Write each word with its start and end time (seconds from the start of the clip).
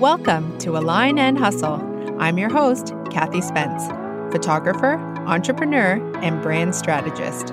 Welcome 0.00 0.56
to 0.60 0.78
Align 0.78 1.18
and 1.18 1.38
Hustle. 1.38 1.74
I'm 2.18 2.38
your 2.38 2.48
host, 2.48 2.94
Kathy 3.10 3.42
Spence, 3.42 3.86
photographer, 4.32 4.94
entrepreneur, 5.26 6.00
and 6.22 6.40
brand 6.40 6.74
strategist. 6.74 7.52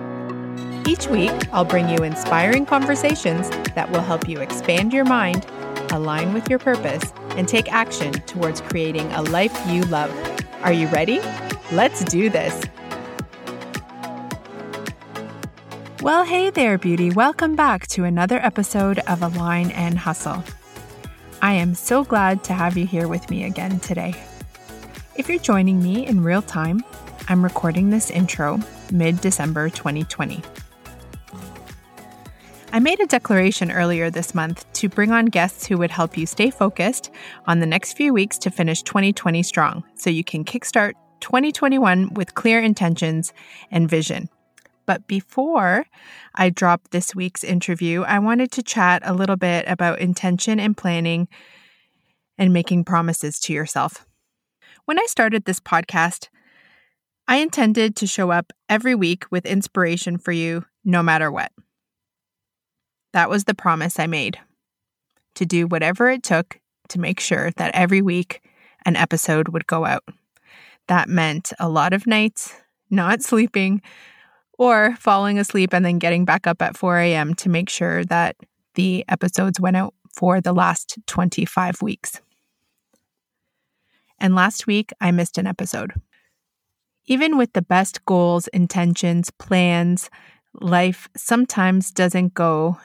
Each 0.87 1.07
week, 1.07 1.33
I'll 1.51 1.65
bring 1.65 1.89
you 1.89 2.05
inspiring 2.05 2.65
conversations 2.65 3.49
that 3.75 3.91
will 3.91 3.99
help 3.99 4.29
you 4.29 4.39
expand 4.39 4.93
your 4.93 5.04
mind, 5.04 5.45
align 5.91 6.33
with 6.33 6.49
your 6.49 6.57
purpose, 6.57 7.11
and 7.31 7.49
take 7.49 7.69
action 7.69 8.13
towards 8.13 8.61
creating 8.61 9.11
a 9.11 9.23
life 9.23 9.54
you 9.69 9.82
love. 9.82 10.09
Are 10.61 10.71
you 10.71 10.87
ready? 10.87 11.19
Let's 11.73 12.05
do 12.05 12.29
this. 12.29 12.64
Well, 16.01 16.23
hey 16.23 16.50
there, 16.50 16.77
beauty. 16.77 17.11
Welcome 17.11 17.57
back 17.57 17.87
to 17.87 18.05
another 18.05 18.39
episode 18.39 19.00
of 19.00 19.21
Align 19.21 19.71
and 19.71 20.00
Hustle. 20.00 20.45
I 21.41 21.54
am 21.54 21.75
so 21.75 22.04
glad 22.04 22.43
to 22.46 22.54
have 22.54 22.77
you 22.77 22.87
here 22.87 23.07
with 23.07 23.29
me 23.29 23.43
again 23.43 23.79
today. 23.79 24.15
If 25.15 25.29
you're 25.29 25.37
joining 25.37 25.82
me 25.83 26.05
in 26.05 26.23
real 26.23 26.41
time, 26.41 26.83
I'm 27.29 27.43
recording 27.43 27.91
this 27.91 28.10
intro 28.10 28.60
mid 28.91 29.21
December 29.21 29.69
2020. 29.69 30.41
I 32.73 32.80
made 32.80 33.00
a 33.00 33.05
declaration 33.05 33.72
earlier 33.72 34.09
this 34.09 34.33
month 34.33 34.72
to 34.73 34.89
bring 34.89 35.11
on 35.11 35.25
guests 35.25 35.67
who 35.67 35.77
would 35.77 35.91
help 35.91 36.17
you 36.17 36.25
stay 36.25 36.50
focused 36.50 37.11
on 37.45 37.59
the 37.59 37.66
next 37.67 37.94
few 37.94 38.13
weeks 38.13 38.39
to 38.39 38.49
finish 38.49 38.81
2020 38.81 39.44
strong 39.44 39.83
so 39.94 40.09
you 40.09 40.23
can 40.23 40.44
kickstart 40.44 40.94
2021 41.19 42.13
with 42.16 42.33
clear 42.33 42.59
intentions 42.59 43.31
and 43.72 43.88
vision. 43.88 44.27
But 44.88 45.05
before 45.05 45.86
I 46.33 46.50
drop 46.50 46.89
this 46.89 47.13
week's 47.13 47.43
interview, 47.43 48.02
I 48.03 48.17
wanted 48.19 48.52
to 48.53 48.63
chat 48.63 49.03
a 49.05 49.13
little 49.13 49.35
bit 49.35 49.66
about 49.67 49.99
intention 49.99 50.59
and 50.59 50.75
planning 50.75 51.27
and 52.38 52.53
making 52.53 52.85
promises 52.85 53.39
to 53.41 53.53
yourself. 53.53 54.08
When 54.85 54.97
I 54.97 55.05
started 55.08 55.43
this 55.43 55.59
podcast, 55.59 56.30
I 57.27 57.38
intended 57.38 57.97
to 57.97 58.08
show 58.08 58.31
up 58.31 58.53
every 58.69 58.95
week 58.95 59.25
with 59.30 59.45
inspiration 59.45 60.17
for 60.17 60.31
you 60.31 60.65
no 60.85 61.03
matter 61.03 61.30
what. 61.30 61.52
That 63.11 63.30
was 63.30 63.43
the 63.43 63.53
promise 63.53 63.99
I 63.99 64.08
made 64.08 64.39
to 65.35 65.45
do 65.45 65.67
whatever 65.67 66.09
it 66.09 66.23
took 66.23 66.59
to 66.89 66.99
make 66.99 67.19
sure 67.19 67.52
that 67.58 67.75
every 67.75 68.02
week 68.02 68.41
an 68.85 68.95
episode 68.95 69.49
would 69.49 69.67
go 69.67 69.83
out. 69.83 70.05
That 70.88 71.09
meant 71.09 71.52
a 71.59 71.67
lot 71.67 71.91
of 71.91 72.08
nights 72.08 72.53
not 72.89 73.21
sleeping, 73.21 73.81
or 74.58 74.95
falling 75.00 75.38
asleep 75.39 75.73
and 75.73 75.86
then 75.86 76.00
getting 76.00 76.25
back 76.25 76.47
up 76.47 76.61
at 76.61 76.77
4 76.77 77.00
a.m. 77.00 77.33
to 77.36 77.50
make 77.50 77.69
sure 77.69 78.03
that 78.05 78.36
the 78.75 79.05
episodes 79.08 79.59
went 79.59 79.77
out 79.77 79.94
for 80.14 80.41
the 80.41 80.53
last 80.53 80.97
25 81.08 81.81
weeks. 81.81 82.22
And 84.19 84.33
last 84.33 84.66
week, 84.66 84.91
I 84.99 85.11
missed 85.11 85.38
an 85.38 85.45
episode. 85.45 85.94
Even 87.05 87.38
with 87.38 87.53
the 87.53 87.61
best 87.61 88.03
goals, 88.05 88.47
intentions, 88.47 89.30
plans, 89.31 90.09
life 90.53 91.08
sometimes 91.16 91.92
doesn't 91.92 92.33
go 92.33 92.77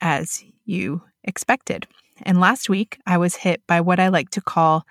as 0.00 0.44
you 0.64 1.02
expected. 1.24 1.86
And 2.22 2.40
last 2.40 2.68
week, 2.68 2.98
I 3.06 3.18
was 3.18 3.36
hit 3.36 3.62
by 3.66 3.80
what 3.80 4.00
I 4.00 4.08
like 4.08 4.30
to 4.30 4.40
call 4.40 4.84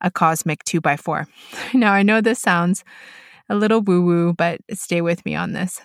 a 0.00 0.10
cosmic 0.10 0.64
2x4. 0.64 1.26
Now, 1.74 1.92
I 1.92 2.02
know 2.02 2.20
this 2.20 2.40
sounds 2.40 2.84
a 3.50 3.56
little 3.56 3.82
woo 3.82 4.00
woo, 4.00 4.32
but 4.32 4.60
stay 4.72 5.02
with 5.02 5.24
me 5.26 5.34
on 5.34 5.52
this. 5.52 5.80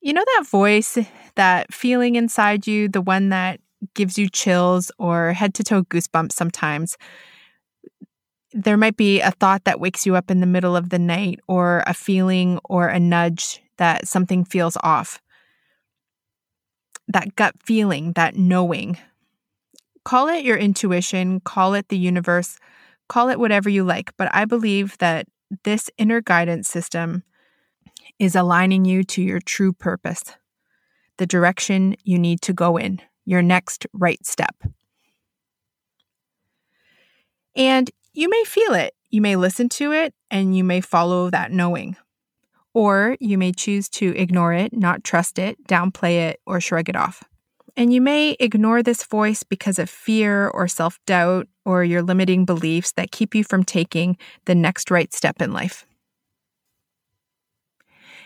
You 0.00 0.12
know 0.12 0.24
that 0.36 0.46
voice, 0.48 0.96
that 1.34 1.74
feeling 1.74 2.14
inside 2.14 2.66
you, 2.66 2.88
the 2.88 3.02
one 3.02 3.30
that 3.30 3.60
gives 3.94 4.16
you 4.16 4.28
chills 4.28 4.92
or 4.98 5.32
head 5.32 5.52
to 5.54 5.64
toe 5.64 5.82
goosebumps 5.82 6.32
sometimes? 6.32 6.96
There 8.52 8.76
might 8.76 8.96
be 8.96 9.20
a 9.20 9.32
thought 9.32 9.64
that 9.64 9.80
wakes 9.80 10.06
you 10.06 10.14
up 10.14 10.30
in 10.30 10.40
the 10.40 10.46
middle 10.46 10.76
of 10.76 10.90
the 10.90 10.98
night, 10.98 11.40
or 11.48 11.82
a 11.86 11.92
feeling 11.92 12.60
or 12.64 12.88
a 12.88 13.00
nudge 13.00 13.60
that 13.78 14.06
something 14.06 14.44
feels 14.44 14.78
off. 14.82 15.20
That 17.08 17.34
gut 17.36 17.54
feeling, 17.64 18.12
that 18.12 18.36
knowing. 18.36 18.96
Call 20.04 20.28
it 20.28 20.44
your 20.44 20.56
intuition, 20.56 21.40
call 21.40 21.74
it 21.74 21.88
the 21.88 21.98
universe, 21.98 22.58
call 23.08 23.28
it 23.28 23.40
whatever 23.40 23.68
you 23.68 23.82
like, 23.82 24.16
but 24.16 24.32
I 24.32 24.44
believe 24.44 24.96
that 24.98 25.26
this 25.64 25.90
inner 25.98 26.20
guidance 26.20 26.68
system 26.68 27.22
is 28.18 28.34
aligning 28.34 28.84
you 28.84 29.04
to 29.04 29.22
your 29.22 29.40
true 29.40 29.72
purpose, 29.72 30.24
the 31.18 31.26
direction 31.26 31.96
you 32.04 32.18
need 32.18 32.40
to 32.42 32.52
go 32.52 32.76
in, 32.76 33.00
your 33.24 33.42
next 33.42 33.86
right 33.92 34.24
step. 34.26 34.56
And 37.54 37.90
you 38.12 38.28
may 38.28 38.44
feel 38.44 38.74
it, 38.74 38.94
you 39.10 39.20
may 39.20 39.36
listen 39.36 39.68
to 39.70 39.92
it, 39.92 40.14
and 40.30 40.56
you 40.56 40.64
may 40.64 40.80
follow 40.80 41.30
that 41.30 41.52
knowing. 41.52 41.96
Or 42.74 43.16
you 43.20 43.38
may 43.38 43.52
choose 43.52 43.88
to 43.90 44.14
ignore 44.16 44.52
it, 44.52 44.76
not 44.76 45.02
trust 45.02 45.38
it, 45.38 45.66
downplay 45.66 46.28
it, 46.28 46.40
or 46.46 46.60
shrug 46.60 46.90
it 46.90 46.96
off. 46.96 47.24
And 47.76 47.92
you 47.92 48.00
may 48.00 48.36
ignore 48.40 48.82
this 48.82 49.04
voice 49.04 49.42
because 49.42 49.78
of 49.78 49.88
fear 49.88 50.48
or 50.48 50.68
self 50.68 50.98
doubt 51.06 51.48
or 51.66 51.84
your 51.84 52.00
limiting 52.00 52.44
beliefs 52.46 52.92
that 52.92 53.10
keep 53.10 53.34
you 53.34 53.44
from 53.44 53.64
taking 53.64 54.16
the 54.46 54.54
next 54.54 54.90
right 54.90 55.12
step 55.12 55.42
in 55.42 55.52
life. 55.52 55.84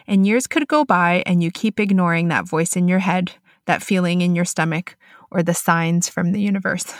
And 0.06 0.26
years 0.26 0.46
could 0.46 0.68
go 0.68 0.84
by 0.84 1.22
and 1.24 1.42
you 1.42 1.50
keep 1.50 1.80
ignoring 1.80 2.28
that 2.28 2.46
voice 2.46 2.76
in 2.76 2.86
your 2.86 2.98
head, 2.98 3.32
that 3.66 3.82
feeling 3.82 4.20
in 4.20 4.36
your 4.36 4.44
stomach, 4.44 4.96
or 5.30 5.42
the 5.42 5.54
signs 5.54 6.08
from 6.08 6.32
the 6.32 6.40
universe. 6.40 6.92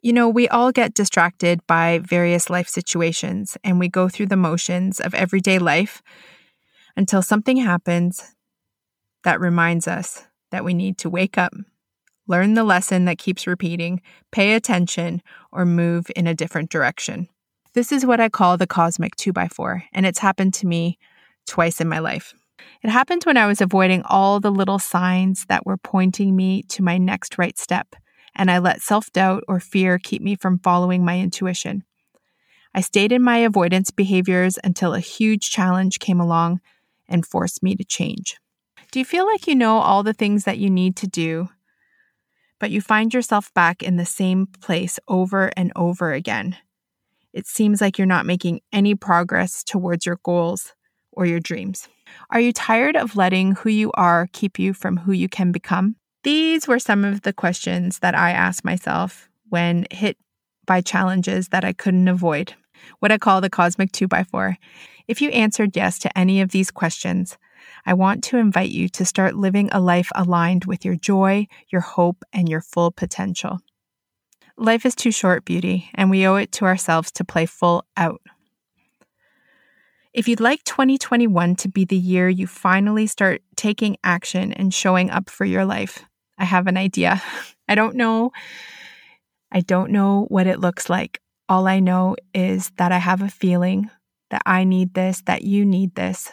You 0.00 0.12
know, 0.12 0.28
we 0.28 0.48
all 0.48 0.72
get 0.72 0.94
distracted 0.94 1.60
by 1.66 2.00
various 2.02 2.48
life 2.48 2.68
situations 2.68 3.56
and 3.62 3.78
we 3.78 3.88
go 3.88 4.08
through 4.08 4.26
the 4.26 4.36
motions 4.36 5.00
of 5.00 5.14
everyday 5.14 5.58
life 5.58 6.02
until 6.96 7.22
something 7.22 7.58
happens 7.58 8.34
that 9.24 9.40
reminds 9.40 9.88
us 9.88 10.24
that 10.50 10.64
we 10.64 10.72
need 10.72 10.96
to 10.98 11.10
wake 11.10 11.36
up 11.36 11.52
learn 12.26 12.54
the 12.54 12.64
lesson 12.64 13.04
that 13.04 13.18
keeps 13.18 13.46
repeating, 13.46 14.00
pay 14.32 14.54
attention, 14.54 15.22
or 15.52 15.64
move 15.64 16.06
in 16.16 16.26
a 16.26 16.34
different 16.34 16.70
direction. 16.70 17.28
This 17.74 17.90
is 17.90 18.06
what 18.06 18.20
I 18.20 18.28
call 18.28 18.56
the 18.56 18.66
cosmic 18.66 19.16
2x4, 19.16 19.82
and 19.92 20.06
it's 20.06 20.20
happened 20.20 20.54
to 20.54 20.66
me 20.66 20.98
twice 21.46 21.80
in 21.80 21.88
my 21.88 21.98
life. 21.98 22.34
It 22.82 22.90
happened 22.90 23.24
when 23.24 23.36
I 23.36 23.46
was 23.46 23.60
avoiding 23.60 24.02
all 24.04 24.40
the 24.40 24.52
little 24.52 24.78
signs 24.78 25.46
that 25.46 25.66
were 25.66 25.76
pointing 25.76 26.36
me 26.36 26.62
to 26.68 26.82
my 26.82 26.98
next 26.98 27.36
right 27.36 27.58
step, 27.58 27.94
and 28.34 28.50
I 28.50 28.58
let 28.58 28.80
self 28.80 29.12
doubt 29.12 29.44
or 29.48 29.60
fear 29.60 29.98
keep 29.98 30.22
me 30.22 30.36
from 30.36 30.58
following 30.58 31.04
my 31.04 31.18
intuition. 31.18 31.84
I 32.74 32.80
stayed 32.80 33.12
in 33.12 33.22
my 33.22 33.38
avoidance 33.38 33.90
behaviors 33.90 34.58
until 34.64 34.94
a 34.94 35.00
huge 35.00 35.50
challenge 35.50 36.00
came 36.00 36.20
along 36.20 36.60
and 37.08 37.26
forced 37.26 37.62
me 37.62 37.76
to 37.76 37.84
change. 37.84 38.36
Do 38.90 38.98
you 38.98 39.04
feel 39.04 39.26
like 39.26 39.46
you 39.46 39.54
know 39.54 39.78
all 39.78 40.02
the 40.02 40.12
things 40.12 40.44
that 40.44 40.58
you 40.58 40.70
need 40.70 40.96
to 40.96 41.06
do, 41.06 41.48
but 42.64 42.70
you 42.70 42.80
find 42.80 43.12
yourself 43.12 43.52
back 43.52 43.82
in 43.82 43.98
the 43.98 44.06
same 44.06 44.46
place 44.46 44.98
over 45.06 45.52
and 45.54 45.70
over 45.76 46.14
again. 46.14 46.56
It 47.34 47.46
seems 47.46 47.82
like 47.82 47.98
you're 47.98 48.06
not 48.06 48.24
making 48.24 48.62
any 48.72 48.94
progress 48.94 49.62
towards 49.62 50.06
your 50.06 50.18
goals 50.22 50.72
or 51.12 51.26
your 51.26 51.40
dreams. 51.40 51.90
Are 52.30 52.40
you 52.40 52.54
tired 52.54 52.96
of 52.96 53.16
letting 53.16 53.52
who 53.52 53.68
you 53.68 53.92
are 53.92 54.30
keep 54.32 54.58
you 54.58 54.72
from 54.72 54.96
who 54.96 55.12
you 55.12 55.28
can 55.28 55.52
become? 55.52 55.96
These 56.22 56.66
were 56.66 56.78
some 56.78 57.04
of 57.04 57.20
the 57.20 57.34
questions 57.34 57.98
that 57.98 58.14
I 58.14 58.30
asked 58.30 58.64
myself 58.64 59.28
when 59.50 59.86
hit 59.90 60.16
by 60.64 60.80
challenges 60.80 61.48
that 61.48 61.66
I 61.66 61.74
couldn't 61.74 62.08
avoid, 62.08 62.54
what 63.00 63.12
I 63.12 63.18
call 63.18 63.42
the 63.42 63.50
cosmic 63.50 63.92
2x4. 63.92 64.56
If 65.06 65.20
you 65.20 65.28
answered 65.32 65.76
yes 65.76 65.98
to 65.98 66.18
any 66.18 66.40
of 66.40 66.52
these 66.52 66.70
questions, 66.70 67.36
I 67.86 67.94
want 67.94 68.24
to 68.24 68.38
invite 68.38 68.70
you 68.70 68.88
to 68.90 69.04
start 69.04 69.36
living 69.36 69.68
a 69.72 69.80
life 69.80 70.10
aligned 70.14 70.64
with 70.64 70.84
your 70.84 70.96
joy, 70.96 71.46
your 71.68 71.80
hope, 71.80 72.24
and 72.32 72.48
your 72.48 72.60
full 72.60 72.90
potential. 72.90 73.60
Life 74.56 74.86
is 74.86 74.94
too 74.94 75.10
short, 75.10 75.44
beauty, 75.44 75.90
and 75.94 76.10
we 76.10 76.26
owe 76.26 76.36
it 76.36 76.52
to 76.52 76.64
ourselves 76.64 77.10
to 77.12 77.24
play 77.24 77.46
full 77.46 77.84
out. 77.96 78.20
If 80.12 80.28
you'd 80.28 80.40
like 80.40 80.62
2021 80.62 81.56
to 81.56 81.68
be 81.68 81.84
the 81.84 81.96
year 81.96 82.28
you 82.28 82.46
finally 82.46 83.08
start 83.08 83.42
taking 83.56 83.96
action 84.04 84.52
and 84.52 84.72
showing 84.72 85.10
up 85.10 85.28
for 85.28 85.44
your 85.44 85.64
life, 85.64 86.04
I 86.38 86.44
have 86.44 86.68
an 86.68 86.76
idea. 86.76 87.20
I 87.68 87.74
don't 87.74 87.96
know. 87.96 88.30
I 89.50 89.60
don't 89.60 89.90
know 89.90 90.26
what 90.28 90.46
it 90.46 90.60
looks 90.60 90.88
like. 90.88 91.20
All 91.48 91.66
I 91.66 91.80
know 91.80 92.14
is 92.32 92.70
that 92.76 92.92
I 92.92 92.98
have 92.98 93.22
a 93.22 93.28
feeling 93.28 93.90
that 94.30 94.42
I 94.46 94.64
need 94.64 94.94
this, 94.94 95.22
that 95.26 95.42
you 95.42 95.64
need 95.64 95.94
this 95.96 96.30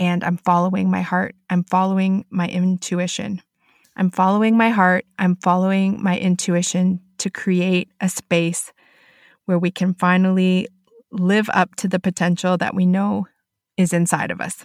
and 0.00 0.24
I'm 0.24 0.38
following 0.38 0.90
my 0.90 1.02
heart. 1.02 1.36
I'm 1.50 1.62
following 1.62 2.24
my 2.30 2.48
intuition. 2.48 3.42
I'm 3.96 4.10
following 4.10 4.56
my 4.56 4.70
heart. 4.70 5.04
I'm 5.18 5.36
following 5.36 6.02
my 6.02 6.18
intuition 6.18 7.00
to 7.18 7.28
create 7.28 7.90
a 8.00 8.08
space 8.08 8.72
where 9.44 9.58
we 9.58 9.70
can 9.70 9.92
finally 9.94 10.66
live 11.12 11.50
up 11.52 11.76
to 11.76 11.88
the 11.88 12.00
potential 12.00 12.56
that 12.56 12.74
we 12.74 12.86
know 12.86 13.26
is 13.76 13.92
inside 13.92 14.30
of 14.30 14.40
us. 14.40 14.64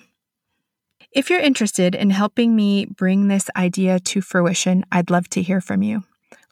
If 1.11 1.29
you're 1.29 1.39
interested 1.39 1.95
in 1.95 2.11
helping 2.11 2.55
me 2.55 2.85
bring 2.85 3.27
this 3.27 3.49
idea 3.57 3.99
to 3.99 4.21
fruition, 4.21 4.85
I'd 4.91 5.09
love 5.09 5.27
to 5.29 5.41
hear 5.41 5.59
from 5.59 5.83
you. 5.83 6.03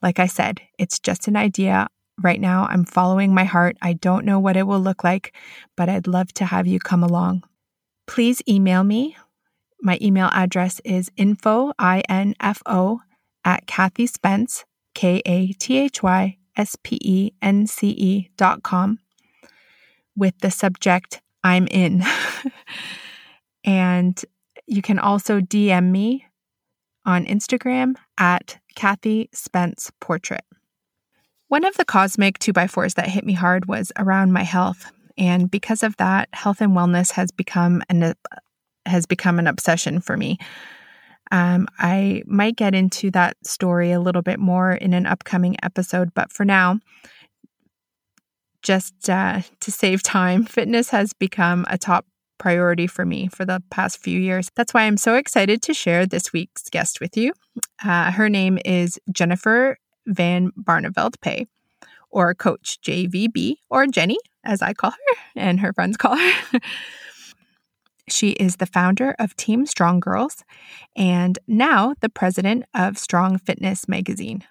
Like 0.02 0.20
I 0.20 0.28
said, 0.28 0.60
it's 0.78 1.00
just 1.00 1.28
an 1.28 1.38
idea. 1.38 1.88
Right 2.22 2.40
now, 2.40 2.68
I'm 2.70 2.84
following 2.84 3.34
my 3.34 3.46
heart. 3.46 3.78
I 3.82 3.94
don't 3.94 4.26
know 4.26 4.40
what 4.40 4.58
it 4.58 4.68
will 4.68 4.80
look 4.80 5.04
like, 5.04 5.34
but 5.78 5.90
I'd 5.90 6.08
love 6.08 6.34
to 6.34 6.46
have 6.46 6.68
you 6.68 6.80
come 6.80 7.04
along. 7.04 7.44
Please 8.08 8.42
email 8.48 8.84
me. 8.84 9.16
My 9.82 9.98
email 10.02 10.30
address 10.32 10.80
is 10.86 11.12
info, 11.18 11.74
I-N-F-O, 11.80 13.02
at 13.46 13.68
Kathy 13.68 14.08
Spence, 14.08 14.66
K-A-T-H-Y, 14.96 16.38
S-P-E-N-C-E 16.56 18.30
dot 18.38 18.64
com 18.64 19.00
with 20.16 20.38
the 20.40 20.52
subject, 20.52 21.22
I'm 21.44 21.68
in. 21.68 22.04
and 23.64 24.24
you 24.68 24.82
can 24.82 25.00
also 25.00 25.40
DM 25.40 25.90
me 25.92 26.26
on 27.06 27.26
Instagram 27.26 27.96
at 28.18 28.60
Kathy 28.76 29.30
Spence 29.34 29.92
Portrait. 30.00 30.44
One 31.48 31.66
of 31.66 31.76
the 31.78 31.86
cosmic 31.86 32.40
2x4s 32.40 32.96
that 32.96 33.10
hit 33.10 33.26
me 33.26 33.34
hard 33.34 33.68
was 33.68 33.92
around 33.98 34.32
my 34.32 34.44
health. 34.44 34.92
And 35.18 35.50
because 35.50 35.84
of 35.84 35.96
that, 35.98 36.30
health 36.34 36.62
and 36.62 36.74
wellness 36.74 37.12
has 37.12 37.32
become 37.32 37.84
an, 37.90 38.14
has 38.86 39.06
become 39.06 39.40
an 39.40 39.48
obsession 39.48 40.02
for 40.02 40.18
me. 40.18 40.38
Um, 41.32 41.68
I 41.80 42.24
might 42.26 42.56
get 42.56 42.76
into 42.76 43.10
that 43.12 43.38
story 43.46 43.92
a 43.92 44.00
little 44.00 44.22
bit 44.22 44.40
more 44.40 44.74
in 44.74 44.94
an 44.94 45.06
upcoming 45.06 45.56
episode, 45.64 46.14
but 46.14 46.32
for 46.32 46.46
now, 46.46 46.80
just 48.62 49.10
uh, 49.10 49.42
to 49.60 49.72
save 49.72 50.04
time, 50.04 50.46
fitness 50.46 50.90
has 50.90 51.14
become 51.14 51.66
a 51.70 51.78
top 51.78 52.06
priority 52.38 52.88
for 52.88 53.06
me 53.06 53.28
for 53.28 53.46
the 53.46 53.64
past 53.70 54.00
few 54.00 54.20
years. 54.20 54.50
That's 54.56 54.74
why 54.74 54.84
I'm 54.84 54.98
so 54.98 55.16
excited 55.16 55.62
to 55.64 55.74
share 55.74 56.06
this 56.06 56.34
week's 56.34 56.70
guest 56.70 57.00
with 57.00 57.16
you. 57.16 57.34
Uh, 57.84 58.12
her 58.12 58.30
name 58.30 58.60
is 58.66 59.00
Jennifer 59.12 59.78
Van 60.06 60.52
Barneveld 60.52 61.22
Pay, 61.22 61.48
or 62.10 62.34
Coach 62.36 62.80
JVB, 62.86 63.56
or 63.70 63.88
Jenny, 63.88 64.18
as 64.44 64.62
I 64.62 64.74
call 64.74 64.92
her, 64.92 65.16
and 65.36 65.60
her 65.60 65.74
friends 65.74 65.98
call 65.98 66.16
her. 66.18 66.60
she 68.10 68.32
is 68.32 68.58
the 68.58 68.66
founder 68.66 69.16
of 69.20 69.36
Team 69.36 69.66
Strong 69.66 70.02
Girls 70.02 70.44
and 70.96 71.40
now 71.48 71.96
the 72.02 72.10
president 72.10 72.66
of 72.74 72.98
Strong 72.98 73.40
Fitness 73.40 73.88
Magazine. 73.88 74.44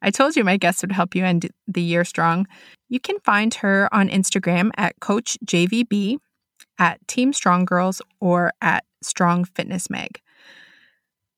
I 0.00 0.10
told 0.10 0.36
you 0.36 0.44
my 0.44 0.56
guest 0.56 0.82
would 0.82 0.92
help 0.92 1.14
you 1.14 1.24
end 1.24 1.50
the 1.66 1.82
year 1.82 2.04
strong. 2.04 2.46
You 2.88 3.00
can 3.00 3.18
find 3.20 3.52
her 3.54 3.92
on 3.92 4.08
Instagram 4.08 4.70
at 4.76 5.00
Coach 5.00 5.36
JVB 5.44 6.18
at 6.78 7.06
Team 7.08 7.32
Strong 7.32 7.64
Girls 7.64 8.00
or 8.20 8.52
at 8.60 8.84
Strong 9.02 9.46
Fitness 9.46 9.90
Mag. 9.90 10.20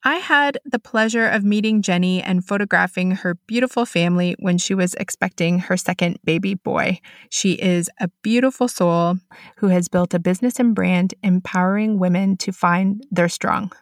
I 0.02 0.16
had 0.16 0.56
the 0.64 0.78
pleasure 0.78 1.26
of 1.26 1.44
meeting 1.44 1.82
Jenny 1.82 2.22
and 2.22 2.42
photographing 2.44 3.10
her 3.10 3.34
beautiful 3.46 3.84
family 3.84 4.34
when 4.38 4.56
she 4.56 4.74
was 4.74 4.94
expecting 4.94 5.58
her 5.58 5.76
second 5.76 6.18
baby 6.24 6.54
boy. 6.54 7.00
She 7.28 7.52
is 7.52 7.90
a 8.00 8.08
beautiful 8.22 8.66
soul 8.66 9.18
who 9.56 9.68
has 9.68 9.88
built 9.88 10.14
a 10.14 10.18
business 10.18 10.58
and 10.58 10.74
brand 10.74 11.12
empowering 11.22 11.98
women 11.98 12.38
to 12.38 12.50
find 12.50 13.04
their 13.10 13.28
strong. 13.28 13.72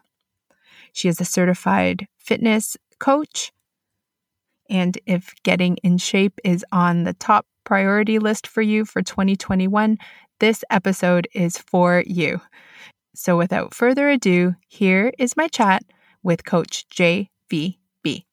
She 0.91 1.07
is 1.07 1.21
a 1.21 1.25
certified 1.25 2.07
fitness 2.17 2.75
coach. 2.99 3.53
And 4.69 4.97
if 5.05 5.33
getting 5.43 5.77
in 5.77 5.99
shape 5.99 6.37
is 6.43 6.65
on 6.73 7.05
the 7.05 7.13
top 7.13 7.45
priority 7.63 8.19
list 8.19 8.45
for 8.45 8.61
you 8.61 8.83
for 8.83 9.01
2021, 9.01 9.97
this 10.41 10.65
episode 10.69 11.29
is 11.33 11.57
for 11.57 12.03
you. 12.05 12.41
So, 13.15 13.37
without 13.37 13.73
further 13.73 14.09
ado, 14.09 14.55
here 14.67 15.13
is 15.17 15.37
my 15.37 15.47
chat 15.47 15.83
with 16.23 16.45
Coach 16.45 16.87
JVB. 16.89 18.25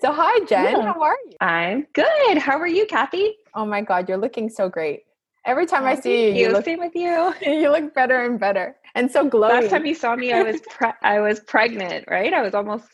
So, 0.00 0.12
hi, 0.12 0.44
Jen. 0.46 0.64
Yeah. 0.64 0.92
How 0.92 1.02
are 1.02 1.16
you? 1.26 1.36
I'm 1.42 1.86
good. 1.92 2.38
How 2.38 2.58
are 2.58 2.66
you, 2.66 2.86
Kathy? 2.86 3.36
Oh 3.54 3.66
my 3.66 3.82
God, 3.82 4.08
you're 4.08 4.16
looking 4.16 4.48
so 4.48 4.68
great. 4.68 5.02
Every 5.44 5.66
time 5.66 5.84
oh, 5.84 5.88
I 5.88 5.94
see 5.94 6.28
you, 6.28 6.34
you, 6.34 6.46
you 6.46 6.52
look, 6.52 6.64
same 6.64 6.78
with 6.78 6.94
you. 6.94 7.34
You 7.42 7.70
look 7.70 7.94
better 7.94 8.24
and 8.24 8.40
better, 8.40 8.76
and 8.94 9.10
so 9.10 9.28
glowing. 9.28 9.62
Last 9.62 9.70
time 9.70 9.84
you 9.84 9.94
saw 9.94 10.16
me, 10.16 10.32
I 10.32 10.42
was 10.42 10.60
pre- 10.62 10.92
I 11.02 11.20
was 11.20 11.40
pregnant, 11.40 12.06
right? 12.08 12.32
I 12.32 12.40
was 12.40 12.54
almost, 12.54 12.86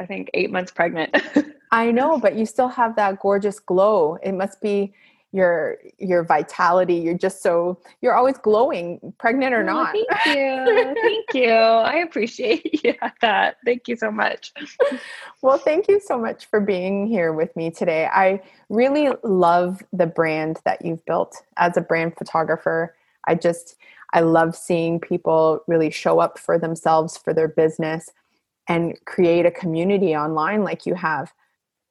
I 0.00 0.06
think, 0.06 0.30
eight 0.32 0.50
months 0.50 0.72
pregnant. 0.72 1.16
I 1.70 1.90
know, 1.90 2.18
but 2.18 2.34
you 2.36 2.46
still 2.46 2.68
have 2.68 2.96
that 2.96 3.20
gorgeous 3.20 3.58
glow. 3.58 4.16
It 4.22 4.32
must 4.32 4.60
be 4.60 4.94
your 5.34 5.78
your 5.98 6.22
vitality 6.22 6.94
you're 6.94 7.18
just 7.18 7.42
so 7.42 7.76
you're 8.00 8.14
always 8.14 8.38
glowing 8.38 9.12
pregnant 9.18 9.52
or 9.52 9.62
oh, 9.62 9.66
not. 9.66 9.92
thank 9.92 10.26
you. 10.26 10.94
Thank 11.02 11.34
you. 11.34 11.50
I 11.50 11.96
appreciate 11.96 12.86
that. 13.20 13.56
Thank 13.64 13.88
you 13.88 13.96
so 13.96 14.12
much. 14.12 14.52
Well 15.42 15.58
thank 15.58 15.88
you 15.88 15.98
so 15.98 16.16
much 16.18 16.46
for 16.46 16.60
being 16.60 17.08
here 17.08 17.32
with 17.32 17.54
me 17.56 17.70
today. 17.70 18.06
I 18.06 18.40
really 18.68 19.10
love 19.24 19.82
the 19.92 20.06
brand 20.06 20.60
that 20.64 20.84
you've 20.84 21.04
built. 21.04 21.42
As 21.56 21.76
a 21.76 21.80
brand 21.80 22.16
photographer 22.16 22.94
i 23.26 23.34
just 23.34 23.76
i 24.12 24.20
love 24.20 24.56
seeing 24.56 25.00
people 25.00 25.60
really 25.66 25.90
show 25.90 26.18
up 26.18 26.38
for 26.38 26.58
themselves 26.58 27.16
for 27.16 27.32
their 27.32 27.48
business 27.48 28.10
and 28.68 28.96
create 29.04 29.46
a 29.46 29.50
community 29.50 30.16
online 30.16 30.62
like 30.62 30.86
you 30.86 30.94
have 30.94 31.32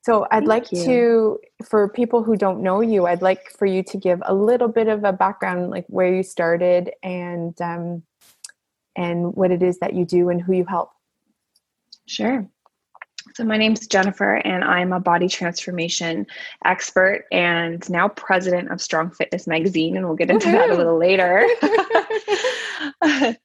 so 0.04 0.28
I'd 0.32 0.46
Thank 0.46 0.48
like 0.48 0.72
you. 0.74 0.84
to, 0.84 1.40
for 1.66 1.88
people 1.88 2.24
who 2.24 2.36
don't 2.36 2.62
know 2.62 2.82
you, 2.82 3.08
I'd 3.08 3.22
like 3.22 3.50
for 3.52 3.66
you 3.66 3.82
to 3.84 3.98
give 3.98 4.22
a 4.26 4.34
little 4.34 4.68
bit 4.68 4.90
of 4.90 5.06
a 5.06 5.14
background, 5.14 5.70
like 5.70 5.86
where 5.88 6.14
you 6.14 6.24
started 6.24 6.92
and 7.02 7.60
um, 7.62 8.04
and 8.98 9.34
what 9.34 9.50
it 9.50 9.64
is 9.64 9.80
that 9.80 9.94
you 9.94 10.04
do 10.06 10.28
and 10.28 10.42
who 10.42 10.54
you 10.54 10.66
help. 10.66 10.92
Sure. 12.06 12.46
So 13.34 13.46
my 13.46 13.56
name's 13.58 13.88
Jennifer, 13.88 14.36
and 14.36 14.66
I'm 14.66 14.92
a 14.92 15.00
body 15.00 15.30
transformation 15.30 16.28
expert 16.66 17.26
and 17.32 17.90
now 17.90 18.10
president 18.10 18.72
of 18.72 18.82
Strong 18.82 19.12
Fitness 19.12 19.48
Magazine, 19.48 19.96
and 19.96 20.06
we'll 20.06 20.18
get 20.18 20.30
into 20.30 20.52
that 20.52 20.70
a 20.70 20.76
little 20.76 20.98
later. 20.98 21.48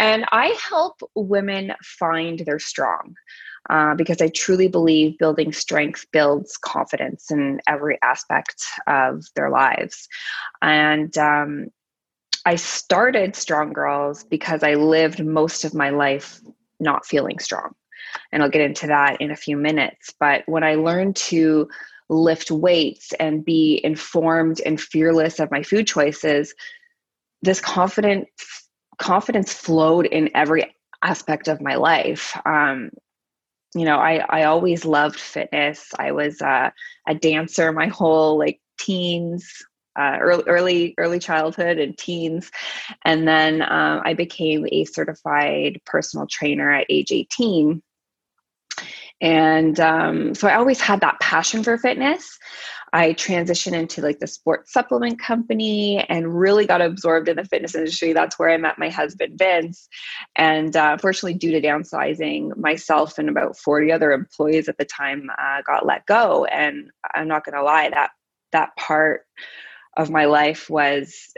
and 0.00 0.24
I 0.32 0.58
help 0.68 1.00
women 1.14 1.72
find 1.82 2.40
their 2.40 2.58
strong 2.58 3.14
uh, 3.68 3.94
because 3.94 4.20
I 4.20 4.28
truly 4.28 4.68
believe 4.68 5.18
building 5.18 5.52
strength 5.52 6.06
builds 6.12 6.56
confidence 6.56 7.30
in 7.30 7.60
every 7.66 7.98
aspect 8.02 8.64
of 8.86 9.24
their 9.36 9.50
lives. 9.50 10.08
And 10.62 11.16
um, 11.18 11.68
I 12.46 12.56
started 12.56 13.36
Strong 13.36 13.74
Girls 13.74 14.24
because 14.24 14.62
I 14.62 14.74
lived 14.74 15.24
most 15.24 15.64
of 15.64 15.74
my 15.74 15.90
life 15.90 16.40
not 16.78 17.04
feeling 17.04 17.38
strong. 17.38 17.74
And 18.32 18.42
I'll 18.42 18.50
get 18.50 18.62
into 18.62 18.86
that 18.86 19.20
in 19.20 19.30
a 19.30 19.36
few 19.36 19.56
minutes. 19.56 20.12
But 20.18 20.42
when 20.46 20.64
I 20.64 20.76
learned 20.76 21.16
to 21.16 21.68
lift 22.08 22.50
weights 22.50 23.12
and 23.20 23.44
be 23.44 23.80
informed 23.84 24.60
and 24.64 24.80
fearless 24.80 25.38
of 25.38 25.50
my 25.50 25.62
food 25.62 25.86
choices, 25.86 26.54
this 27.42 27.60
confident 27.60 28.28
confidence 28.98 29.52
flowed 29.52 30.06
in 30.06 30.30
every 30.34 30.74
aspect 31.02 31.48
of 31.48 31.60
my 31.60 31.76
life. 31.76 32.36
Um, 32.44 32.90
you 33.74 33.84
know, 33.84 33.98
I, 33.98 34.24
I 34.28 34.44
always 34.44 34.84
loved 34.84 35.18
fitness. 35.18 35.90
I 35.98 36.12
was 36.12 36.40
uh, 36.42 36.70
a 37.06 37.14
dancer 37.14 37.72
my 37.72 37.86
whole 37.86 38.38
like 38.38 38.60
teens, 38.78 39.48
uh, 39.98 40.18
early, 40.20 40.44
early, 40.46 40.94
early 40.98 41.18
childhood 41.18 41.78
and 41.78 41.96
teens. 41.96 42.50
And 43.04 43.26
then 43.26 43.62
um, 43.62 44.02
I 44.04 44.14
became 44.14 44.66
a 44.70 44.84
certified 44.84 45.80
personal 45.84 46.26
trainer 46.26 46.72
at 46.72 46.86
age 46.88 47.12
18. 47.12 47.82
And 49.20 49.78
um, 49.78 50.34
so 50.34 50.48
I 50.48 50.54
always 50.54 50.80
had 50.80 51.00
that 51.00 51.20
passion 51.20 51.62
for 51.62 51.76
fitness. 51.76 52.38
I 52.92 53.12
transitioned 53.14 53.74
into 53.74 54.02
like 54.02 54.18
the 54.18 54.26
sports 54.26 54.72
supplement 54.72 55.20
company 55.20 56.04
and 56.08 56.38
really 56.38 56.66
got 56.66 56.82
absorbed 56.82 57.28
in 57.28 57.36
the 57.36 57.44
fitness 57.44 57.74
industry. 57.74 58.12
That's 58.12 58.38
where 58.38 58.50
I 58.50 58.56
met 58.56 58.78
my 58.78 58.88
husband, 58.88 59.38
Vince. 59.38 59.88
And 60.36 60.76
uh, 60.76 60.90
unfortunately, 60.92 61.34
due 61.34 61.52
to 61.52 61.60
downsizing, 61.60 62.56
myself 62.56 63.18
and 63.18 63.28
about 63.28 63.56
40 63.56 63.92
other 63.92 64.12
employees 64.12 64.68
at 64.68 64.78
the 64.78 64.84
time 64.84 65.30
uh, 65.38 65.62
got 65.62 65.86
let 65.86 66.06
go. 66.06 66.44
And 66.46 66.90
I'm 67.14 67.28
not 67.28 67.44
going 67.44 67.56
to 67.56 67.62
lie, 67.62 67.90
that 67.90 68.10
that 68.52 68.76
part 68.76 69.26
of 69.96 70.10
my 70.10 70.24
life 70.24 70.70
was 70.70 71.32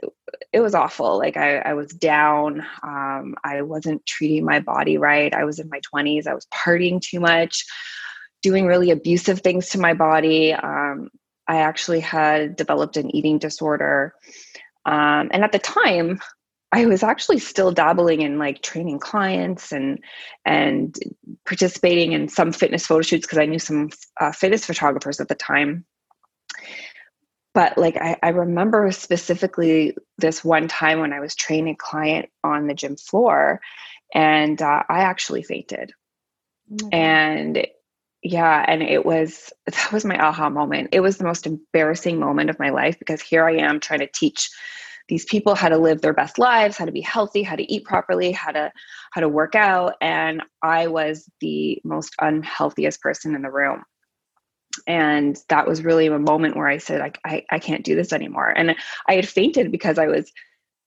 it 0.52 0.60
was 0.60 0.74
awful 0.74 1.18
like 1.18 1.36
i, 1.36 1.56
I 1.56 1.72
was 1.72 1.90
down 1.92 2.60
um, 2.82 3.34
i 3.44 3.62
wasn't 3.62 4.04
treating 4.04 4.44
my 4.44 4.60
body 4.60 4.98
right 4.98 5.32
i 5.32 5.44
was 5.44 5.58
in 5.58 5.70
my 5.70 5.80
20s 5.92 6.26
i 6.26 6.34
was 6.34 6.46
partying 6.54 7.00
too 7.00 7.18
much 7.18 7.64
doing 8.42 8.66
really 8.66 8.90
abusive 8.90 9.40
things 9.40 9.70
to 9.70 9.80
my 9.80 9.94
body 9.94 10.52
um, 10.52 11.08
I 11.48 11.58
actually 11.58 12.00
had 12.00 12.56
developed 12.56 12.96
an 12.96 13.14
eating 13.14 13.38
disorder. 13.38 14.14
Um, 14.84 15.30
and 15.32 15.44
at 15.44 15.52
the 15.52 15.58
time, 15.58 16.20
I 16.72 16.86
was 16.86 17.02
actually 17.02 17.38
still 17.38 17.70
dabbling 17.70 18.22
in 18.22 18.38
like 18.38 18.62
training 18.62 18.98
clients 18.98 19.72
and 19.72 20.02
and 20.46 20.96
participating 21.44 22.12
in 22.12 22.28
some 22.28 22.50
fitness 22.50 22.86
photo 22.86 23.02
shoots 23.02 23.26
because 23.26 23.38
I 23.38 23.46
knew 23.46 23.58
some 23.58 23.90
uh, 24.18 24.32
fitness 24.32 24.64
photographers 24.64 25.20
at 25.20 25.28
the 25.28 25.34
time. 25.34 25.84
But 27.52 27.76
like 27.76 27.96
I, 27.98 28.16
I 28.22 28.28
remember 28.30 28.90
specifically 28.90 29.94
this 30.16 30.42
one 30.42 30.66
time 30.66 31.00
when 31.00 31.12
I 31.12 31.20
was 31.20 31.34
training 31.34 31.74
a 31.74 31.76
client 31.76 32.30
on 32.42 32.66
the 32.66 32.74
gym 32.74 32.96
floor, 32.96 33.60
and 34.14 34.60
uh, 34.62 34.82
I 34.88 35.00
actually 35.00 35.42
fainted. 35.42 35.92
Oh 36.82 36.88
and 36.90 37.66
yeah 38.22 38.64
and 38.66 38.82
it 38.82 39.04
was 39.04 39.52
that 39.66 39.92
was 39.92 40.04
my 40.04 40.18
aha 40.18 40.48
moment. 40.48 40.90
It 40.92 41.00
was 41.00 41.18
the 41.18 41.24
most 41.24 41.46
embarrassing 41.46 42.18
moment 42.18 42.50
of 42.50 42.58
my 42.58 42.70
life 42.70 42.98
because 42.98 43.20
here 43.20 43.44
i 43.44 43.56
am 43.56 43.80
trying 43.80 44.00
to 44.00 44.08
teach 44.12 44.50
these 45.08 45.24
people 45.24 45.54
how 45.54 45.68
to 45.68 45.78
live 45.78 46.00
their 46.00 46.12
best 46.12 46.38
lives 46.38 46.76
how 46.76 46.84
to 46.84 46.92
be 46.92 47.00
healthy 47.00 47.42
how 47.42 47.56
to 47.56 47.72
eat 47.72 47.84
properly 47.84 48.32
how 48.32 48.52
to 48.52 48.72
how 49.10 49.20
to 49.20 49.28
work 49.28 49.54
out 49.54 49.94
and 50.00 50.42
i 50.62 50.86
was 50.86 51.28
the 51.40 51.80
most 51.84 52.14
unhealthiest 52.20 53.00
person 53.00 53.34
in 53.34 53.42
the 53.42 53.50
room. 53.50 53.82
And 54.86 55.38
that 55.50 55.66
was 55.66 55.84
really 55.84 56.06
a 56.06 56.18
moment 56.18 56.56
where 56.56 56.68
i 56.68 56.78
said 56.78 57.00
I, 57.00 57.12
I, 57.24 57.44
I 57.50 57.58
can't 57.58 57.84
do 57.84 57.94
this 57.94 58.12
anymore. 58.12 58.48
And 58.48 58.74
i 59.08 59.14
had 59.14 59.28
fainted 59.28 59.70
because 59.72 59.98
i 59.98 60.06
was 60.06 60.30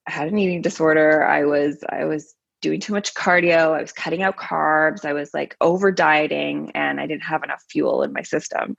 I 0.08 0.12
had 0.12 0.28
an 0.28 0.38
eating 0.38 0.62
disorder. 0.62 1.24
I 1.24 1.44
was 1.44 1.82
i 1.88 2.04
was 2.04 2.34
doing 2.66 2.80
too 2.80 2.92
much 2.92 3.14
cardio 3.14 3.78
i 3.78 3.80
was 3.80 3.92
cutting 3.92 4.24
out 4.24 4.36
carbs 4.36 5.04
i 5.04 5.12
was 5.12 5.32
like 5.32 5.56
over 5.60 5.92
dieting 5.92 6.72
and 6.74 7.00
i 7.00 7.06
didn't 7.06 7.22
have 7.22 7.44
enough 7.44 7.62
fuel 7.70 8.02
in 8.02 8.12
my 8.12 8.22
system. 8.22 8.74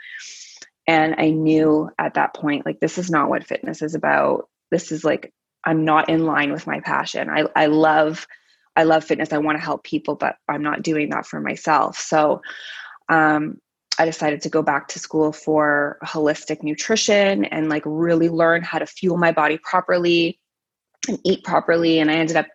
And 0.88 1.16
i 1.18 1.30
knew 1.30 1.90
at 1.98 2.16
that 2.16 2.34
point 2.34 2.66
like 2.66 2.82
this 2.82 2.98
is 2.98 3.10
not 3.10 3.30
what 3.30 3.48
fitness 3.48 3.82
is 3.82 3.96
about. 3.96 4.50
This 4.72 4.92
is 4.92 5.06
like 5.06 5.34
i'm 5.64 5.86
not 5.86 6.10
in 6.10 6.26
line 6.26 6.52
with 6.52 6.68
my 6.68 6.82
passion. 6.82 7.30
I, 7.30 7.46
I 7.56 7.68
love 7.68 8.28
i 8.76 8.84
love 8.84 9.06
fitness. 9.06 9.32
I 9.32 9.38
want 9.38 9.58
to 9.58 9.64
help 9.64 9.86
people 9.86 10.16
but 10.16 10.36
i'm 10.50 10.64
not 10.64 10.82
doing 10.82 11.10
that 11.12 11.26
for 11.26 11.40
myself. 11.40 11.98
So 11.98 12.42
um, 13.08 13.62
i 14.00 14.04
decided 14.04 14.42
to 14.42 14.50
go 14.50 14.62
back 14.62 14.90
to 14.90 15.00
school 15.00 15.32
for 15.32 15.98
holistic 16.04 16.62
nutrition 16.62 17.46
and 17.46 17.70
like 17.70 17.84
really 17.86 18.28
learn 18.28 18.64
how 18.64 18.80
to 18.80 18.86
fuel 18.86 19.18
my 19.18 19.32
body 19.32 19.58
properly 19.64 20.40
and 21.08 21.20
eat 21.24 21.44
properly 21.44 22.00
and 22.00 22.12
i 22.12 22.16
ended 22.16 22.36
up 22.36 22.48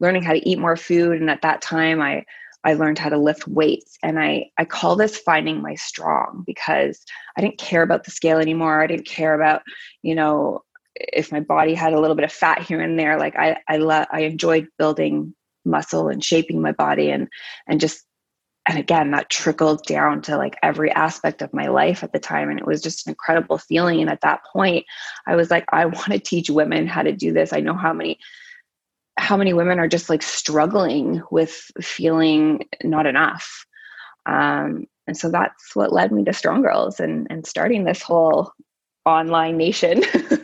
learning 0.00 0.22
how 0.22 0.32
to 0.32 0.48
eat 0.48 0.58
more 0.58 0.76
food 0.76 1.20
and 1.20 1.30
at 1.30 1.42
that 1.42 1.62
time 1.62 2.00
i 2.00 2.24
I 2.64 2.74
learned 2.74 2.98
how 2.98 3.10
to 3.10 3.16
lift 3.16 3.46
weights 3.46 3.96
and 4.02 4.18
I 4.18 4.50
I 4.58 4.64
call 4.64 4.96
this 4.96 5.16
finding 5.16 5.62
my 5.62 5.76
strong 5.76 6.42
because 6.44 7.00
I 7.36 7.40
didn't 7.40 7.58
care 7.58 7.82
about 7.82 8.02
the 8.02 8.10
scale 8.10 8.38
anymore. 8.38 8.82
I 8.82 8.88
didn't 8.88 9.06
care 9.06 9.34
about, 9.34 9.62
you 10.02 10.16
know, 10.16 10.64
if 10.96 11.30
my 11.30 11.40
body 11.40 11.74
had 11.74 11.92
a 11.92 12.00
little 12.00 12.16
bit 12.16 12.24
of 12.24 12.32
fat 12.32 12.62
here 12.62 12.80
and 12.80 12.98
there 12.98 13.18
like 13.18 13.36
i 13.36 13.58
i 13.68 13.76
love 13.76 14.06
i 14.10 14.20
enjoyed 14.20 14.68
building 14.78 15.34
muscle 15.64 16.08
and 16.08 16.24
shaping 16.24 16.62
my 16.62 16.72
body 16.72 17.10
and 17.10 17.28
and 17.66 17.80
just 17.80 18.04
and 18.68 18.78
again 18.78 19.12
that 19.12 19.30
trickled 19.30 19.84
down 19.84 20.20
to 20.22 20.36
like 20.36 20.56
every 20.62 20.90
aspect 20.90 21.42
of 21.42 21.54
my 21.54 21.68
life 21.68 22.02
at 22.02 22.12
the 22.12 22.18
time 22.18 22.50
and 22.50 22.58
it 22.58 22.66
was 22.66 22.82
just 22.82 23.06
an 23.06 23.10
incredible 23.10 23.58
feeling 23.58 24.00
and 24.00 24.10
at 24.10 24.20
that 24.22 24.40
point 24.52 24.84
i 25.26 25.36
was 25.36 25.50
like 25.50 25.64
i 25.72 25.84
want 25.84 26.12
to 26.12 26.18
teach 26.18 26.50
women 26.50 26.86
how 26.86 27.02
to 27.02 27.12
do 27.12 27.32
this. 27.32 27.52
I 27.52 27.60
know 27.60 27.74
how 27.74 27.92
many 27.92 28.18
how 29.18 29.36
many 29.36 29.52
women 29.52 29.78
are 29.78 29.88
just 29.88 30.10
like 30.10 30.22
struggling 30.22 31.22
with 31.30 31.70
feeling 31.80 32.66
not 32.84 33.06
enough. 33.06 33.64
Um, 34.26 34.86
and 35.06 35.16
so 35.16 35.30
that's 35.30 35.74
what 35.74 35.92
led 35.92 36.12
me 36.12 36.24
to 36.24 36.32
strong 36.32 36.62
girls 36.62 37.00
and 37.00 37.26
and 37.30 37.46
starting 37.46 37.84
this 37.84 38.02
whole 38.02 38.52
online 39.04 39.56
nation. 39.56 40.02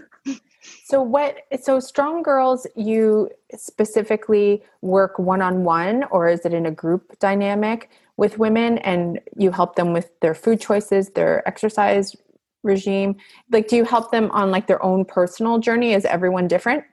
So 0.85 1.03
what 1.03 1.39
so 1.63 1.81
strong 1.81 2.23
girls 2.23 2.67
you 2.77 3.31
specifically 3.55 4.63
work 4.83 5.19
one-on-one 5.19 6.05
or 6.11 6.29
is 6.29 6.45
it 6.45 6.53
in 6.53 6.67
a 6.67 6.71
group 6.71 7.19
dynamic 7.19 7.89
with 8.23 8.39
women 8.39 8.79
and 8.79 9.21
you 9.37 9.51
help 9.51 9.75
them 9.75 9.93
with 9.93 10.09
their 10.21 10.35
food 10.43 10.61
choices, 10.61 11.11
their 11.11 11.35
exercise 11.53 12.15
regime? 12.63 13.17
Like 13.51 13.67
do 13.67 13.75
you 13.77 13.85
help 13.85 14.13
them 14.13 14.31
on 14.31 14.53
like 14.55 14.67
their 14.69 14.83
own 14.91 15.05
personal 15.05 15.59
journey? 15.59 15.93
Is 15.99 16.05
everyone 16.05 16.47
different? 16.47 16.85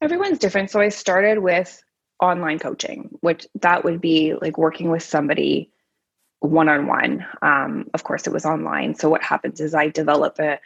Everyone's 0.00 0.38
different. 0.38 0.70
So 0.70 0.80
I 0.80 0.88
started 0.88 1.40
with 1.40 1.70
online 2.20 2.58
coaching, 2.58 2.98
which 3.20 3.46
that 3.60 3.84
would 3.84 4.00
be 4.00 4.34
like 4.44 4.56
working 4.56 4.88
with 4.90 5.02
somebody 5.02 5.70
one 6.40 6.68
on 6.68 6.86
one. 6.86 7.26
Of 7.96 8.00
course, 8.02 8.26
it 8.26 8.32
was 8.32 8.46
online. 8.46 8.94
So 8.94 9.10
what 9.10 9.22
happens 9.22 9.60
is 9.60 9.74
I 9.74 9.88
develop 9.88 10.38
a 10.38 10.58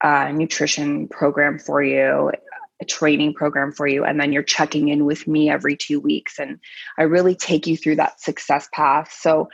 a 0.00 0.32
nutrition 0.32 1.08
program 1.08 1.58
for 1.58 1.82
you, 1.82 2.30
a 2.80 2.84
training 2.84 3.34
program 3.34 3.72
for 3.72 3.86
you, 3.86 4.04
and 4.04 4.20
then 4.20 4.32
you're 4.32 4.42
checking 4.42 4.88
in 4.88 5.04
with 5.04 5.26
me 5.26 5.50
every 5.50 5.76
two 5.76 6.00
weeks. 6.00 6.38
And 6.38 6.58
I 6.98 7.02
really 7.02 7.34
take 7.34 7.66
you 7.66 7.76
through 7.76 7.96
that 7.96 8.20
success 8.20 8.68
path. 8.72 9.12
So 9.12 9.48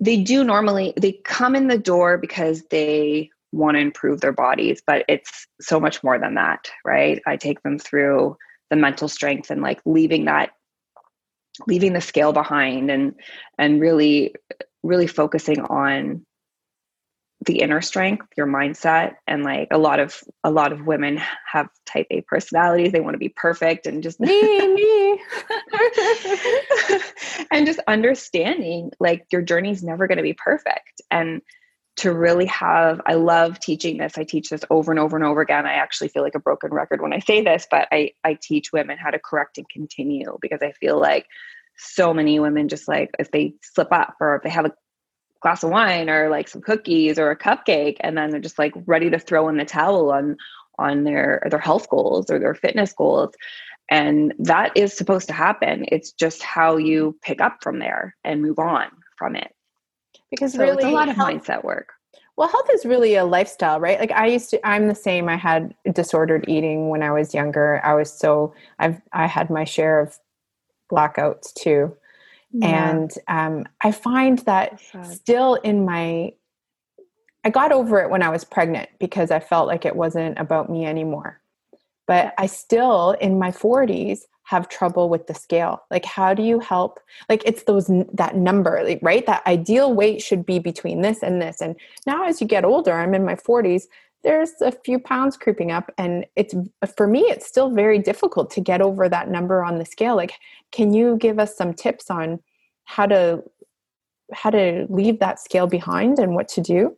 they 0.00 0.16
do 0.16 0.42
normally 0.42 0.92
they 0.96 1.12
come 1.24 1.54
in 1.54 1.68
the 1.68 1.78
door 1.78 2.18
because 2.18 2.62
they 2.70 3.30
want 3.52 3.76
to 3.76 3.80
improve 3.80 4.20
their 4.20 4.32
bodies, 4.32 4.82
but 4.86 5.04
it's 5.08 5.46
so 5.60 5.78
much 5.78 6.02
more 6.02 6.18
than 6.18 6.34
that, 6.34 6.70
right? 6.84 7.22
I 7.26 7.36
take 7.36 7.62
them 7.62 7.78
through 7.78 8.36
the 8.70 8.76
mental 8.76 9.08
strength 9.08 9.50
and 9.50 9.60
like 9.62 9.80
leaving 9.84 10.24
that 10.24 10.50
leaving 11.66 11.92
the 11.92 12.00
scale 12.00 12.32
behind 12.32 12.90
and 12.90 13.14
and 13.58 13.80
really 13.80 14.34
really 14.82 15.06
focusing 15.06 15.60
on 15.60 16.24
the 17.44 17.60
inner 17.60 17.80
strength 17.80 18.26
your 18.36 18.46
mindset 18.46 19.16
and 19.26 19.42
like 19.42 19.68
a 19.70 19.78
lot 19.78 19.98
of 19.98 20.22
a 20.44 20.50
lot 20.50 20.72
of 20.72 20.86
women 20.86 21.20
have 21.50 21.68
type 21.86 22.06
a 22.10 22.20
personalities. 22.22 22.92
They 22.92 23.00
want 23.00 23.14
to 23.14 23.18
be 23.18 23.30
perfect 23.30 23.86
and 23.86 24.02
just 24.02 24.20
me 24.20 24.74
me. 24.74 25.20
And 27.50 27.66
just 27.66 27.80
understanding 27.86 28.92
like 29.00 29.26
your 29.30 29.42
journey 29.42 29.70
is 29.70 29.82
never 29.82 30.06
going 30.06 30.18
to 30.18 30.22
be 30.22 30.34
perfect. 30.34 31.02
And 31.10 31.42
to 31.94 32.10
really 32.14 32.46
have 32.46 33.02
i 33.06 33.14
love 33.14 33.60
teaching 33.60 33.98
this. 33.98 34.16
I 34.16 34.24
teach 34.24 34.48
this 34.48 34.64
over 34.70 34.90
and 34.92 34.98
over 34.98 35.16
and 35.16 35.24
over 35.24 35.42
again. 35.42 35.66
I 35.66 35.74
actually 35.74 36.08
feel 36.08 36.22
like 36.22 36.34
a 36.34 36.40
broken 36.40 36.72
record 36.72 37.02
when 37.02 37.12
i 37.12 37.18
say 37.18 37.42
this 37.42 37.66
but 37.70 37.86
i 37.92 38.12
i 38.24 38.38
teach 38.40 38.72
women 38.72 38.96
how 38.96 39.10
to 39.10 39.18
correct 39.18 39.58
and 39.58 39.68
continue 39.68 40.38
because 40.40 40.60
i 40.62 40.72
feel 40.72 40.98
like 40.98 41.26
so 41.76 42.14
many 42.14 42.38
women 42.40 42.68
just 42.68 42.88
like 42.88 43.10
if 43.18 43.30
they 43.30 43.54
slip 43.62 43.92
up 43.92 44.14
or 44.20 44.36
if 44.36 44.42
they 44.42 44.50
have 44.50 44.64
a 44.64 44.72
glass 45.42 45.62
of 45.62 45.70
wine 45.70 46.08
or 46.08 46.28
like 46.28 46.48
some 46.48 46.62
cookies 46.62 47.18
or 47.18 47.30
a 47.30 47.36
cupcake 47.36 47.96
and 48.00 48.16
then 48.16 48.30
they're 48.30 48.40
just 48.40 48.58
like 48.58 48.72
ready 48.86 49.10
to 49.10 49.18
throw 49.18 49.48
in 49.48 49.56
the 49.56 49.64
towel 49.64 50.10
on 50.10 50.36
on 50.78 51.04
their 51.04 51.46
their 51.50 51.58
health 51.58 51.88
goals 51.90 52.30
or 52.30 52.38
their 52.38 52.54
fitness 52.54 52.92
goals. 52.92 53.34
And 53.90 54.32
that 54.38 54.74
is 54.76 54.96
supposed 54.96 55.26
to 55.28 55.34
happen. 55.34 55.84
It's 55.88 56.12
just 56.12 56.42
how 56.42 56.76
you 56.76 57.18
pick 57.22 57.40
up 57.40 57.58
from 57.62 57.78
there 57.78 58.16
and 58.24 58.40
move 58.40 58.58
on 58.58 58.86
from 59.18 59.36
it. 59.36 59.54
Because 60.30 60.54
so 60.54 60.60
really 60.60 60.76
it's 60.76 60.84
a 60.84 60.90
lot 60.90 61.08
of 61.08 61.16
health, 61.16 61.28
mindset 61.28 61.64
work. 61.64 61.92
Well 62.36 62.48
health 62.48 62.70
is 62.72 62.86
really 62.86 63.16
a 63.16 63.24
lifestyle 63.24 63.80
right? 63.80 64.00
Like 64.00 64.12
i 64.12 64.26
used 64.26 64.50
to 64.50 64.66
i'm 64.66 64.86
the 64.86 64.94
same. 64.94 65.28
I 65.28 65.36
had 65.36 65.74
disordered 65.92 66.44
eating 66.48 66.88
when 66.88 67.02
i 67.02 67.10
was 67.10 67.34
younger. 67.34 67.84
I 67.84 67.94
was 67.94 68.12
so 68.12 68.54
i've 68.78 69.00
i 69.12 69.26
had 69.26 69.50
my 69.50 69.64
share 69.64 70.00
of 70.00 70.18
blackouts 70.90 71.52
too 71.54 71.96
yeah. 72.52 72.90
and 72.90 73.12
um, 73.28 73.64
i 73.80 73.90
find 73.90 74.40
that 74.40 74.80
still 75.02 75.54
in 75.54 75.84
my 75.84 76.32
i 77.44 77.50
got 77.50 77.72
over 77.72 78.00
it 78.00 78.10
when 78.10 78.22
i 78.22 78.28
was 78.28 78.44
pregnant 78.44 78.88
because 78.98 79.30
i 79.30 79.40
felt 79.40 79.66
like 79.66 79.84
it 79.84 79.96
wasn't 79.96 80.38
about 80.38 80.70
me 80.70 80.84
anymore. 80.86 81.40
But 82.06 82.34
i 82.38 82.46
still 82.46 83.12
in 83.12 83.38
my 83.38 83.50
40s 83.50 84.20
have 84.44 84.68
trouble 84.68 85.08
with 85.08 85.28
the 85.28 85.34
scale. 85.34 85.82
Like 85.90 86.04
how 86.04 86.34
do 86.34 86.42
you 86.42 86.58
help? 86.58 86.98
Like 87.28 87.42
it's 87.46 87.62
those 87.62 87.86
that 88.12 88.36
number 88.36 88.82
like, 88.84 88.98
right? 89.00 89.24
That 89.24 89.46
ideal 89.46 89.94
weight 89.94 90.20
should 90.20 90.44
be 90.44 90.58
between 90.58 91.00
this 91.00 91.22
and 91.22 91.40
this. 91.40 91.60
And 91.62 91.76
now 92.06 92.24
as 92.24 92.40
you 92.40 92.46
get 92.46 92.64
older 92.64 92.92
i'm 92.92 93.14
in 93.14 93.24
my 93.24 93.36
40s 93.36 93.84
there's 94.22 94.52
a 94.60 94.72
few 94.72 94.98
pounds 94.98 95.36
creeping 95.36 95.70
up 95.70 95.90
and 95.98 96.24
it's 96.36 96.54
for 96.96 97.06
me 97.06 97.20
it's 97.22 97.46
still 97.46 97.70
very 97.70 97.98
difficult 97.98 98.50
to 98.50 98.60
get 98.60 98.80
over 98.80 99.08
that 99.08 99.28
number 99.28 99.64
on 99.64 99.78
the 99.78 99.84
scale. 99.84 100.16
Like 100.16 100.34
can 100.70 100.92
you 100.92 101.16
give 101.16 101.38
us 101.38 101.56
some 101.56 101.74
tips 101.74 102.10
on 102.10 102.40
how 102.84 103.06
to 103.06 103.42
how 104.32 104.50
to 104.50 104.86
leave 104.88 105.18
that 105.18 105.40
scale 105.40 105.66
behind 105.66 106.18
and 106.18 106.34
what 106.34 106.48
to 106.48 106.60
do? 106.60 106.96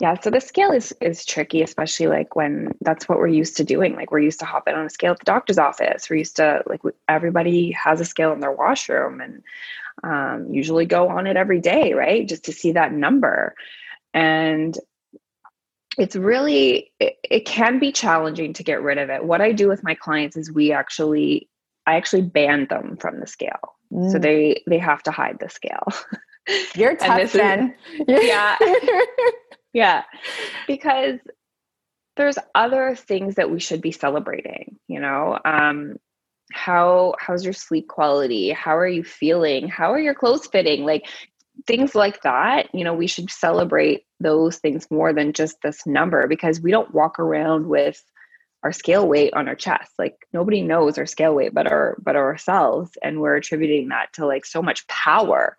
Yeah 0.00 0.16
so 0.20 0.30
the 0.30 0.40
scale 0.40 0.70
is 0.70 0.94
is 1.00 1.24
tricky 1.24 1.62
especially 1.62 2.06
like 2.06 2.36
when 2.36 2.72
that's 2.80 3.08
what 3.08 3.18
we're 3.18 3.26
used 3.26 3.56
to 3.56 3.64
doing. 3.64 3.96
Like 3.96 4.10
we're 4.10 4.20
used 4.20 4.40
to 4.40 4.46
hopping 4.46 4.74
on 4.74 4.86
a 4.86 4.90
scale 4.90 5.12
at 5.12 5.18
the 5.18 5.24
doctor's 5.24 5.58
office. 5.58 6.08
We're 6.08 6.16
used 6.16 6.36
to 6.36 6.62
like 6.66 6.80
everybody 7.08 7.72
has 7.72 8.00
a 8.00 8.04
scale 8.04 8.32
in 8.32 8.40
their 8.40 8.52
washroom 8.52 9.20
and 9.20 9.42
um, 10.04 10.52
usually 10.52 10.86
go 10.86 11.08
on 11.08 11.26
it 11.26 11.36
every 11.36 11.60
day 11.60 11.92
right? 11.92 12.28
Just 12.28 12.44
to 12.44 12.52
see 12.52 12.72
that 12.72 12.92
number. 12.92 13.54
And 14.14 14.78
it's 15.98 16.16
really 16.16 16.90
it, 17.00 17.16
it 17.22 17.46
can 17.46 17.78
be 17.78 17.92
challenging 17.92 18.52
to 18.54 18.62
get 18.62 18.82
rid 18.82 18.98
of 18.98 19.10
it. 19.10 19.24
What 19.24 19.40
i 19.40 19.52
do 19.52 19.68
with 19.68 19.84
my 19.84 19.94
clients 19.94 20.36
is 20.36 20.52
we 20.52 20.72
actually 20.72 21.48
i 21.86 21.96
actually 21.96 22.22
ban 22.22 22.66
them 22.68 22.96
from 22.96 23.20
the 23.20 23.26
scale. 23.26 23.74
Mm. 23.92 24.10
so 24.10 24.18
they 24.18 24.62
they 24.66 24.78
have 24.78 25.02
to 25.04 25.10
hide 25.10 25.38
the 25.40 25.48
scale. 25.48 25.86
You're 26.74 26.96
tough 26.96 27.32
then. 27.32 27.74
Yeah. 28.06 28.56
Yeah. 29.74 30.02
Because 30.66 31.18
there's 32.16 32.36
other 32.54 32.94
things 32.94 33.36
that 33.36 33.50
we 33.50 33.58
should 33.58 33.80
be 33.80 33.92
celebrating 33.92 34.76
you 34.86 35.00
know? 35.00 35.38
Um 35.44 35.96
how 36.52 37.14
how's 37.18 37.44
your 37.44 37.54
sleep 37.54 37.88
quality? 37.88 38.50
How 38.50 38.76
are 38.76 38.88
you 38.88 39.02
feeling? 39.02 39.68
How 39.68 39.92
are 39.92 40.00
your 40.00 40.14
clothes 40.14 40.46
fitting? 40.46 40.84
Like 40.84 41.06
things 41.66 41.94
like 41.94 42.22
that, 42.22 42.72
you 42.74 42.84
know, 42.84 42.94
we 42.94 43.06
should 43.06 43.30
celebrate 43.30 44.04
those 44.20 44.58
things 44.58 44.86
more 44.90 45.12
than 45.12 45.32
just 45.32 45.56
this 45.62 45.86
number 45.86 46.26
because 46.26 46.60
we 46.60 46.70
don't 46.70 46.94
walk 46.94 47.18
around 47.18 47.66
with 47.66 48.02
our 48.62 48.72
scale 48.72 49.08
weight 49.08 49.34
on 49.34 49.48
our 49.48 49.54
chest. 49.54 49.92
Like 49.98 50.16
nobody 50.32 50.62
knows 50.62 50.98
our 50.98 51.06
scale 51.06 51.34
weight 51.34 51.54
but 51.54 51.70
our 51.70 51.96
but 52.02 52.16
ourselves 52.16 52.90
and 53.02 53.20
we're 53.20 53.36
attributing 53.36 53.88
that 53.88 54.12
to 54.14 54.26
like 54.26 54.46
so 54.46 54.62
much 54.62 54.86
power. 54.86 55.56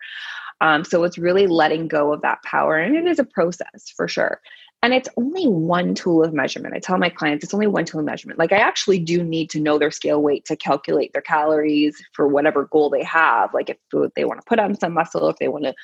Um, 0.60 0.84
so 0.84 1.04
it's 1.04 1.18
really 1.18 1.46
letting 1.46 1.88
go 1.88 2.12
of 2.12 2.22
that 2.22 2.42
power. 2.42 2.78
And 2.78 2.96
it 2.96 3.06
is 3.06 3.18
a 3.18 3.24
process 3.24 3.92
for 3.94 4.08
sure. 4.08 4.40
And 4.84 4.92
it's 4.92 5.08
only 5.16 5.48
one 5.48 5.94
tool 5.94 6.22
of 6.22 6.34
measurement. 6.34 6.74
I 6.74 6.78
tell 6.78 6.98
my 6.98 7.08
clients 7.08 7.42
it's 7.42 7.54
only 7.54 7.66
one 7.66 7.86
tool 7.86 8.00
of 8.00 8.04
measurement. 8.04 8.38
Like 8.38 8.52
I 8.52 8.58
actually 8.58 8.98
do 8.98 9.24
need 9.24 9.48
to 9.50 9.58
know 9.58 9.78
their 9.78 9.90
scale 9.90 10.20
weight 10.20 10.44
to 10.44 10.56
calculate 10.56 11.14
their 11.14 11.22
calories 11.22 11.96
for 12.12 12.28
whatever 12.28 12.66
goal 12.66 12.90
they 12.90 13.02
have. 13.02 13.54
Like 13.54 13.70
if 13.70 13.78
they 14.14 14.26
want 14.26 14.42
to 14.42 14.46
put 14.46 14.58
on 14.58 14.78
some 14.78 14.92
muscle, 14.92 15.30
if 15.30 15.38
they 15.38 15.48
want 15.48 15.64
to 15.64 15.74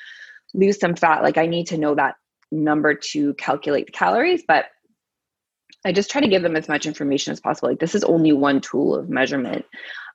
lose 0.53 0.79
some 0.79 0.95
fat, 0.95 1.23
like 1.23 1.39
I 1.39 1.47
need 1.47 1.65
to 1.67 1.79
know 1.79 1.95
that 1.95 2.13
number 2.51 2.93
to 2.93 3.33
calculate 3.33 3.87
the 3.87 3.91
calories. 3.91 4.43
But 4.47 4.65
I 5.83 5.93
just 5.93 6.11
try 6.11 6.21
to 6.21 6.27
give 6.27 6.43
them 6.43 6.55
as 6.55 6.69
much 6.69 6.85
information 6.85 7.31
as 7.31 7.39
possible. 7.39 7.69
Like 7.69 7.79
this 7.79 7.95
is 7.95 8.03
only 8.03 8.33
one 8.33 8.61
tool 8.61 8.93
of 8.93 9.09
measurement. 9.09 9.65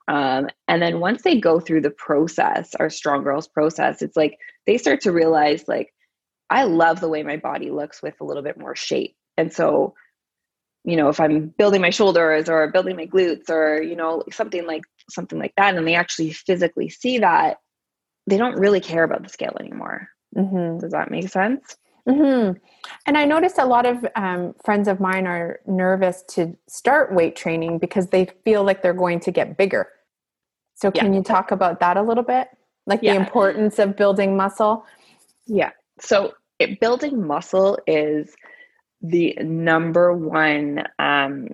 Um, 0.06 0.46
and 0.68 0.80
then 0.80 1.00
once 1.00 1.22
they 1.22 1.40
go 1.40 1.58
through 1.58 1.80
the 1.80 1.90
process, 1.90 2.72
our 2.76 2.88
strong 2.88 3.24
girls 3.24 3.48
process, 3.48 4.00
it's 4.00 4.16
like 4.16 4.38
they 4.64 4.78
start 4.78 5.00
to 5.00 5.10
realize 5.10 5.66
like, 5.66 5.92
I 6.50 6.64
love 6.64 7.00
the 7.00 7.08
way 7.08 7.22
my 7.22 7.36
body 7.36 7.70
looks 7.70 8.02
with 8.02 8.14
a 8.20 8.24
little 8.24 8.42
bit 8.42 8.58
more 8.58 8.76
shape. 8.76 9.16
And 9.36 9.52
so, 9.52 9.94
you 10.84 10.96
know, 10.96 11.08
if 11.08 11.18
I'm 11.20 11.48
building 11.58 11.80
my 11.80 11.90
shoulders 11.90 12.48
or 12.48 12.70
building 12.70 12.96
my 12.96 13.06
glutes 13.06 13.50
or, 13.50 13.82
you 13.82 13.96
know, 13.96 14.22
something 14.30 14.66
like 14.66 14.82
something 15.10 15.38
like 15.38 15.54
that, 15.56 15.76
and 15.76 15.86
they 15.86 15.94
actually 15.94 16.32
physically 16.32 16.88
see 16.88 17.18
that, 17.18 17.58
they 18.26 18.36
don't 18.36 18.58
really 18.58 18.80
care 18.80 19.04
about 19.04 19.22
the 19.22 19.28
scale 19.28 19.56
anymore. 19.58 20.08
Mm-hmm. 20.36 20.78
Does 20.78 20.92
that 20.92 21.10
make 21.10 21.28
sense? 21.28 21.76
Mm-hmm. 22.08 22.58
And 23.06 23.18
I 23.18 23.24
noticed 23.24 23.58
a 23.58 23.66
lot 23.66 23.84
of 23.84 24.06
um, 24.14 24.54
friends 24.64 24.86
of 24.86 25.00
mine 25.00 25.26
are 25.26 25.58
nervous 25.66 26.22
to 26.30 26.56
start 26.68 27.12
weight 27.12 27.34
training 27.34 27.78
because 27.78 28.08
they 28.08 28.28
feel 28.44 28.62
like 28.62 28.82
they're 28.82 28.92
going 28.92 29.18
to 29.20 29.32
get 29.32 29.56
bigger. 29.56 29.88
So, 30.74 30.90
can 30.92 31.12
yeah. 31.12 31.18
you 31.18 31.24
talk 31.24 31.50
about 31.50 31.80
that 31.80 31.96
a 31.96 32.02
little 32.02 32.22
bit? 32.22 32.48
Like 32.86 33.00
yeah. 33.02 33.14
the 33.14 33.20
importance 33.20 33.80
of 33.80 33.96
building 33.96 34.36
muscle? 34.36 34.84
Yeah. 35.46 35.70
So, 36.00 36.34
it, 36.58 36.80
building 36.80 37.26
muscle 37.26 37.78
is 37.86 38.34
the 39.02 39.36
number 39.40 40.12
one, 40.12 40.84
um, 40.98 41.48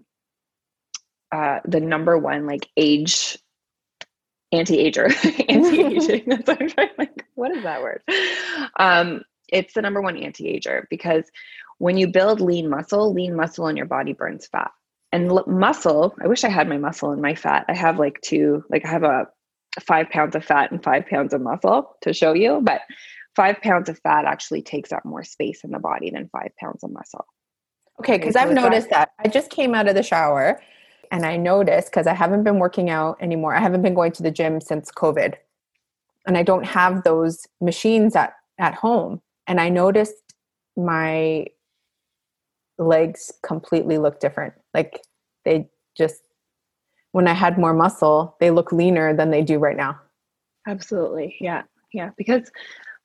uh, 1.33 1.61
the 1.65 1.81
number 1.81 2.17
one 2.17 2.47
like 2.47 2.69
age 2.77 3.39
anti-ager, 4.53 5.07
anti-aging. 5.49 6.25
That's 6.27 6.47
what 6.47 6.61
I'm 6.61 6.69
trying. 6.69 6.91
Like, 6.99 7.25
what 7.35 7.57
is 7.57 7.63
that 7.65 7.83
word? 7.83 8.03
Um, 8.77 9.23
it's 9.49 9.75
the 9.75 9.83
number 9.83 10.01
one 10.01 10.17
anti-ager 10.17 10.87
because 10.91 11.25
when 11.79 11.97
you 11.97 12.07
build 12.07 12.41
lean 12.41 12.69
muscle, 12.69 13.13
lean 13.13 13.35
muscle 13.35 13.67
in 13.67 13.77
your 13.77 13.87
body 13.87 14.13
burns 14.13 14.47
fat. 14.47 14.71
And 15.11 15.31
l- 15.31 15.45
muscle, 15.47 16.15
I 16.23 16.29
wish 16.29 16.45
I 16.45 16.49
had 16.49 16.69
my 16.69 16.79
muscle 16.79 17.11
and 17.11 17.21
my 17.21 17.35
fat. 17.35 17.67
I 17.69 17.75
have 17.75 17.99
like 17.99 18.21
two, 18.23 18.65
like 18.71 18.85
I 18.85 18.89
have 18.89 19.03
a 19.03 19.27
five 19.81 20.09
pounds 20.11 20.37
of 20.37 20.45
fat 20.45 20.71
and 20.71 20.83
five 20.83 21.07
pounds 21.07 21.35
of 21.35 21.41
muscle 21.41 21.97
to 22.03 22.13
show 22.13 22.35
you, 22.35 22.61
but 22.63 22.83
five 23.35 23.61
pounds 23.62 23.89
of 23.89 23.99
fat 24.01 24.25
actually 24.25 24.62
takes 24.62 24.93
up 24.93 25.05
more 25.05 25.25
space 25.25 25.65
in 25.65 25.71
the 25.71 25.79
body 25.79 26.11
than 26.11 26.29
five 26.29 26.51
pounds 26.59 26.85
of 26.85 26.91
muscle. 26.91 27.27
Okay, 28.01 28.19
because 28.19 28.37
I've 28.37 28.53
noticed 28.53 28.91
that. 28.91 29.11
I 29.19 29.29
just 29.29 29.51
came 29.51 29.75
out 29.75 29.89
of 29.89 29.95
the 29.95 30.03
shower 30.03 30.61
and 31.11 31.25
I 31.25 31.37
noticed 31.37 31.91
because 31.91 32.07
I 32.07 32.15
haven't 32.15 32.43
been 32.43 32.59
working 32.59 32.91
out 32.91 33.17
anymore. 33.21 33.55
I 33.55 33.61
haven't 33.61 33.83
been 33.83 33.95
going 33.95 34.12
to 34.12 34.23
the 34.23 34.31
gym 34.31 34.61
since 34.61 34.91
COVID. 34.91 35.35
And 36.27 36.39
I 36.39 36.43
don't 36.43 36.65
have 36.65 37.05
those 37.05 37.47
machines 37.61 38.17
at, 38.17 38.35
at 38.59 38.75
home 38.75 39.21
and 39.47 39.61
I 39.61 39.69
noticed 39.69 40.35
my 40.77 41.47
legs 42.79 43.31
completely 43.43 43.99
look 43.99 44.21
different. 44.21 44.55
Like 44.73 45.03
they 45.45 45.69
just, 45.97 46.23
when 47.12 47.29
I 47.29 47.35
had 47.35 47.59
more 47.59 47.75
muscle, 47.75 48.37
they 48.41 48.51
look 48.51 48.73
leaner 48.73 49.15
than 49.15 49.31
they 49.31 49.43
do 49.43 49.59
right 49.59 49.77
now. 49.77 50.01
Absolutely. 50.67 51.37
Yeah. 51.41 51.62
Yeah. 51.93 52.11
Because 52.17 52.50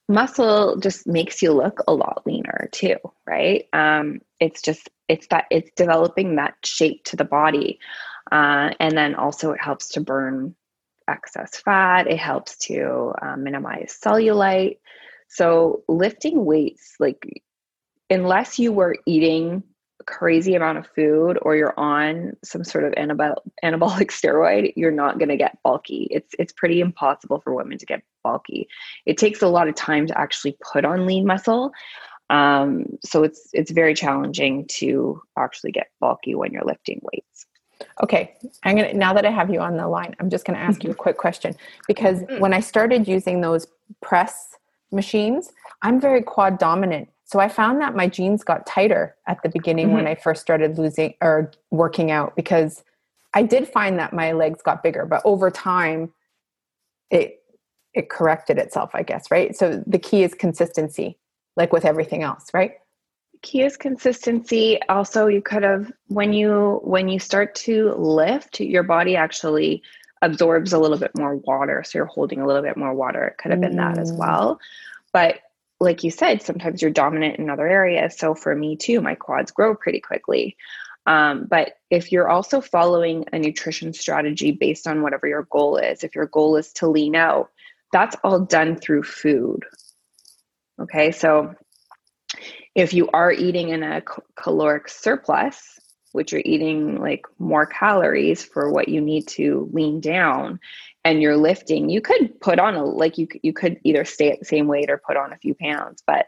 muscle 0.08 0.78
just 0.78 1.08
makes 1.08 1.41
you 1.41 1.52
look 1.52 1.82
a 1.88 1.93
lot 1.93 2.24
leaner 2.26 2.70
too, 2.72 2.96
right? 3.26 3.65
Um, 3.74 4.22
it's 4.39 4.62
just, 4.62 4.89
it's 5.08 5.28
that 5.28 5.46
it's 5.52 5.72
developing 5.76 6.36
that 6.36 6.56
shape 6.63 7.04
to 7.06 7.15
the 7.15 7.26
body. 7.26 7.80
Uh, 8.32 8.72
and 8.80 8.98
then 8.98 9.15
also 9.15 9.52
it 9.52 9.62
helps 9.62 9.89
to 9.89 10.02
burn 10.02 10.56
excess 11.08 11.58
fat. 11.58 12.08
It 12.08 12.20
helps 12.20 12.58
to 12.67 13.13
uh, 13.22 13.38
minimize 13.38 13.98
cellulite. 14.04 14.80
So 15.30 15.84
lifting 15.88 16.46
weights, 16.46 16.96
like 17.00 17.43
unless 18.10 18.60
you 18.60 18.72
were 18.72 18.98
eating 19.06 19.63
crazy 20.05 20.55
amount 20.55 20.77
of 20.77 20.88
food 20.88 21.38
or 21.41 21.55
you're 21.55 21.77
on 21.79 22.36
some 22.43 22.63
sort 22.63 22.83
of 22.83 22.93
anabolic 22.97 23.41
steroid, 23.63 24.73
you're 24.75 24.91
not 24.91 25.19
going 25.19 25.29
to 25.29 25.38
get 25.38 25.57
bulky. 25.63 26.07
It's 26.12 26.33
it's 26.39 26.53
pretty 26.53 26.81
impossible 26.81 27.41
for 27.41 27.53
women 27.53 27.77
to 27.77 27.86
get 27.86 28.01
bulky. 28.23 28.67
It 29.05 29.17
takes 29.17 29.41
a 29.41 29.47
lot 29.47 29.67
of 29.67 29.75
time 29.75 30.07
to 30.07 30.17
actually 30.17 30.57
put 30.62 30.86
on 30.86 31.05
lean 31.05 31.25
muscle. 31.25 31.71
Um, 32.29 32.86
so 33.03 33.23
it's 33.23 33.49
it's 33.53 33.71
very 33.71 33.93
challenging 33.93 34.65
to 34.79 35.21
actually 35.38 35.71
get 35.71 35.88
bulky 35.99 36.36
when 36.36 36.51
you're 36.51 36.65
lifting 36.65 36.99
weights. 37.12 37.45
Okay, 38.03 38.36
I'm 38.63 38.75
gonna 38.75 38.93
now 38.93 39.13
that 39.13 39.25
I 39.25 39.31
have 39.31 39.49
you 39.49 39.60
on 39.60 39.77
the 39.77 39.88
line, 39.88 40.15
I'm 40.19 40.29
just 40.29 40.45
gonna 40.45 40.60
ask 40.60 40.83
you 40.83 40.91
a 40.91 40.95
quick 40.95 41.17
question 41.17 41.55
because 41.88 42.19
mm. 42.19 42.39
when 42.39 42.53
I 42.53 42.60
started 42.60 43.07
using 43.07 43.41
those 43.41 43.67
press 44.01 44.55
machines, 44.91 45.51
I'm 45.81 45.99
very 45.99 46.21
quad 46.21 46.57
dominant. 46.57 47.10
So 47.27 47.39
I 47.39 47.49
found 47.49 47.81
that 47.81 47.95
my 47.95 48.07
jeans 48.07 48.43
got 48.43 48.65
tighter 48.65 49.15
at 49.27 49.41
the 49.43 49.49
beginning 49.49 49.87
mm-hmm. 49.87 49.95
when 49.95 50.07
I 50.07 50.15
first 50.15 50.41
started 50.41 50.77
losing 50.77 51.13
or 51.21 51.51
working 51.71 52.09
out 52.09 52.35
because 52.35 52.83
I 53.33 53.43
did 53.43 53.67
find 53.67 53.99
that 53.99 54.13
my 54.13 54.31
legs 54.31 54.61
got 54.61 54.81
bigger, 54.81 55.05
but 55.05 55.21
over 55.25 55.51
time 55.51 56.11
it 57.11 57.43
it 57.93 58.09
corrected 58.09 58.57
itself, 58.57 58.91
I 58.93 59.03
guess, 59.03 59.31
right? 59.31 59.55
So 59.55 59.83
the 59.87 59.97
key 59.97 60.23
is 60.23 60.33
consistency, 60.33 61.17
like 61.55 61.73
with 61.73 61.85
everything 61.85 62.23
else, 62.23 62.47
right? 62.53 62.73
key 63.43 63.61
is 63.61 63.77
consistency 63.77 64.79
also 64.89 65.27
you 65.27 65.41
could 65.41 65.61
have 65.61 65.91
when 66.07 66.33
you 66.33 66.79
when 66.83 67.07
you 67.07 67.19
start 67.19 67.53
to 67.53 67.93
lift 67.93 68.59
your 68.59 68.81
body 68.81 69.15
actually 69.15 69.83
absorbs 70.21 70.73
a 70.73 70.79
little 70.79 70.97
bit 70.97 71.11
more 71.15 71.35
water. 71.35 71.83
So 71.83 71.99
you're 71.99 72.05
holding 72.05 72.41
a 72.41 72.47
little 72.47 72.63
bit 72.63 72.77
more 72.77 72.93
water. 72.93 73.23
It 73.25 73.37
could 73.37 73.51
have 73.51 73.61
been 73.61 73.75
that 73.75 73.97
as 73.97 74.11
mm. 74.11 74.17
well. 74.17 74.59
But 75.13 75.39
like 75.79 76.03
you 76.03 76.11
said, 76.11 76.41
sometimes 76.41 76.81
you're 76.81 76.91
dominant 76.91 77.37
in 77.37 77.49
other 77.49 77.67
areas. 77.67 78.17
So 78.17 78.33
for 78.33 78.55
me 78.55 78.75
too, 78.75 79.01
my 79.01 79.15
quads 79.15 79.51
grow 79.51 79.75
pretty 79.75 79.99
quickly. 79.99 80.57
Um, 81.05 81.47
but 81.49 81.73
if 81.89 82.11
you're 82.11 82.29
also 82.29 82.59
following 82.59 83.25
a 83.31 83.39
nutrition 83.39 83.93
strategy 83.93 84.51
based 84.51 84.87
on 84.87 85.01
whatever 85.01 85.27
your 85.27 85.47
goal 85.49 85.77
is, 85.77 86.03
if 86.03 86.15
your 86.15 86.25
goal 86.25 86.57
is 86.57 86.73
to 86.73 86.87
lean 86.87 87.15
out, 87.15 87.49
that's 87.93 88.15
all 88.23 88.41
done 88.41 88.75
through 88.75 89.03
food. 89.03 89.63
Okay, 90.79 91.11
so 91.11 91.55
if 92.75 92.93
you 92.93 93.09
are 93.13 93.31
eating 93.31 93.69
in 93.69 93.83
a 93.83 94.03
caloric 94.35 94.89
surplus, 94.89 95.79
which 96.11 96.31
you're 96.31 96.41
eating 96.43 96.99
like 96.99 97.25
more 97.39 97.65
calories 97.65 98.43
for 98.43 98.71
what 98.71 98.89
you 98.89 98.99
need 98.99 99.27
to 99.27 99.69
lean 99.71 99.99
down 99.99 100.59
and 101.08 101.22
you're 101.22 101.38
lifting 101.38 101.89
you 101.89 102.02
could 102.02 102.39
put 102.41 102.60
on 102.60 102.76
a 102.76 102.84
like 102.84 103.17
you 103.17 103.28
you 103.41 103.54
could 103.54 103.80
either 103.86 104.04
stay 104.04 104.30
at 104.30 104.39
the 104.39 104.46
same 104.46 104.67
weight 104.67 104.89
or 104.89 105.02
put 105.08 105.15
on 105.15 105.32
a 105.32 105.38
few 105.38 105.56
pounds 105.56 106.04
but 106.06 106.28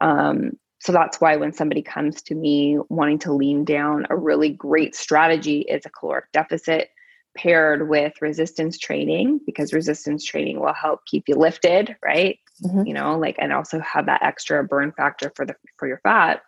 um 0.00 0.52
so 0.80 0.92
that's 0.92 1.20
why 1.20 1.36
when 1.36 1.52
somebody 1.52 1.82
comes 1.82 2.22
to 2.22 2.36
me 2.36 2.78
wanting 2.88 3.18
to 3.18 3.32
lean 3.32 3.64
down 3.64 4.06
a 4.08 4.16
really 4.16 4.48
great 4.48 4.94
strategy 4.94 5.62
is 5.62 5.84
a 5.84 5.90
caloric 5.90 6.26
deficit 6.32 6.90
paired 7.36 7.88
with 7.88 8.12
resistance 8.20 8.78
training 8.78 9.40
because 9.46 9.72
resistance 9.72 10.24
training 10.24 10.60
will 10.60 10.74
help 10.74 11.00
keep 11.06 11.28
you 11.28 11.34
lifted 11.34 11.96
right 12.04 12.38
mm-hmm. 12.62 12.86
you 12.86 12.94
know 12.94 13.18
like 13.18 13.34
and 13.40 13.52
also 13.52 13.80
have 13.80 14.06
that 14.06 14.22
extra 14.22 14.62
burn 14.62 14.92
factor 14.92 15.32
for 15.34 15.44
the 15.44 15.56
for 15.76 15.88
your 15.88 16.00
fat 16.04 16.42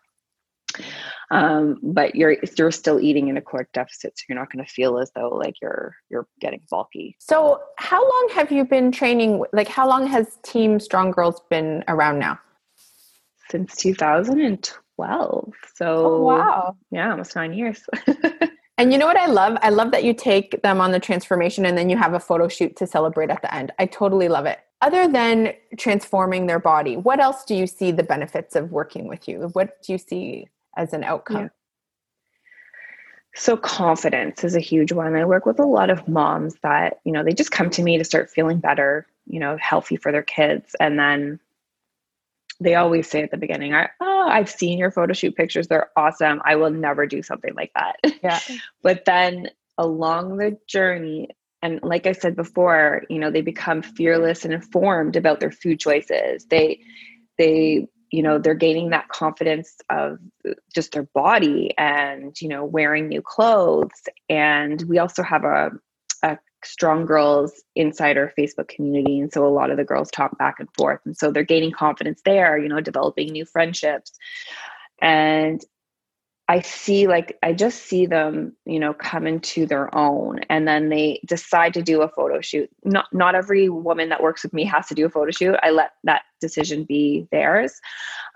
um, 1.33 1.79
but 1.83 2.15
you're 2.15 2.37
you're 2.59 2.71
still 2.71 3.01
eating 3.01 3.29
in 3.29 3.39
a 3.39 3.41
caloric 3.41 3.73
deficit, 3.73 4.19
so 4.19 4.25
you're 4.29 4.39
not 4.39 4.53
going 4.53 4.63
to 4.63 4.71
feel 4.71 4.99
as 4.99 5.11
though 5.15 5.31
like 5.31 5.55
you're 5.63 5.97
you're 6.11 6.29
getting 6.41 6.61
bulky. 6.71 7.17
So, 7.19 7.59
how 7.79 8.03
long 8.03 8.29
have 8.35 8.53
you 8.53 8.67
been 8.67 8.93
training? 8.93 9.43
Like, 9.55 9.67
how 9.67 9.89
long 9.89 10.07
has 10.09 10.39
Team 10.45 10.79
Strong 10.79 11.13
Girls 11.13 11.41
been 11.49 11.85
around 11.89 12.19
now? 12.19 12.39
Since 13.49 13.77
2012. 13.77 15.53
So, 15.75 16.07
oh, 16.07 16.23
wow, 16.23 16.77
yeah, 16.91 17.11
almost 17.11 17.35
nine 17.35 17.55
years. 17.55 17.83
and 18.77 18.93
you 18.93 18.99
know 18.99 19.07
what 19.07 19.17
I 19.17 19.27
love? 19.27 19.57
I 19.63 19.71
love 19.71 19.91
that 19.93 20.05
you 20.05 20.13
take 20.13 20.61
them 20.61 20.83
on 20.83 20.93
the 20.93 21.01
transformation 21.01 21.65
and 21.65 21.79
then 21.79 21.89
you 21.89 21.97
have 21.97 22.13
a 22.13 22.21
photo 22.21 22.47
shoot 22.47 22.77
to 22.77 22.87
celebrate 22.87 23.31
at 23.31 23.41
the 23.41 23.55
end. 23.55 23.73
I 23.79 23.87
totally 23.87 24.29
love 24.29 24.45
it 24.45 24.59
other 24.83 25.07
than 25.07 25.55
transforming 25.79 26.49
their 26.49 26.59
body 26.59 26.97
what 26.97 27.21
else 27.21 27.45
do 27.45 27.55
you 27.55 27.69
see 27.69 27.93
the 27.93 28.03
benefits 28.03 28.57
of 28.57 28.73
working 28.73 29.07
with 29.07 29.29
you 29.29 29.49
what 29.53 29.81
do 29.81 29.93
you 29.93 29.99
see 29.99 30.49
as 30.77 30.93
an 30.93 31.05
outcome? 31.05 31.43
Yeah. 31.43 31.49
So 33.35 33.57
confidence 33.57 34.45
is 34.45 34.55
a 34.55 34.61
huge 34.61 34.93
one. 34.93 35.17
I 35.17 35.25
work 35.25 35.47
with 35.47 35.59
a 35.59 35.67
lot 35.67 35.89
of 35.89 36.07
moms 36.07 36.55
that, 36.63 37.01
you 37.05 37.13
know, 37.13 37.25
they 37.25 37.33
just 37.33 37.51
come 37.51 37.71
to 37.71 37.83
me 37.83 37.97
to 37.97 38.05
start 38.05 38.31
feeling 38.31 38.59
better, 38.59 39.07
you 39.27 39.41
know, 39.41 39.57
healthy 39.59 39.97
for 39.97 40.13
their 40.13 40.23
kids. 40.23 40.77
And 40.79 40.99
then 40.99 41.41
they 42.61 42.75
always 42.75 43.09
say 43.09 43.23
at 43.23 43.31
the 43.31 43.39
beginning, 43.39 43.75
oh, 43.75 44.29
I've 44.29 44.51
seen 44.51 44.79
your 44.79 44.91
photo 44.91 45.15
shoot 45.15 45.35
pictures. 45.35 45.69
They're 45.69 45.91
awesome. 45.97 46.43
I 46.45 46.57
will 46.57 46.71
never 46.71 47.07
do 47.07 47.23
something 47.23 47.55
like 47.55 47.73
that. 47.75 47.97
Yeah. 48.23 48.39
but 48.83 49.07
then 49.07 49.49
along 49.79 50.37
the 50.37 50.59
journey, 50.67 51.29
and 51.63 51.81
like 51.83 52.07
I 52.07 52.13
said 52.13 52.37
before, 52.37 53.05
you 53.09 53.19
know, 53.19 53.31
they 53.31 53.41
become 53.41 53.83
fearless 53.83 54.45
and 54.45 54.53
informed 54.53 55.17
about 55.17 55.41
their 55.41 55.53
food 55.53 55.81
choices. 55.81 56.45
They 56.47 56.81
they 57.39 57.89
you 58.13 58.23
know 58.23 58.39
they're 58.39 58.55
gaining 58.55 58.91
that 58.91 59.09
confidence 59.09 59.75
of 59.91 60.19
just 60.73 60.93
their 60.93 61.09
body 61.15 61.75
and 61.79 62.41
you 62.41 62.49
know 62.49 62.65
wearing 62.65 63.09
new 63.09 63.23
clothes. 63.23 63.91
And 64.29 64.81
we 64.83 64.99
also 64.99 65.23
have 65.23 65.45
a, 65.45 65.71
a 66.23 66.39
strong 66.63 67.07
girls 67.07 67.65
insider 67.75 68.33
facebook 68.39 68.69
community. 68.69 69.19
And 69.19 69.33
so 69.33 69.45
a 69.47 69.49
lot 69.49 69.71
of 69.71 69.79
the 69.79 69.85
girls 69.85 70.11
talk 70.11 70.39
back 70.39 70.61
and 70.61 70.69
forth. 70.77 71.01
And 71.05 71.17
so 71.17 71.33
they're 71.33 71.43
gaining 71.43 71.73
confidence 71.73 72.21
there 72.25 72.59
you 72.59 72.69
know 72.69 72.81
developing 72.81 73.33
new 73.33 73.47
friendships. 73.47 74.13
And 75.01 75.61
I 76.53 76.61
see 76.61 77.07
like 77.07 77.39
I 77.43 77.55
just 77.55 77.85
see 77.85 78.05
them, 78.05 78.55
you 78.67 78.79
know, 78.79 78.93
come 78.93 79.27
into 79.27 79.65
their 79.65 79.89
own 79.97 80.41
and 80.51 80.69
then 80.69 80.91
they 80.91 81.23
decide 81.25 81.73
to 81.73 81.83
do 81.83 82.03
a 82.03 82.11
photo 82.11 82.43
shoot. 82.43 82.69
Not 82.85 83.07
not 83.11 83.35
every 83.35 83.71
woman 83.71 84.11
that 84.11 84.23
works 84.23 84.43
with 84.43 84.53
me 84.53 84.67
has 84.67 84.87
to 84.89 84.95
do 84.95 85.07
a 85.07 85.09
photo 85.09 85.31
shoot. 85.31 85.57
I 85.63 85.71
let 85.71 85.93
that 86.05 86.25
decision 86.43 86.85
be 86.85 87.27
theirs. 87.33 87.81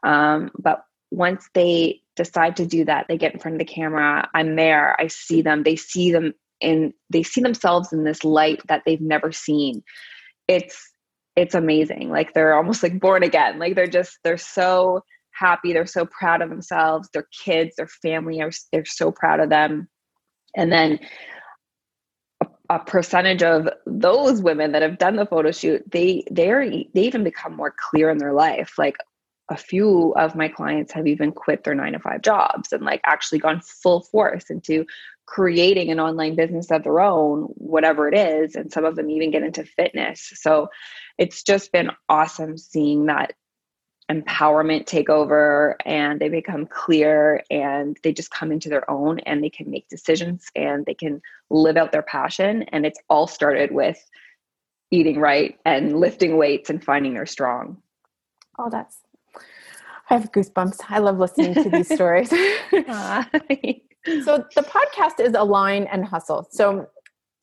Um, 0.02 0.50
but 0.58 0.82
once 1.10 1.46
they 1.52 2.00
decide 2.16 2.56
to 2.56 2.64
do 2.64 2.86
that, 2.86 3.04
they 3.06 3.18
get 3.18 3.34
in 3.34 3.38
front 3.38 3.56
of 3.56 3.58
the 3.58 3.66
camera. 3.66 4.30
I'm 4.32 4.56
there. 4.56 4.98
I 4.98 5.08
see 5.08 5.42
them. 5.42 5.62
They 5.62 5.76
see 5.76 6.10
them 6.10 6.32
in 6.62 6.94
they 7.10 7.22
see 7.22 7.42
themselves 7.42 7.92
in 7.92 8.04
this 8.04 8.24
light 8.24 8.62
that 8.68 8.80
they've 8.86 8.98
never 8.98 9.30
seen. 9.30 9.84
It's 10.48 10.90
it's 11.36 11.54
amazing. 11.54 12.08
Like 12.08 12.32
they're 12.32 12.54
almost 12.54 12.82
like 12.82 12.98
born 12.98 13.22
again. 13.22 13.58
Like 13.58 13.74
they're 13.74 13.86
just 13.86 14.18
they're 14.24 14.38
so 14.38 15.02
happy 15.38 15.72
they're 15.72 15.86
so 15.86 16.06
proud 16.06 16.42
of 16.42 16.50
themselves 16.50 17.08
their 17.12 17.26
kids 17.44 17.76
their 17.76 17.88
family 17.88 18.40
are 18.40 18.50
they're 18.72 18.84
so 18.84 19.10
proud 19.10 19.40
of 19.40 19.50
them 19.50 19.88
and 20.56 20.72
then 20.72 20.98
a, 22.42 22.46
a 22.70 22.78
percentage 22.80 23.42
of 23.42 23.68
those 23.86 24.40
women 24.42 24.72
that 24.72 24.82
have 24.82 24.98
done 24.98 25.16
the 25.16 25.26
photo 25.26 25.50
shoot 25.50 25.82
they 25.90 26.24
they're 26.30 26.68
they 26.68 27.02
even 27.02 27.24
become 27.24 27.54
more 27.54 27.74
clear 27.90 28.10
in 28.10 28.18
their 28.18 28.32
life 28.32 28.74
like 28.78 28.96
a 29.48 29.56
few 29.56 30.12
of 30.16 30.34
my 30.34 30.48
clients 30.48 30.92
have 30.92 31.06
even 31.06 31.30
quit 31.30 31.62
their 31.62 31.74
nine 31.74 31.92
to 31.92 32.00
five 32.00 32.20
jobs 32.20 32.72
and 32.72 32.82
like 32.82 33.00
actually 33.04 33.38
gone 33.38 33.60
full 33.60 34.02
force 34.02 34.50
into 34.50 34.84
creating 35.26 35.90
an 35.90 36.00
online 36.00 36.34
business 36.34 36.70
of 36.70 36.82
their 36.82 37.00
own, 37.00 37.42
whatever 37.54 38.08
it 38.08 38.16
is. 38.16 38.54
And 38.54 38.72
some 38.72 38.84
of 38.84 38.96
them 38.96 39.10
even 39.10 39.30
get 39.30 39.42
into 39.42 39.64
fitness. 39.64 40.32
So 40.34 40.68
it's 41.18 41.42
just 41.42 41.72
been 41.72 41.90
awesome 42.08 42.56
seeing 42.56 43.06
that 43.06 43.34
empowerment 44.10 44.86
take 44.86 45.10
over 45.10 45.76
and 45.84 46.20
they 46.20 46.28
become 46.28 46.66
clear 46.66 47.42
and 47.50 47.98
they 48.02 48.12
just 48.12 48.30
come 48.30 48.52
into 48.52 48.68
their 48.68 48.88
own 48.90 49.18
and 49.20 49.42
they 49.42 49.50
can 49.50 49.70
make 49.70 49.88
decisions 49.88 50.46
and 50.54 50.86
they 50.86 50.94
can 50.94 51.20
live 51.50 51.76
out 51.76 51.92
their 51.92 52.02
passion. 52.02 52.62
And 52.64 52.86
it's 52.86 53.00
all 53.08 53.26
started 53.26 53.72
with 53.72 53.98
eating 54.90 55.18
right 55.18 55.58
and 55.64 55.98
lifting 55.98 56.36
weights 56.36 56.70
and 56.70 56.82
finding 56.82 57.14
their 57.14 57.26
strong. 57.26 57.82
Oh 58.58 58.70
that's 58.70 58.98
i 60.08 60.14
have 60.14 60.30
goosebumps. 60.30 60.78
I 60.88 60.98
love 60.98 61.18
listening 61.18 61.54
to 61.54 61.68
these 61.70 61.88
stories. 61.94 62.30
So 64.24 64.44
the 64.54 64.62
podcast 64.62 65.18
is 65.18 65.34
align 65.34 65.88
and 65.90 66.04
hustle. 66.04 66.46
So 66.52 66.86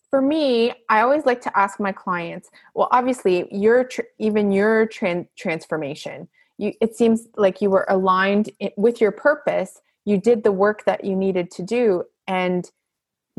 for 0.10 0.22
me, 0.22 0.72
I 0.90 1.02
always 1.02 1.26
like 1.26 1.42
to 1.42 1.58
ask 1.58 1.80
my 1.80 1.92
clients, 1.92 2.50
well, 2.74 2.88
obviously, 2.92 3.48
your 3.52 3.84
tr- 3.84 4.02
even 4.20 4.52
your 4.52 4.88
tran- 4.88 5.28
transformation, 5.36 6.30
you 6.58 6.74
it 6.82 6.96
seems 6.96 7.28
like 7.36 7.62
you 7.62 7.70
were 7.70 7.86
aligned 7.90 8.50
with 8.78 9.02
your 9.02 9.12
purpose. 9.12 9.82
You 10.06 10.18
did 10.18 10.44
the 10.44 10.52
work 10.52 10.86
that 10.86 11.04
you 11.04 11.16
needed 11.16 11.52
to 11.52 11.64
do 11.64 12.04
and 12.28 12.70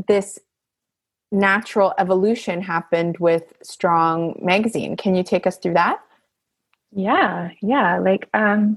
this 0.09 0.39
natural 1.31 1.95
evolution 1.99 2.61
happened 2.61 3.19
with 3.19 3.53
strong 3.63 4.39
magazine. 4.43 4.97
Can 4.97 5.15
you 5.15 5.23
take 5.23 5.47
us 5.47 5.57
through 5.59 5.75
that? 5.75 6.01
Yeah 6.93 7.51
yeah 7.61 7.99
like 7.99 8.29
um 8.35 8.77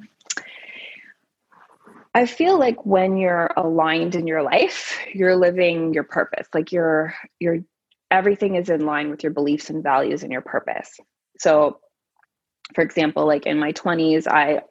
i 2.15 2.25
feel 2.25 2.57
like 2.57 2.83
when 2.83 3.15
you're 3.15 3.51
aligned 3.57 4.15
in 4.15 4.25
your 4.25 4.41
life 4.41 4.97
you're 5.13 5.35
living 5.35 5.93
your 5.93 6.03
purpose. 6.03 6.47
Like 6.53 6.71
you're 6.71 7.13
you're 7.39 7.59
everything 8.11 8.55
is 8.55 8.69
in 8.69 8.85
line 8.85 9.09
with 9.09 9.23
your 9.23 9.31
beliefs 9.33 9.69
and 9.69 9.83
values 9.83 10.23
and 10.23 10.31
your 10.31 10.41
purpose. 10.41 10.97
So 11.39 11.79
for 12.73 12.83
example, 12.83 13.25
like 13.25 13.45
in 13.45 13.59
my 13.59 13.71
20s, 13.73 14.27
I 14.27 14.61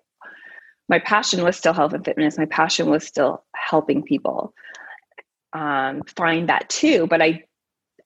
my 0.88 0.98
passion 1.00 1.42
was 1.42 1.56
still 1.56 1.72
health 1.72 1.92
and 1.92 2.04
fitness. 2.04 2.38
My 2.38 2.46
passion 2.46 2.90
was 2.90 3.04
still 3.04 3.44
helping 3.54 4.02
people 4.02 4.54
um, 5.52 6.02
find 6.16 6.48
that 6.48 6.68
too. 6.68 7.06
But 7.08 7.22
I 7.22 7.44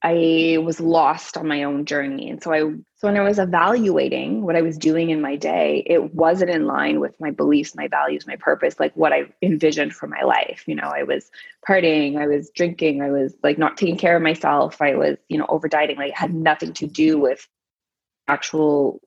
I 0.03 0.57
was 0.63 0.79
lost 0.79 1.37
on 1.37 1.47
my 1.47 1.61
own 1.61 1.85
journey. 1.85 2.29
And 2.29 2.41
so 2.41 2.51
I 2.51 2.59
so 2.59 3.07
when 3.07 3.17
I 3.17 3.21
was 3.21 3.37
evaluating 3.37 4.41
what 4.41 4.55
I 4.55 4.61
was 4.63 4.77
doing 4.77 5.11
in 5.11 5.21
my 5.21 5.35
day, 5.35 5.83
it 5.85 6.15
wasn't 6.15 6.49
in 6.49 6.65
line 6.65 6.99
with 6.99 7.19
my 7.19 7.29
beliefs, 7.29 7.75
my 7.75 7.87
values, 7.87 8.25
my 8.25 8.35
purpose, 8.35 8.79
like 8.79 8.95
what 8.95 9.13
I 9.13 9.25
envisioned 9.43 9.93
for 9.93 10.07
my 10.07 10.21
life. 10.23 10.63
You 10.65 10.75
know, 10.75 10.91
I 10.93 11.03
was 11.03 11.29
partying, 11.67 12.17
I 12.17 12.25
was 12.25 12.49
drinking, 12.49 13.01
I 13.03 13.11
was 13.11 13.35
like 13.43 13.59
not 13.59 13.77
taking 13.77 13.97
care 13.97 14.15
of 14.15 14.23
myself, 14.23 14.81
I 14.81 14.95
was, 14.95 15.17
you 15.29 15.37
know, 15.37 15.45
over 15.49 15.67
dieting, 15.67 15.97
like 15.97 16.13
had 16.13 16.33
nothing 16.33 16.73
to 16.73 16.87
do 16.87 17.19
with 17.19 17.47
actual 18.27 19.01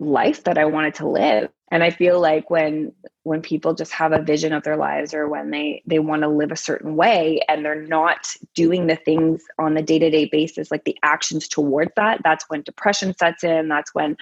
life 0.00 0.44
that 0.44 0.58
I 0.58 0.64
wanted 0.64 0.94
to 0.94 1.08
live. 1.08 1.50
And 1.70 1.82
I 1.82 1.90
feel 1.90 2.20
like 2.20 2.50
when 2.50 2.92
when 3.24 3.42
people 3.42 3.74
just 3.74 3.92
have 3.92 4.12
a 4.12 4.22
vision 4.22 4.52
of 4.54 4.62
their 4.62 4.76
lives 4.76 5.12
or 5.12 5.28
when 5.28 5.50
they 5.50 5.82
they 5.86 5.98
want 5.98 6.22
to 6.22 6.28
live 6.28 6.50
a 6.50 6.56
certain 6.56 6.96
way 6.96 7.40
and 7.48 7.64
they're 7.64 7.82
not 7.82 8.26
doing 8.54 8.86
the 8.86 8.96
things 8.96 9.42
on 9.58 9.74
the 9.74 9.82
day-to-day 9.82 10.26
basis 10.32 10.70
like 10.70 10.84
the 10.84 10.96
actions 11.02 11.46
towards 11.46 11.90
that, 11.96 12.20
that's 12.24 12.44
when 12.48 12.62
depression 12.62 13.14
sets 13.18 13.44
in, 13.44 13.68
that's 13.68 13.94
when 13.94 14.16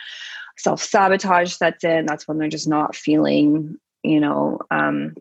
self-sabotage 0.58 1.52
sets 1.52 1.84
in, 1.84 2.06
that's 2.06 2.26
when 2.26 2.38
they're 2.38 2.48
just 2.48 2.68
not 2.68 2.96
feeling, 2.96 3.76
you 4.02 4.20
know, 4.20 4.58
um 4.70 5.14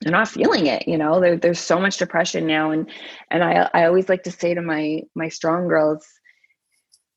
they're 0.00 0.12
not 0.12 0.28
feeling 0.28 0.66
it 0.66 0.88
you 0.88 0.96
know 0.96 1.20
there, 1.20 1.36
there's 1.36 1.60
so 1.60 1.78
much 1.78 1.98
depression 1.98 2.46
now 2.46 2.70
and 2.70 2.90
and 3.30 3.44
I, 3.44 3.68
I 3.74 3.84
always 3.84 4.08
like 4.08 4.22
to 4.22 4.30
say 4.30 4.54
to 4.54 4.62
my 4.62 5.02
my 5.14 5.28
strong 5.28 5.68
girls 5.68 6.06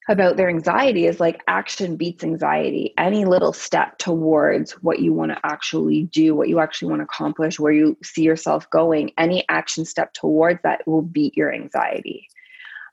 about 0.10 0.36
their 0.36 0.50
anxiety 0.50 1.06
is 1.06 1.20
like 1.20 1.44
action 1.48 1.96
beats 1.96 2.24
anxiety. 2.24 2.94
Any 2.98 3.26
little 3.26 3.54
step 3.54 3.98
towards 3.98 4.74
what 4.84 5.00
you 5.00 5.14
want 5.14 5.32
to 5.32 5.40
actually 5.44 6.04
do, 6.04 6.36
what 6.36 6.50
you 6.50 6.60
actually 6.60 6.90
want 6.90 7.00
to 7.00 7.06
accomplish, 7.06 7.60
where 7.60 7.72
you 7.72 7.98
see 8.04 8.24
yourself 8.24 8.70
going, 8.70 9.12
any 9.18 9.46
action 9.50 9.86
step 9.86 10.14
towards 10.14 10.60
that 10.64 10.86
will 10.88 11.02
beat 11.02 11.38
your 11.38 11.54
anxiety. 11.54 12.28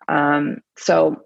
Um, 0.08 0.58
so 0.76 1.24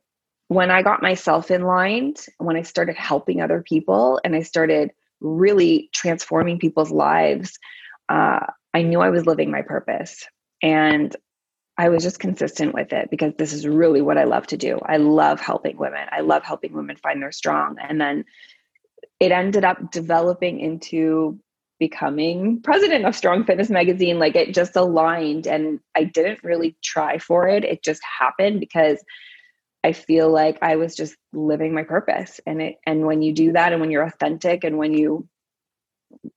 when 0.49 0.71
I 0.71 0.83
got 0.83 1.03
myself 1.03 1.51
in 1.51 1.63
line, 1.63 2.15
when 2.39 2.57
I 2.57 2.63
started 2.63 2.97
helping 2.97 3.41
other 3.41 3.63
people 3.63 4.21
and 4.25 4.35
I 4.35 4.43
started 4.43 4.91
really 5.21 5.91
transforming 5.93 6.59
people's 6.59 6.91
lives, 6.91 7.59
uh, 8.09 8.41
I 8.73 8.83
knew 8.83 9.01
I 9.01 9.11
was 9.11 9.27
living 9.27 9.51
my 9.51 9.63
purpose. 9.63 10.27
And 10.63 11.15
I 11.77 11.89
was 11.89 12.03
just 12.05 12.21
consistent 12.21 12.73
with 12.73 12.93
it 12.93 13.11
because 13.11 13.35
this 13.37 13.53
is 13.53 13.67
really 13.67 14.01
what 14.01 14.19
I 14.19 14.25
love 14.25 14.47
to 14.49 14.57
do. 14.57 14.79
I 14.85 14.99
love 14.99 15.41
helping 15.41 15.77
women. 15.77 16.07
I 16.11 16.21
love 16.21 16.45
helping 16.45 16.73
women 16.73 16.97
find 16.97 17.21
their 17.21 17.33
strong. 17.33 17.77
And 17.81 18.01
then 18.01 18.25
it 19.19 19.33
ended 19.33 19.65
up 19.65 19.91
developing 19.91 20.61
into 20.61 21.41
becoming 21.81 22.63
president 22.63 23.05
of 23.05 23.17
Strong 23.17 23.45
Fitness 23.45 23.71
Magazine. 23.71 24.21
Like 24.21 24.37
it 24.37 24.55
just 24.55 24.77
aligned 24.77 25.49
and 25.49 25.81
I 25.97 26.05
didn't 26.05 26.45
really 26.45 26.77
try 26.83 27.19
for 27.19 27.49
it. 27.49 27.65
It 27.65 27.83
just 27.83 28.03
happened 28.05 28.61
because 28.61 29.03
I 29.83 29.93
feel 29.93 30.31
like 30.31 30.59
I 30.63 30.77
was 30.77 30.95
just 30.95 31.17
living 31.33 31.75
my 31.75 31.83
purpose. 31.83 32.41
And 32.47 32.63
it 32.63 32.77
and 32.87 33.05
when 33.05 33.21
you 33.21 33.33
do 33.33 33.53
that 33.53 33.73
and 33.73 33.81
when 33.81 33.91
you're 33.91 34.05
authentic 34.05 34.63
and 34.63 34.79
when 34.79 34.95
you 34.95 35.29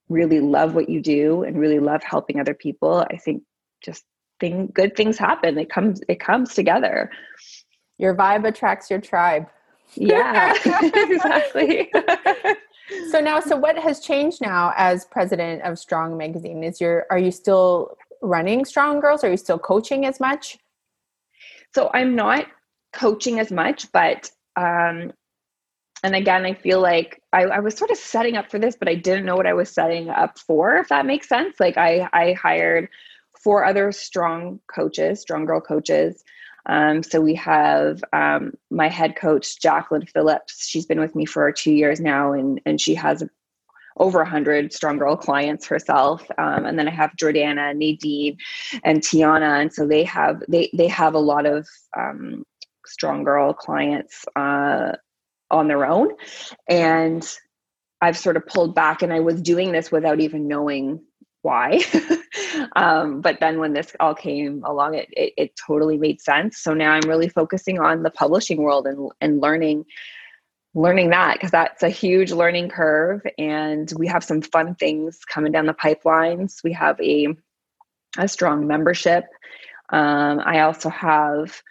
really 0.09 0.39
love 0.39 0.73
what 0.73 0.89
you 0.89 1.01
do 1.01 1.43
and 1.43 1.59
really 1.59 1.79
love 1.79 2.01
helping 2.03 2.39
other 2.39 2.55
people, 2.55 3.05
I 3.09 3.17
think 3.17 3.43
just 3.83 4.03
thing 4.39 4.71
good 4.73 4.95
things 4.95 5.17
happen. 5.17 5.57
It 5.57 5.69
comes 5.69 6.01
it 6.07 6.19
comes 6.19 6.53
together. 6.53 7.11
Your 7.97 8.15
vibe 8.15 8.47
attracts 8.47 8.89
your 8.89 9.01
tribe. 9.01 9.47
Yeah 9.95 10.53
exactly. 10.65 11.91
So 13.11 13.19
now 13.19 13.41
so 13.41 13.57
what 13.57 13.77
has 13.77 13.99
changed 13.99 14.39
now 14.41 14.71
as 14.77 15.03
president 15.03 15.61
of 15.63 15.77
strong 15.77 16.17
magazine? 16.17 16.63
Is 16.63 16.79
your 16.79 17.05
are 17.11 17.19
you 17.19 17.31
still 17.31 17.97
running 18.21 18.63
strong 18.63 19.01
girls? 19.01 19.25
Are 19.25 19.29
you 19.29 19.35
still 19.35 19.59
coaching 19.59 20.05
as 20.05 20.21
much? 20.21 20.57
So 21.73 21.91
i'm 21.93 22.15
not 22.15 22.45
coaching 22.93 23.39
as 23.39 23.51
much 23.51 23.91
but 23.91 24.31
um 24.55 25.11
and 26.03 26.15
again 26.15 26.45
i 26.45 26.53
feel 26.53 26.79
like 26.79 27.21
I, 27.33 27.43
I 27.43 27.59
was 27.59 27.75
sort 27.75 27.91
of 27.91 27.97
setting 27.97 28.37
up 28.37 28.49
for 28.49 28.57
this 28.57 28.75
but 28.75 28.87
i 28.87 28.95
didn't 28.95 29.25
know 29.25 29.35
what 29.35 29.45
i 29.45 29.53
was 29.53 29.69
setting 29.69 30.09
up 30.09 30.39
for 30.39 30.77
if 30.77 30.87
that 30.89 31.05
makes 31.05 31.27
sense. 31.27 31.59
Like 31.59 31.77
i 31.77 32.09
i 32.13 32.33
hired 32.33 32.89
four 33.43 33.65
other 33.65 33.91
strong 33.91 34.59
coaches, 34.73 35.21
strong 35.21 35.45
girl 35.45 35.61
coaches. 35.61 36.23
Um, 36.65 37.01
so 37.01 37.21
we 37.21 37.33
have 37.35 38.03
um, 38.11 38.53
my 38.69 38.89
head 38.89 39.15
coach, 39.15 39.61
Jacqueline 39.61 40.05
Phillips. 40.05 40.67
She's 40.67 40.85
been 40.85 40.99
with 40.99 41.15
me 41.15 41.25
for 41.25 41.51
two 41.51 41.71
years 41.71 41.99
now, 41.99 42.33
and 42.33 42.59
and 42.65 42.79
she 42.79 42.93
has 42.95 43.23
over 43.99 44.19
100 44.19 44.71
strong 44.73 44.97
girl 44.97 45.15
clients 45.15 45.65
herself 45.65 46.25
um, 46.37 46.65
and 46.65 46.77
then 46.77 46.87
i 46.87 46.91
have 46.91 47.11
jordana 47.19 47.75
nadine 47.75 48.37
and 48.83 49.01
tiana 49.01 49.61
and 49.61 49.73
so 49.73 49.87
they 49.87 50.03
have 50.03 50.43
they 50.47 50.69
they 50.73 50.87
have 50.87 51.13
a 51.13 51.19
lot 51.19 51.45
of 51.45 51.67
um, 51.97 52.43
strong 52.85 53.23
girl 53.23 53.53
clients 53.53 54.25
uh, 54.35 54.91
on 55.51 55.67
their 55.67 55.85
own 55.85 56.09
and 56.69 57.37
i've 58.01 58.17
sort 58.17 58.37
of 58.37 58.45
pulled 58.45 58.75
back 58.75 59.01
and 59.01 59.11
i 59.11 59.19
was 59.19 59.41
doing 59.41 59.71
this 59.71 59.91
without 59.91 60.19
even 60.19 60.47
knowing 60.47 61.01
why. 61.41 61.81
Um, 62.75 63.21
but 63.21 63.39
then 63.39 63.59
when 63.59 63.73
this 63.73 63.95
all 63.99 64.15
came 64.15 64.63
along 64.63 64.95
it, 64.95 65.09
it, 65.11 65.33
it 65.37 65.51
totally 65.67 65.97
made 65.97 66.21
sense. 66.21 66.57
So 66.57 66.73
now 66.73 66.91
i'm 66.91 67.07
really 67.07 67.29
focusing 67.29 67.79
on 67.79 68.03
the 68.03 68.09
publishing 68.09 68.61
world 68.61 68.87
and 68.87 69.11
and 69.21 69.41
learning 69.41 69.85
learning 70.73 71.09
that 71.09 71.33
because 71.33 71.51
that's 71.51 71.83
a 71.83 71.89
huge 71.89 72.31
learning 72.31 72.69
curve. 72.69 73.21
And 73.37 73.91
we 73.97 74.07
have 74.07 74.23
some 74.23 74.41
fun 74.41 74.75
things 74.75 75.19
coming 75.25 75.51
down 75.51 75.65
the 75.65 75.73
pipelines. 75.73 76.63
We 76.63 76.73
have 76.73 76.99
a 77.01 77.27
a 78.17 78.27
strong 78.27 78.67
membership. 78.67 79.25
Um, 79.89 80.41
i 80.45 80.59
also 80.61 80.89
have 80.89 81.61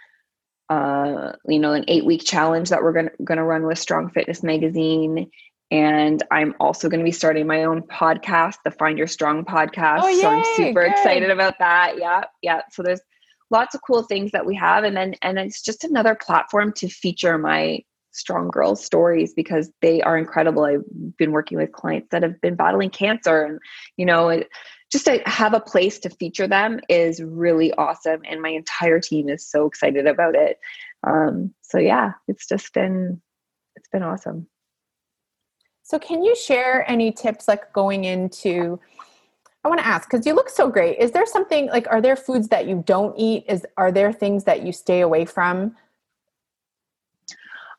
uh, 0.69 1.33
you 1.47 1.59
know 1.59 1.73
an 1.73 1.85
eight 1.89 2.05
week 2.05 2.25
challenge 2.25 2.71
that 2.71 2.83
we're 2.83 2.93
going 2.93 3.39
to 3.39 3.45
run 3.45 3.67
with 3.67 3.79
strong 3.79 4.11
fitness 4.11 4.43
magazine 4.43 5.31
and 5.71 6.23
i'm 6.31 6.55
also 6.61 6.89
going 6.89 7.01
to 7.01 7.05
be 7.05 7.13
starting 7.13 7.47
my 7.47 7.65
own 7.65 7.83
podcast 7.83 8.57
the 8.65 8.71
find 8.71 8.99
your 8.99 9.07
strong 9.07 9.45
podcast 9.45 10.01
oh, 10.03 10.09
yay, 10.09 10.21
so 10.21 10.29
i'm 10.29 10.45
super 10.57 10.83
good. 10.83 10.91
excited 10.93 11.31
about 11.31 11.55
that 11.59 11.95
yeah 11.99 12.23
yeah 12.43 12.61
so 12.71 12.83
there's 12.83 13.01
lots 13.51 13.75
of 13.75 13.81
cool 13.87 14.03
things 14.03 14.31
that 14.33 14.47
we 14.47 14.55
have 14.55 14.85
and 14.85 14.97
then 14.97 15.15
and 15.23 15.39
it's 15.39 15.63
just 15.63 15.85
another 15.85 16.15
platform 16.15 16.73
to 16.73 16.89
feature 16.89 17.39
my 17.39 17.81
strong 18.17 18.49
girls 18.49 18.83
stories 18.85 19.35
because 19.35 19.71
they 19.83 20.01
are 20.01 20.17
incredible. 20.17 20.65
I've 20.65 20.85
been 21.19 21.33
working 21.33 21.59
with 21.59 21.73
clients 21.73 22.09
that 22.11 22.23
have 22.23 22.41
been 22.41 22.57
battling 22.57 22.91
cancer 22.91 23.45
and 23.45 23.61
you 23.97 24.07
know 24.07 24.43
just 24.91 25.05
to 25.07 25.21
have 25.27 25.53
a 25.53 25.61
place 25.61 25.99
to 26.01 26.11
feature 26.11 26.47
them 26.47 26.81
is 26.89 27.21
really 27.21 27.73
awesome 27.75 28.21
and 28.25 28.41
my 28.41 28.51
entire 28.51 29.01
team 29.01 29.29
is 29.29 29.47
so 29.49 29.67
excited 29.67 30.07
about 30.07 30.35
it. 30.35 30.59
Um, 31.07 31.55
so 31.63 31.79
yeah, 31.79 32.13
it's 32.27 32.47
just 32.47 32.73
been 32.73 33.21
it's 33.77 33.89
been 33.89 34.03
awesome. 34.03 34.49
So 35.87 36.01
can 36.01 36.25
you 36.25 36.35
share 36.35 36.85
any 36.91 37.13
tips 37.13 37.47
like 37.47 37.73
going 37.73 38.05
into 38.05 38.81
I 39.65 39.69
want 39.69 39.81
to 39.81 39.87
ask 39.87 40.09
because 40.09 40.27
you 40.27 40.35
look 40.35 40.49
so 40.49 40.69
great. 40.69 40.99
Is 40.99 41.13
there 41.13 41.27
something 41.27 41.67
like 41.67 41.87
are 41.89 42.01
there 42.01 42.17
foods 42.17 42.49
that 42.49 42.67
you 42.67 42.83
don't 42.87 43.17
eat? 43.17 43.45
Is 43.49 43.65
are 43.77 43.93
there 43.93 44.13
things 44.13 44.45
that 44.45 44.65
you 44.65 44.73
stay 44.73 45.01
away 45.01 45.25
from? 45.25 45.77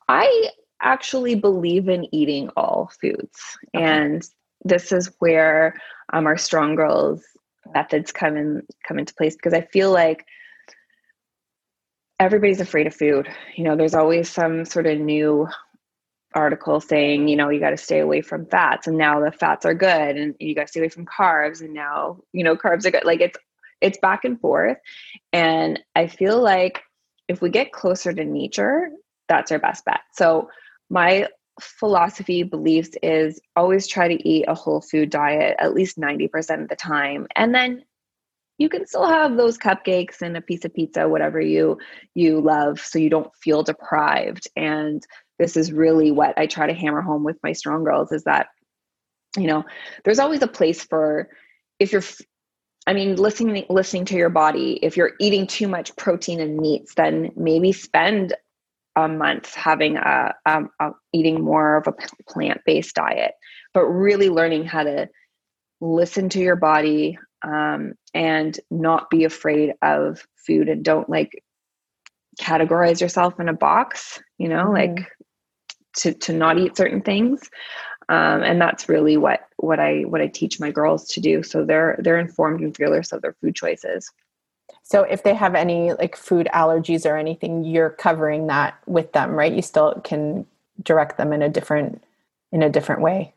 I 0.08 0.50
actually 0.82 1.36
believe 1.36 1.90
in 1.90 2.14
eating 2.16 2.50
all 2.56 2.92
foods. 3.02 3.40
Okay. 3.76 3.84
And 3.84 4.30
this 4.64 4.94
is 4.94 5.12
where 5.20 5.76
um, 6.14 6.28
our 6.28 6.38
strong 6.38 6.76
girls 6.76 7.24
methods 7.74 8.14
come 8.14 8.38
in 8.38 8.66
come 8.88 9.00
into 9.00 9.14
place 9.16 9.36
because 9.36 9.54
I 9.54 9.62
feel 9.62 9.92
like 9.92 10.26
everybody's 12.22 12.62
afraid 12.62 12.88
of 12.88 12.96
food. 12.96 13.28
You 13.58 13.66
know, 13.66 13.76
there's 13.76 13.96
always 13.96 14.30
some 14.30 14.64
sort 14.64 14.88
of 14.88 14.98
new 14.98 15.48
article 16.38 16.80
saying, 16.80 17.28
you 17.28 17.36
know, 17.36 17.50
you 17.50 17.60
got 17.60 17.72
to 17.72 17.78
stay 17.78 18.00
away 18.00 18.22
from 18.22 18.46
fats 18.46 18.88
and 18.88 18.98
now 18.98 19.20
the 19.20 19.32
fats 19.32 19.66
are 19.66 19.74
good 19.74 20.16
and 20.16 20.36
you 20.40 20.54
got 20.54 20.62
to 20.64 20.68
stay 20.68 20.80
away 20.80 20.90
from 20.90 21.06
carbs 21.06 21.62
and 21.62 21.74
now, 21.74 22.20
you 22.32 22.44
know, 22.44 22.56
carbs 22.56 22.86
are 22.86 22.92
good. 22.92 23.06
Like 23.06 23.22
it's 23.22 23.38
it's 23.82 23.98
back 24.00 24.24
and 24.24 24.40
forth. 24.40 24.78
And 25.34 25.80
I 25.96 26.08
feel 26.08 26.42
like 26.42 26.82
if 27.28 27.42
we 27.42 27.50
get 27.50 27.72
closer 27.72 28.14
to 28.14 28.24
nature, 28.24 28.90
that's 29.28 29.52
our 29.52 29.60
best 29.60 29.84
bet. 29.84 30.02
So 30.14 30.50
my 30.90 31.28
philosophy 31.60 32.44
beliefs 32.44 32.92
is 33.02 33.42
always 33.56 33.88
try 33.88 34.08
to 34.08 34.30
eat 34.30 34.46
a 34.48 34.54
whole 34.54 34.82
food 34.82 35.10
diet 35.10 35.56
at 35.60 35.74
least 35.74 35.98
90% 35.98 36.62
of 36.62 36.70
the 36.70 36.76
time 36.76 37.26
and 37.36 37.54
then 37.54 37.84
you 38.60 38.70
can 38.70 38.86
still 38.86 39.08
have 39.08 39.38
those 39.38 39.58
cupcakes 39.58 40.22
and 40.22 40.38
a 40.38 40.42
piece 40.42 40.66
of 40.66 40.74
pizza 40.74 41.10
whatever 41.10 41.42
you 41.42 41.80
you 42.14 42.40
love 42.40 42.80
so 42.80 43.00
you 43.00 43.10
don't 43.10 43.36
feel 43.42 43.64
deprived 43.64 44.48
and 44.56 45.04
this 45.40 45.58
is 45.58 45.72
really 45.72 46.12
what 46.12 46.38
i 46.38 46.46
try 46.46 46.68
to 46.68 46.74
hammer 46.74 47.02
home 47.02 47.24
with 47.24 47.38
my 47.44 47.54
strong 47.54 47.84
girls 47.84 48.12
is 48.12 48.24
that 48.24 48.48
you 49.38 49.48
know 49.48 49.64
there's 50.04 50.20
always 50.20 50.42
a 50.42 50.48
place 50.48 50.84
for 50.84 51.30
if 51.80 51.92
you're 51.92 52.04
I 52.88 52.94
mean, 52.94 53.18
listening 53.18 53.66
listening 53.70 54.06
to 54.06 54.16
your 54.16 54.30
body. 54.30 54.80
If 54.82 54.96
you're 54.96 55.12
eating 55.20 55.46
too 55.46 55.68
much 55.68 55.94
protein 55.98 56.40
and 56.40 56.56
meats, 56.56 56.96
then 56.96 57.32
maybe 57.36 57.74
spend 57.74 58.34
a 58.96 59.10
month 59.10 59.54
having 59.54 59.98
a, 59.98 60.34
a, 60.46 60.64
a 60.80 60.92
eating 61.12 61.44
more 61.44 61.76
of 61.76 61.88
a 61.88 61.94
plant 62.30 62.62
based 62.66 62.96
diet, 62.96 63.34
but 63.74 63.86
really 63.86 64.30
learning 64.30 64.66
how 64.66 64.84
to 64.84 65.10
listen 65.82 66.30
to 66.30 66.40
your 66.40 66.56
body 66.56 67.20
um, 67.44 67.94
and 68.14 68.58
not 68.72 69.10
be 69.10 69.26
afraid 69.26 69.74
of 69.82 70.26
food 70.48 70.70
and 70.70 70.84
don't 70.84 71.10
like 71.10 71.44
categorize 72.40 73.02
yourself 73.02 73.38
in 73.40 73.50
a 73.50 73.54
box. 73.54 74.20
You 74.38 74.48
know, 74.48 74.68
mm-hmm. 74.68 74.96
like 74.96 75.12
to 75.98 76.14
to 76.14 76.34
not 76.34 76.58
eat 76.58 76.78
certain 76.78 77.02
things. 77.02 77.50
Um, 78.10 78.42
and 78.42 78.62
that's 78.62 78.88
really 78.88 79.18
what 79.18 79.42
what 79.58 79.80
I 79.80 80.02
what 80.02 80.22
I 80.22 80.28
teach 80.28 80.60
my 80.60 80.72
girls 80.72 81.08
to 81.10 81.20
do. 81.20 81.44
So 81.44 81.66
they're 81.66 81.98
they're 82.00 82.20
informed 82.20 82.62
and 82.62 82.76
fearless 82.76 83.12
of 83.12 83.22
their 83.22 83.36
food 83.42 83.56
choices. 83.56 84.12
So 84.84 85.04
if 85.04 85.24
they 85.24 85.34
have 85.34 85.56
any 85.56 85.92
like 85.94 86.16
food 86.16 86.48
allergies 86.54 87.06
or 87.06 87.18
anything, 87.18 87.66
you're 87.66 87.90
covering 87.90 88.48
that 88.48 88.78
with 88.86 89.12
them, 89.12 89.32
right? 89.32 89.52
You 89.52 89.62
still 89.62 90.00
can 90.04 90.46
direct 90.82 91.18
them 91.18 91.34
in 91.34 91.42
a 91.42 91.50
different 91.50 92.02
in 92.52 92.64
a 92.64 92.70
different 92.70 93.02
way. 93.02 93.34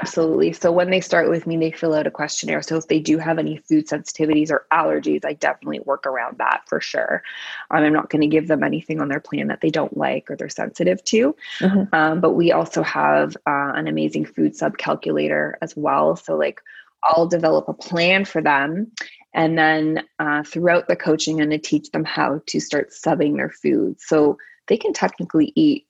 Absolutely. 0.00 0.52
So 0.52 0.70
when 0.72 0.90
they 0.90 1.00
start 1.00 1.30
with 1.30 1.46
me, 1.46 1.56
they 1.56 1.70
fill 1.70 1.94
out 1.94 2.06
a 2.06 2.10
questionnaire. 2.10 2.62
So 2.62 2.76
if 2.76 2.88
they 2.88 2.98
do 2.98 3.18
have 3.18 3.38
any 3.38 3.58
food 3.58 3.86
sensitivities 3.86 4.50
or 4.50 4.66
allergies, 4.72 5.24
I 5.24 5.34
definitely 5.34 5.80
work 5.80 6.06
around 6.06 6.38
that 6.38 6.62
for 6.68 6.80
sure. 6.80 7.22
Um, 7.70 7.82
I'm 7.82 7.92
not 7.92 8.10
going 8.10 8.22
to 8.22 8.26
give 8.26 8.48
them 8.48 8.62
anything 8.62 9.00
on 9.00 9.08
their 9.08 9.20
plan 9.20 9.48
that 9.48 9.60
they 9.60 9.70
don't 9.70 9.96
like 9.96 10.30
or 10.30 10.36
they're 10.36 10.48
sensitive 10.48 11.02
to. 11.04 11.34
Mm-hmm. 11.60 11.94
Um, 11.94 12.20
but 12.20 12.32
we 12.32 12.52
also 12.52 12.82
have 12.82 13.36
uh, 13.46 13.72
an 13.74 13.88
amazing 13.88 14.26
food 14.26 14.54
sub 14.54 14.76
calculator 14.78 15.58
as 15.62 15.76
well. 15.76 16.16
So 16.16 16.36
like 16.36 16.60
I'll 17.02 17.26
develop 17.26 17.68
a 17.68 17.74
plan 17.74 18.24
for 18.24 18.42
them 18.42 18.92
and 19.36 19.58
then 19.58 20.02
uh, 20.18 20.42
throughout 20.44 20.88
the 20.88 20.96
coaching, 20.96 21.40
I'm 21.40 21.50
going 21.50 21.60
to 21.60 21.68
teach 21.68 21.90
them 21.90 22.04
how 22.04 22.40
to 22.46 22.58
start 22.58 22.90
subbing 22.90 23.36
their 23.36 23.50
food. 23.50 24.00
So 24.00 24.38
they 24.66 24.78
can 24.78 24.94
technically 24.94 25.52
eat 25.54 25.86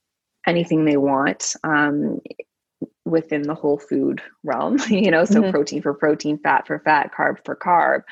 anything 0.49 0.85
they 0.85 0.97
want 0.97 1.55
um, 1.62 2.21
within 3.07 3.42
the 3.42 3.55
whole 3.55 3.79
food 3.79 4.21
realm, 4.42 4.79
you 4.88 5.11
know, 5.11 5.25
so 5.25 5.40
mm-hmm. 5.40 5.51
protein 5.51 5.83
for 5.83 5.95
protein, 5.95 6.38
fat 6.38 6.66
for 6.66 6.79
fat, 6.81 7.12
carb 7.16 7.37
for 7.45 7.57
carb. 7.57 8.03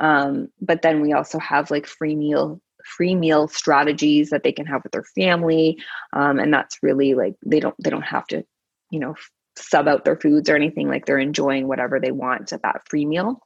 Um, 0.00 0.48
but 0.60 0.82
then 0.82 1.00
we 1.00 1.12
also 1.12 1.38
have 1.38 1.70
like 1.70 1.86
free 1.86 2.16
meal 2.16 2.60
free 2.84 3.14
meal 3.14 3.48
strategies 3.48 4.28
that 4.28 4.42
they 4.42 4.52
can 4.52 4.66
have 4.66 4.82
with 4.82 4.92
their 4.92 5.04
family 5.14 5.78
um, 6.12 6.38
and 6.38 6.52
that's 6.52 6.82
really 6.82 7.14
like 7.14 7.34
they 7.42 7.58
don't 7.58 7.74
they 7.82 7.88
don't 7.88 8.02
have 8.02 8.26
to 8.26 8.44
you 8.90 9.00
know 9.00 9.14
sub 9.56 9.88
out 9.88 10.04
their 10.04 10.16
foods 10.16 10.50
or 10.50 10.54
anything 10.54 10.86
like 10.86 11.06
they're 11.06 11.18
enjoying 11.18 11.66
whatever 11.66 11.98
they 11.98 12.12
want 12.12 12.52
at 12.52 12.60
that 12.60 12.86
free 12.86 13.06
meal 13.06 13.40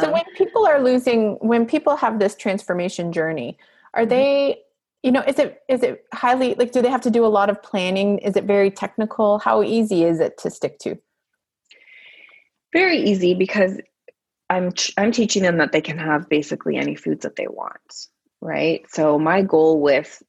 so 0.00 0.06
um, 0.06 0.12
when 0.12 0.24
people 0.36 0.66
are 0.66 0.82
losing, 0.82 1.36
when 1.40 1.66
people 1.66 1.96
have 1.96 2.18
this 2.18 2.34
transformation 2.34 3.12
journey, 3.12 3.56
are 3.94 4.02
mm-hmm. 4.02 4.10
they, 4.10 4.58
you 5.02 5.12
know, 5.12 5.22
is 5.22 5.38
it 5.38 5.62
is 5.68 5.82
it 5.82 6.04
highly 6.12 6.54
like 6.54 6.72
do 6.72 6.82
they 6.82 6.90
have 6.90 7.00
to 7.02 7.10
do 7.10 7.24
a 7.24 7.28
lot 7.28 7.50
of 7.50 7.62
planning? 7.62 8.18
Is 8.18 8.36
it 8.36 8.44
very 8.44 8.70
technical? 8.70 9.38
How 9.38 9.62
easy 9.62 10.04
is 10.04 10.20
it 10.20 10.36
to 10.38 10.50
stick 10.50 10.78
to? 10.80 10.96
Very 12.72 12.98
easy 12.98 13.34
because 13.34 13.80
I'm 14.50 14.72
I'm 14.98 15.12
teaching 15.12 15.42
them 15.42 15.56
that 15.58 15.72
they 15.72 15.80
can 15.80 15.98
have 15.98 16.28
basically 16.28 16.76
any 16.76 16.96
foods 16.96 17.22
that 17.22 17.36
they 17.36 17.46
want, 17.48 18.08
right? 18.40 18.84
So 18.90 19.18
my 19.18 19.42
goal 19.42 19.80
with 19.80 20.22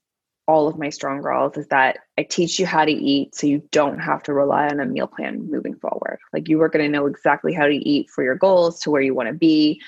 all 0.47 0.67
of 0.67 0.77
my 0.77 0.89
strong 0.89 1.21
girls 1.21 1.55
is 1.57 1.67
that 1.67 1.99
I 2.17 2.23
teach 2.23 2.59
you 2.59 2.65
how 2.65 2.83
to 2.83 2.91
eat 2.91 3.35
so 3.35 3.47
you 3.47 3.63
don't 3.71 3.99
have 3.99 4.23
to 4.23 4.33
rely 4.33 4.67
on 4.67 4.79
a 4.79 4.85
meal 4.85 5.07
plan 5.07 5.49
moving 5.49 5.75
forward. 5.75 6.19
Like 6.33 6.49
you 6.49 6.61
are 6.61 6.69
going 6.69 6.83
to 6.83 6.91
know 6.91 7.05
exactly 7.05 7.53
how 7.53 7.67
to 7.67 7.75
eat 7.75 8.09
for 8.09 8.23
your 8.23 8.35
goals 8.35 8.79
to 8.81 8.91
where 8.91 9.01
you 9.01 9.13
want 9.13 9.27
to 9.29 9.33
be. 9.33 9.81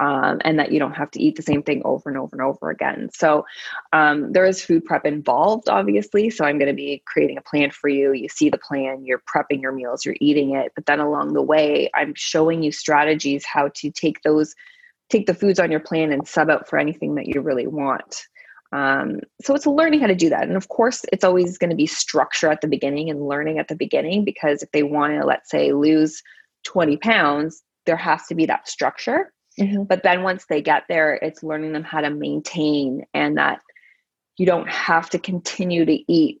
Um, 0.00 0.40
and 0.44 0.60
that 0.60 0.70
you 0.70 0.78
don't 0.78 0.94
have 0.94 1.10
to 1.10 1.20
eat 1.20 1.34
the 1.34 1.42
same 1.42 1.60
thing 1.60 1.82
over 1.84 2.08
and 2.08 2.16
over 2.16 2.36
and 2.36 2.42
over 2.42 2.70
again. 2.70 3.10
So, 3.12 3.44
um, 3.92 4.32
there 4.32 4.44
is 4.44 4.64
food 4.64 4.84
prep 4.84 5.04
involved, 5.04 5.68
obviously. 5.68 6.30
So, 6.30 6.44
I'm 6.44 6.56
going 6.56 6.68
to 6.68 6.72
be 6.74 7.02
creating 7.04 7.36
a 7.36 7.42
plan 7.42 7.72
for 7.72 7.88
you. 7.88 8.12
You 8.12 8.28
see 8.28 8.48
the 8.48 8.58
plan, 8.58 9.04
you're 9.04 9.22
prepping 9.28 9.60
your 9.60 9.72
meals, 9.72 10.04
you're 10.04 10.14
eating 10.20 10.54
it. 10.54 10.70
But 10.76 10.86
then 10.86 11.00
along 11.00 11.32
the 11.32 11.42
way, 11.42 11.90
I'm 11.94 12.14
showing 12.14 12.62
you 12.62 12.70
strategies 12.70 13.44
how 13.44 13.70
to 13.74 13.90
take 13.90 14.22
those, 14.22 14.54
take 15.10 15.26
the 15.26 15.34
foods 15.34 15.58
on 15.58 15.72
your 15.72 15.80
plan 15.80 16.12
and 16.12 16.28
sub 16.28 16.48
out 16.48 16.68
for 16.68 16.78
anything 16.78 17.16
that 17.16 17.26
you 17.26 17.40
really 17.40 17.66
want. 17.66 18.28
Um, 18.72 19.20
so 19.42 19.54
it's 19.54 19.66
learning 19.66 20.00
how 20.00 20.06
to 20.06 20.14
do 20.14 20.28
that. 20.28 20.46
And 20.46 20.56
of 20.56 20.68
course, 20.68 21.04
it's 21.12 21.24
always 21.24 21.58
going 21.58 21.70
to 21.70 21.76
be 21.76 21.86
structure 21.86 22.50
at 22.50 22.60
the 22.60 22.68
beginning 22.68 23.08
and 23.10 23.26
learning 23.26 23.58
at 23.58 23.68
the 23.68 23.74
beginning 23.74 24.24
because 24.24 24.62
if 24.62 24.70
they 24.72 24.82
want 24.82 25.14
to, 25.14 25.24
let's 25.24 25.50
say, 25.50 25.72
lose 25.72 26.22
20 26.64 26.96
pounds, 26.98 27.62
there 27.86 27.96
has 27.96 28.26
to 28.26 28.34
be 28.34 28.46
that 28.46 28.68
structure. 28.68 29.32
Mm-hmm. 29.58 29.84
But 29.84 30.02
then 30.02 30.22
once 30.22 30.46
they 30.46 30.62
get 30.62 30.84
there, 30.88 31.14
it's 31.14 31.42
learning 31.42 31.72
them 31.72 31.84
how 31.84 32.00
to 32.00 32.10
maintain 32.10 33.04
and 33.14 33.36
that 33.38 33.60
you 34.36 34.46
don't 34.46 34.68
have 34.68 35.10
to 35.10 35.18
continue 35.18 35.84
to 35.84 36.12
eat 36.12 36.40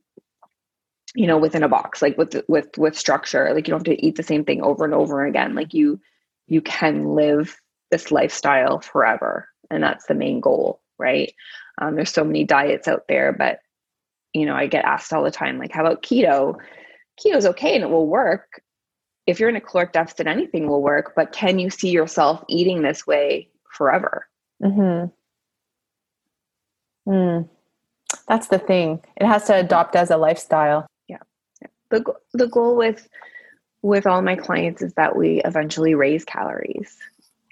you 1.14 1.26
know 1.26 1.38
within 1.38 1.62
a 1.62 1.68
box 1.68 2.02
like 2.02 2.16
with 2.18 2.42
with 2.48 2.68
with 2.76 2.96
structure. 2.96 3.52
Like 3.54 3.66
you 3.66 3.72
don't 3.72 3.86
have 3.86 3.96
to 3.96 4.06
eat 4.06 4.16
the 4.16 4.22
same 4.22 4.44
thing 4.44 4.62
over 4.62 4.84
and 4.84 4.94
over 4.94 5.24
again. 5.24 5.54
Like 5.54 5.74
you 5.74 6.00
you 6.46 6.60
can 6.60 7.14
live 7.14 7.56
this 7.90 8.10
lifestyle 8.10 8.80
forever 8.80 9.48
and 9.70 9.82
that's 9.82 10.06
the 10.06 10.14
main 10.14 10.40
goal 10.40 10.80
right? 10.98 11.32
Um, 11.80 11.94
there's 11.94 12.10
so 12.10 12.24
many 12.24 12.44
diets 12.44 12.88
out 12.88 13.04
there 13.08 13.32
but 13.32 13.60
you 14.34 14.44
know 14.44 14.54
i 14.54 14.66
get 14.66 14.84
asked 14.84 15.12
all 15.12 15.22
the 15.22 15.30
time 15.30 15.58
like 15.58 15.72
how 15.72 15.80
about 15.80 16.02
keto? 16.02 16.56
Keto's 17.18 17.46
okay 17.46 17.74
and 17.74 17.84
it 17.84 17.90
will 17.90 18.06
work 18.06 18.60
if 19.28 19.38
you're 19.38 19.50
in 19.50 19.56
a 19.56 19.60
caloric 19.60 19.92
deficit 19.92 20.26
anything 20.26 20.66
will 20.66 20.82
work 20.82 21.12
but 21.14 21.32
can 21.32 21.58
you 21.58 21.68
see 21.70 21.90
yourself 21.90 22.42
eating 22.48 22.82
this 22.82 23.06
way 23.06 23.48
forever 23.70 24.26
mm-hmm. 24.62 25.10
mm. 27.10 27.48
that's 28.26 28.48
the 28.48 28.58
thing 28.58 29.00
it 29.16 29.26
has 29.26 29.44
to 29.44 29.54
adopt 29.54 29.94
as 29.94 30.10
a 30.10 30.16
lifestyle 30.16 30.86
yeah, 31.08 31.18
yeah. 31.60 31.68
the, 31.90 32.04
the 32.32 32.48
goal 32.48 32.74
with 32.76 33.06
with 33.82 34.06
all 34.06 34.22
my 34.22 34.34
clients 34.34 34.82
is 34.82 34.94
that 34.94 35.14
we 35.14 35.42
eventually 35.44 35.94
raise 35.94 36.24
calories 36.24 36.96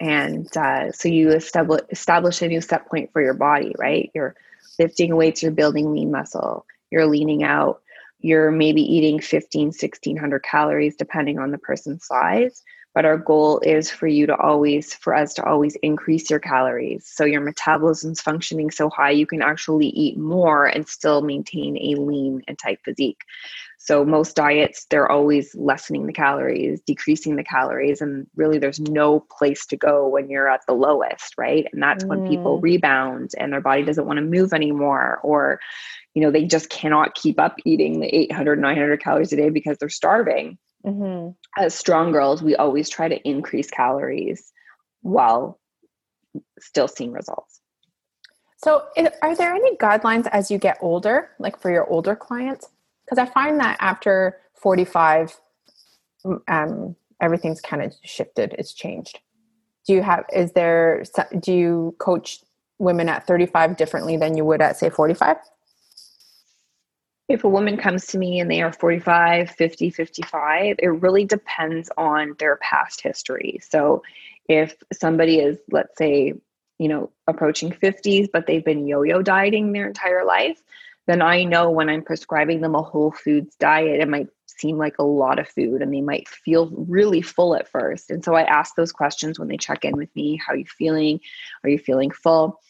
and 0.01 0.55
uh, 0.57 0.91
so 0.93 1.09
you 1.09 1.31
establish 1.31 1.83
establish 1.91 2.43
a 2.43 2.49
new 2.49 2.61
set 2.61 2.87
point 2.89 3.13
for 3.13 3.23
your 3.23 3.35
body 3.35 3.75
right 3.79 4.11
you're 4.15 4.35
lifting 4.79 5.15
weights 5.15 5.43
you're 5.43 5.53
building 5.53 5.93
lean 5.93 6.11
muscle 6.11 6.67
you're 6.91 7.07
leaning 7.07 7.45
out 7.45 7.83
you're 8.21 8.51
maybe 8.51 8.83
eating 8.83 9.21
15 9.21 9.67
1600 9.67 10.43
calories 10.43 10.97
depending 10.97 11.39
on 11.39 11.51
the 11.51 11.59
person's 11.59 12.07
size 12.07 12.63
but 12.97 13.05
our 13.05 13.19
goal 13.19 13.61
is 13.61 13.91
for 13.91 14.07
you 14.07 14.27
to 14.27 14.37
always 14.37 14.95
for 14.95 15.15
us 15.15 15.35
to 15.35 15.45
always 15.45 15.77
increase 15.83 16.31
your 16.31 16.41
calories 16.41 17.07
so 17.07 17.25
your 17.25 17.43
metabolism's 17.43 18.21
functioning 18.21 18.71
so 18.71 18.91
high 18.91 19.11
you 19.11 19.27
can 19.27 19.43
actually 19.43 19.89
eat 19.89 20.19
more 20.19 20.65
and 20.65 20.89
still 20.89 21.21
maintain 21.21 21.77
a 21.77 22.01
lean 22.01 22.43
and 22.49 22.59
tight 22.59 22.81
physique 22.85 23.21
so 23.79 24.05
most 24.05 24.35
diets, 24.35 24.87
they're 24.91 25.09
always 25.09 25.55
lessening 25.55 26.07
the 26.07 26.13
calories, 26.13 26.81
decreasing 26.81 27.37
the 27.37 27.45
calories, 27.45 28.01
and 28.01 28.27
really 28.35 28.59
there's 28.59 28.81
no 28.81 29.21
place 29.21 29.65
to 29.67 29.77
go 29.77 30.09
when 30.09 30.29
you're 30.29 30.49
at 30.49 30.63
the 30.67 30.73
lowest, 30.73 31.35
right? 31.39 31.69
And 31.73 31.81
that's 31.81 32.03
mm. 32.03 32.09
when 32.09 32.29
people 32.29 32.59
mm. 32.59 32.63
rebound 32.63 33.31
and 33.39 33.53
their 33.53 33.61
body 33.61 33.85
doesn't 33.85 34.07
want 34.07 34.17
to 34.17 34.25
move 34.25 34.53
anymore 34.53 35.21
or 35.23 35.61
you 36.15 36.23
know, 36.23 36.31
they 36.31 36.47
just 36.47 36.71
cannot 36.71 37.15
keep 37.15 37.39
up 37.39 37.57
eating 37.67 38.01
the 38.01 38.07
800, 38.07 38.59
900 38.59 39.03
calories 39.03 39.35
a 39.35 39.37
day 39.37 39.51
because 39.51 39.77
they're 39.77 39.91
starving. 39.91 40.57
Mm-hmm. 40.87 41.31
As 41.63 41.75
strong 41.75 42.13
girls, 42.13 42.43
we 42.43 42.55
always 42.57 42.89
try 42.89 43.09
to 43.09 43.29
increase 43.29 43.71
calories 43.71 44.53
while 45.03 45.59
still 46.61 46.89
seeing 46.89 47.13
results. 47.13 47.61
So, 48.59 48.85
are 49.23 49.37
there 49.37 49.55
any 49.55 49.77
guidelines 49.77 50.27
as 50.33 50.51
you 50.51 50.59
get 50.59 50.79
older, 50.81 51.31
like 51.39 51.59
for 51.61 51.71
your 51.71 51.89
older 51.89 52.17
clients? 52.17 52.69
because 53.07 53.19
I 53.19 53.27
find 53.27 53.61
that 53.61 53.77
after 53.81 54.39
45, 54.55 55.39
um, 56.49 56.97
everything's 57.21 57.61
kind 57.61 57.83
of 57.83 57.95
shifted. 58.05 58.55
It's 58.59 58.75
changed. 58.75 59.21
Do 59.87 59.95
you 59.95 60.03
have, 60.03 60.25
is 60.33 60.53
there, 60.53 61.05
do 61.39 61.53
you 61.53 61.97
coach 61.99 62.41
women 62.79 63.09
at 63.09 63.27
35 63.27 63.77
differently 63.77 64.17
than 64.17 64.37
you 64.37 64.45
would 64.45 64.61
at, 64.61 64.77
say, 64.77 64.91
45? 64.91 65.37
If 67.29 67.45
a 67.45 67.49
woman 67.49 67.77
comes 67.77 68.07
to 68.09 68.19
me 68.19 68.41
and 68.41 68.51
they 68.51 68.63
are 68.63 68.73
45, 68.73 69.51
50, 69.51 69.91
55, 69.91 70.77
it 70.79 70.87
really 70.87 71.25
depends 71.25 71.91
on 71.97 72.37
their 72.39 72.57
past 72.57 73.01
history. 73.01 73.59
So 73.69 74.03
if 74.49 74.77
somebody 74.93 75.41
is, 75.41 75.59
let's 75.71 75.99
say, 75.99 76.35
you 76.79 76.89
know, 76.89 77.11
approaching 77.27 77.73
50s, 77.73 78.29
but 78.33 78.47
they've 78.47 78.65
been 78.65 78.87
yo 78.87 79.03
yo 79.03 79.23
dieting 79.23 79.73
their 79.73 79.89
entire 79.89 80.25
life, 80.25 80.63
then 81.07 81.23
I 81.23 81.45
know 81.45 81.71
when 81.71 81.89
I'm 81.89 82.03
prescribing 82.03 82.61
them 82.61 82.75
a 82.75 82.83
whole 82.83 83.13
foods 83.13 83.55
diet, 83.57 84.01
it 84.01 84.09
might 84.09 84.29
seem 84.47 84.77
like 84.77 84.99
a 84.99 85.05
lot 85.05 85.39
of 85.39 85.49
food 85.49 85.83
and 85.83 85.93
they 85.93 86.01
might 86.01 86.29
feel 86.29 86.71
really 86.71 87.23
full 87.23 87.55
at 87.55 87.69
first. 87.69 88.11
And 88.11 88.25
so 88.25 88.35
I 88.35 88.43
ask 88.43 88.75
those 88.75 88.93
questions 88.93 89.39
when 89.39 89.49
they 89.49 89.57
check 89.57 89.85
in 89.85 89.97
with 89.97 90.15
me 90.17 90.37
How 90.45 90.53
are 90.53 90.57
you 90.57 90.65
feeling? 90.65 91.21
Are 91.63 91.71
you 91.71 91.79
feeling 91.79 92.11
full? 92.11 92.61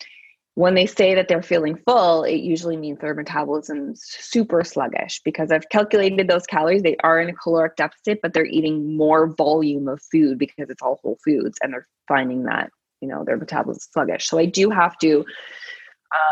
When 0.57 0.75
they 0.75 0.87
say 0.87 1.15
that 1.15 1.29
they're 1.29 1.43
feeling 1.43 1.77
full, 1.87 2.25
it 2.25 2.37
usually 2.37 2.79
means 2.79 2.99
their 2.99 3.15
metabolism's 3.15 4.03
super 4.03 4.65
sluggish 4.65 5.21
because 5.23 5.53
I've 5.53 5.69
calculated 5.69 6.29
those 6.29 6.47
calories. 6.47 6.83
They 6.83 6.97
are 7.05 7.21
in 7.21 7.29
a 7.29 7.35
caloric 7.35 7.77
deficit, 7.77 8.21
but 8.23 8.33
they're 8.33 8.47
eating 8.47 8.97
more 8.97 9.27
volume 9.27 9.87
of 9.87 10.01
food 10.11 10.39
because 10.39 10.71
it's 10.71 10.81
all 10.81 10.99
whole 11.03 11.19
foods 11.23 11.59
and 11.63 11.75
they're 11.75 11.87
finding 12.09 12.45
that, 12.45 12.71
you 13.03 13.09
know, 13.09 13.23
their 13.23 13.37
metabolism 13.37 13.77
is 13.77 13.89
sluggish. 13.93 14.29
So 14.29 14.39
I 14.39 14.47
do 14.47 14.71
have 14.71 14.97
to 15.01 15.27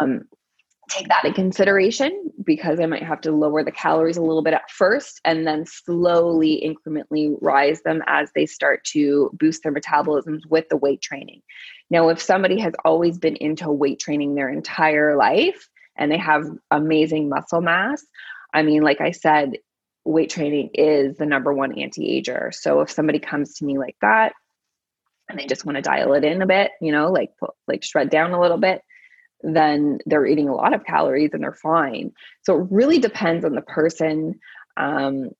um, 0.00 0.22
take 0.88 1.08
that 1.08 1.24
in 1.24 1.32
consideration 1.32 2.30
because 2.44 2.80
I 2.80 2.86
might 2.86 3.02
have 3.02 3.20
to 3.22 3.32
lower 3.32 3.64
the 3.64 3.72
calories 3.72 4.16
a 4.16 4.22
little 4.22 4.42
bit 4.42 4.54
at 4.54 4.70
first 4.70 5.20
and 5.24 5.46
then 5.46 5.64
slowly 5.66 6.62
incrementally 6.64 7.36
rise 7.40 7.82
them 7.82 8.02
as 8.06 8.30
they 8.34 8.46
start 8.46 8.84
to 8.92 9.30
boost 9.34 9.62
their 9.62 9.72
metabolisms 9.72 10.40
with 10.48 10.68
the 10.68 10.76
weight 10.76 11.00
training. 11.00 11.42
Now, 11.90 12.08
if 12.08 12.20
somebody 12.20 12.58
has 12.60 12.74
always 12.84 13.18
been 13.18 13.36
into 13.36 13.70
weight 13.70 13.98
training 13.98 14.34
their 14.34 14.48
entire 14.48 15.16
life 15.16 15.68
and 15.96 16.10
they 16.10 16.18
have 16.18 16.44
amazing 16.70 17.28
muscle 17.28 17.60
mass, 17.60 18.04
I 18.52 18.62
mean, 18.62 18.82
like 18.82 19.00
I 19.00 19.10
said, 19.10 19.58
weight 20.04 20.30
training 20.30 20.70
is 20.74 21.16
the 21.16 21.26
number 21.26 21.52
one 21.52 21.78
anti 21.78 22.08
ager. 22.08 22.50
So 22.52 22.80
if 22.80 22.90
somebody 22.90 23.18
comes 23.18 23.54
to 23.54 23.64
me 23.64 23.78
like 23.78 23.96
that, 24.00 24.32
and 25.28 25.38
they 25.38 25.46
just 25.46 25.64
want 25.64 25.76
to 25.76 25.82
dial 25.82 26.12
it 26.12 26.24
in 26.24 26.42
a 26.42 26.46
bit, 26.46 26.72
you 26.80 26.92
know, 26.92 27.10
like 27.10 27.30
like 27.66 27.82
shred 27.82 28.10
down 28.10 28.32
a 28.32 28.40
little 28.40 28.58
bit, 28.58 28.82
then 29.44 29.98
they're 30.06 30.26
eating 30.26 30.48
a 30.48 30.54
lot 30.54 30.74
of 30.74 30.84
calories 30.84 31.30
and 31.32 31.42
they're 31.42 31.52
fine. 31.52 32.12
So 32.42 32.60
it 32.60 32.68
really 32.70 32.98
depends 32.98 33.44
on 33.44 33.54
the 33.54 33.62
person. 33.62 34.40
Um, 34.76 35.30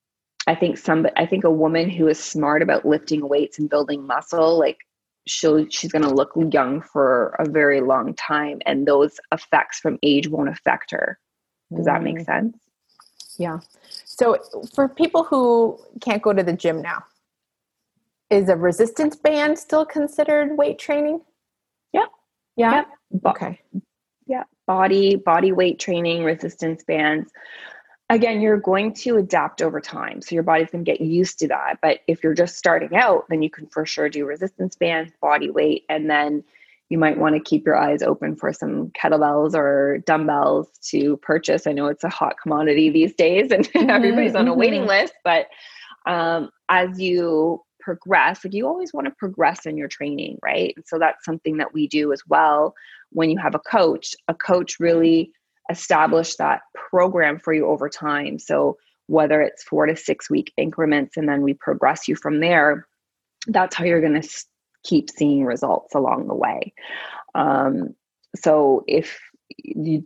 I 0.47 0.55
think 0.55 0.77
some, 0.77 1.07
I 1.17 1.25
think 1.25 1.45
a 1.45 1.51
woman 1.51 1.89
who 1.89 2.07
is 2.09 2.23
smart 2.23 2.61
about 2.61 2.85
lifting 2.85 3.27
weights 3.29 3.59
and 3.59 3.71
building 3.71 4.07
muscle, 4.07 4.59
like 4.59 4.79
she'll, 5.27 5.67
she's 5.71 5.91
going 5.91 6.03
to 6.03 6.15
look 6.15 6.33
young 6.53 6.83
for 6.83 7.35
a 7.39 7.49
very 7.49 7.81
long 7.81 8.15
time, 8.15 8.61
and 8.67 8.87
those 8.87 9.19
effects 9.33 9.79
from 9.81 9.99
age 10.03 10.29
won't 10.29 10.51
affect 10.51 10.91
her. 10.91 11.19
Does 11.75 11.87
that 11.87 12.03
make 12.03 12.19
mm. 12.19 12.27
sense? 12.27 12.59
Yeah. 13.39 13.61
So 14.05 14.37
for 14.75 14.87
people 14.87 15.25
who 15.25 15.79
can't 16.03 16.23
go 16.23 16.35
to 16.35 16.43
the 16.43 16.53
gym 16.53 16.83
now, 16.83 17.05
is 18.29 18.49
a 18.49 18.57
resistance 18.57 19.17
band 19.17 19.59
still 19.59 19.87
considered 19.87 20.59
weight 20.59 20.79
training? 20.79 21.23
Yeah. 21.93 22.07
Yeah. 22.57 22.85
Okay 23.25 23.61
yeah 23.73 23.81
body 24.67 25.17
body 25.17 25.53
weight 25.53 25.79
training 25.79 26.25
resistance 26.25 26.85
bands. 26.85 27.31
Again 28.11 28.41
you're 28.41 28.59
going 28.59 28.93
to 28.95 29.17
adapt 29.17 29.63
over 29.63 29.81
time 29.81 30.21
so 30.21 30.35
your 30.35 30.43
body's 30.43 30.71
going 30.71 30.85
to 30.85 30.91
get 30.91 31.01
used 31.01 31.39
to 31.41 31.49
that. 31.49 31.79
But 31.83 32.01
if 32.07 32.23
you're 32.23 32.35
just 32.35 32.57
starting 32.57 32.97
out 32.97 33.25
then 33.29 33.43
you 33.43 33.51
can 33.51 33.67
for 33.67 33.87
sure 33.87 34.09
do 34.09 34.27
resistance 34.27 34.77
bands 34.77 35.13
body 35.21 35.51
weight 35.51 35.85
and 35.89 36.09
then 36.09 36.45
you 36.91 36.99
might 36.99 37.19
want 37.19 37.35
to 37.35 37.41
keep 37.41 37.65
your 37.65 37.77
eyes 37.77 38.03
open 38.03 38.37
for 38.37 38.53
some 38.53 38.91
kettlebells 38.91 39.55
or 39.55 39.99
dumbbells 40.07 40.69
to 40.91 41.17
purchase. 41.17 41.67
I 41.67 41.73
know 41.73 41.87
it's 41.87 42.05
a 42.05 42.11
hot 42.11 42.37
commodity 42.41 42.91
these 42.91 43.15
days 43.15 43.51
and 43.51 43.67
mm-hmm, 43.73 43.91
everybody's 43.91 44.35
on 44.35 44.49
a 44.49 44.55
waiting 44.55 44.83
mm-hmm. 44.83 44.91
list 44.91 45.15
but 45.25 45.47
um, 46.07 46.51
as 46.69 47.01
you 47.01 47.64
progress 47.85 48.45
like 48.45 48.55
you 48.55 48.67
always 48.67 48.95
want 48.95 49.07
to 49.07 49.11
progress 49.19 49.67
in 49.67 49.77
your 49.77 49.89
training 49.89 50.39
right? 50.43 50.75
So 50.87 50.99
that's 50.99 51.25
something 51.25 51.59
that 51.59 51.75
we 51.75 51.87
do 51.87 52.13
as 52.13 52.23
well 52.27 52.75
when 53.11 53.31
you 53.31 53.39
have 53.39 53.55
a 53.55 53.59
coach. 53.59 54.15
A 54.29 54.35
coach 54.35 54.81
really 54.81 55.33
establish 55.71 56.37
that 56.37 56.63
program 56.75 57.39
for 57.39 57.53
you 57.53 57.67
over 57.67 57.89
time. 57.89 58.39
So 58.39 58.77
whether 59.07 59.43
it's 59.43 59.63
four 59.63 59.87
to 59.87 59.97
six 59.97 60.31
week 60.31 60.53
increments 60.57 61.17
and 61.17 61.29
then 61.29 61.43
we 61.43 61.55
progress 61.55 62.09
you 62.09 62.17
from 62.17 62.41
there 62.41 62.87
that's 63.49 63.77
how 63.77 63.85
you're 63.85 64.01
going 64.01 64.21
to 64.21 64.29
keep 64.85 65.11
seeing 65.11 65.45
results 65.45 65.95
along 65.95 66.27
the 66.29 66.35
way. 66.35 66.73
Um, 67.35 67.95
so 68.35 68.85
if 68.89 69.21
you, 69.59 70.03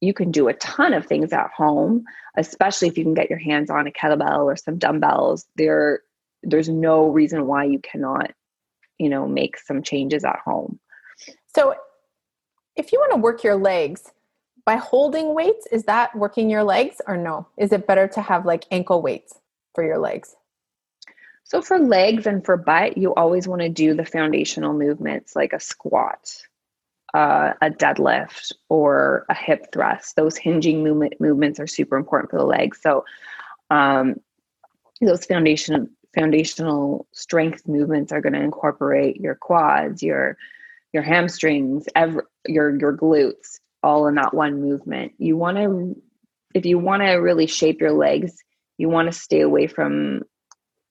you 0.00 0.14
can 0.14 0.30
do 0.30 0.46
a 0.46 0.54
ton 0.54 0.92
of 0.92 1.04
things 1.04 1.32
at 1.32 1.50
home 1.56 2.04
especially 2.36 2.88
if 2.88 2.98
you 2.98 3.04
can 3.04 3.14
get 3.14 3.30
your 3.30 3.38
hands 3.38 3.70
on 3.70 3.86
a 3.86 3.90
kettlebell 3.90 4.44
or 4.44 4.56
some 4.56 4.78
dumbbells. 4.78 5.46
They're 5.56 6.00
there's 6.46 6.68
no 6.68 7.08
reason 7.08 7.46
why 7.46 7.64
you 7.64 7.78
cannot 7.78 8.32
you 8.98 9.08
know 9.08 9.26
make 9.26 9.58
some 9.58 9.82
changes 9.82 10.24
at 10.24 10.38
home. 10.44 10.78
So 11.54 11.74
if 12.76 12.92
you 12.92 12.98
want 12.98 13.12
to 13.12 13.18
work 13.18 13.42
your 13.42 13.56
legs 13.56 14.12
by 14.64 14.76
holding 14.76 15.34
weights 15.34 15.66
is 15.70 15.84
that 15.84 16.14
working 16.14 16.50
your 16.50 16.64
legs 16.64 17.00
or 17.06 17.16
no? 17.16 17.46
Is 17.56 17.72
it 17.72 17.86
better 17.86 18.08
to 18.08 18.20
have 18.20 18.46
like 18.46 18.64
ankle 18.70 19.02
weights 19.02 19.34
for 19.74 19.84
your 19.84 19.98
legs? 19.98 20.34
So 21.44 21.62
for 21.62 21.78
legs 21.78 22.26
and 22.26 22.44
for 22.44 22.56
butt 22.56 22.98
you 22.98 23.14
always 23.14 23.46
want 23.46 23.62
to 23.62 23.68
do 23.68 23.94
the 23.94 24.04
foundational 24.04 24.72
movements 24.72 25.36
like 25.36 25.52
a 25.52 25.60
squat 25.60 26.46
uh, 27.14 27.54
a 27.62 27.70
deadlift 27.70 28.52
or 28.68 29.24
a 29.30 29.34
hip 29.34 29.72
thrust. 29.72 30.16
Those 30.16 30.36
hinging 30.36 30.82
movement 30.82 31.14
movements 31.18 31.58
are 31.58 31.66
super 31.66 31.96
important 31.96 32.30
for 32.30 32.38
the 32.38 32.44
legs. 32.44 32.78
So 32.82 33.06
um, 33.70 34.20
those 35.00 35.24
foundation 35.24 35.95
foundational 36.16 37.06
strength 37.12 37.68
movements 37.68 38.10
are 38.10 38.22
going 38.22 38.32
to 38.32 38.42
incorporate 38.42 39.16
your 39.16 39.34
quads, 39.34 40.02
your 40.02 40.36
your 40.92 41.02
hamstrings, 41.02 41.86
every, 41.94 42.22
your 42.46 42.76
your 42.78 42.96
glutes, 42.96 43.60
all 43.82 44.08
in 44.08 44.14
that 44.16 44.34
one 44.34 44.60
movement. 44.60 45.12
You 45.18 45.36
want 45.36 45.58
to 45.58 46.02
if 46.54 46.64
you 46.64 46.78
want 46.78 47.02
to 47.02 47.12
really 47.12 47.46
shape 47.46 47.80
your 47.80 47.92
legs, 47.92 48.42
you 48.78 48.88
want 48.88 49.12
to 49.12 49.18
stay 49.18 49.42
away 49.42 49.66
from 49.66 50.22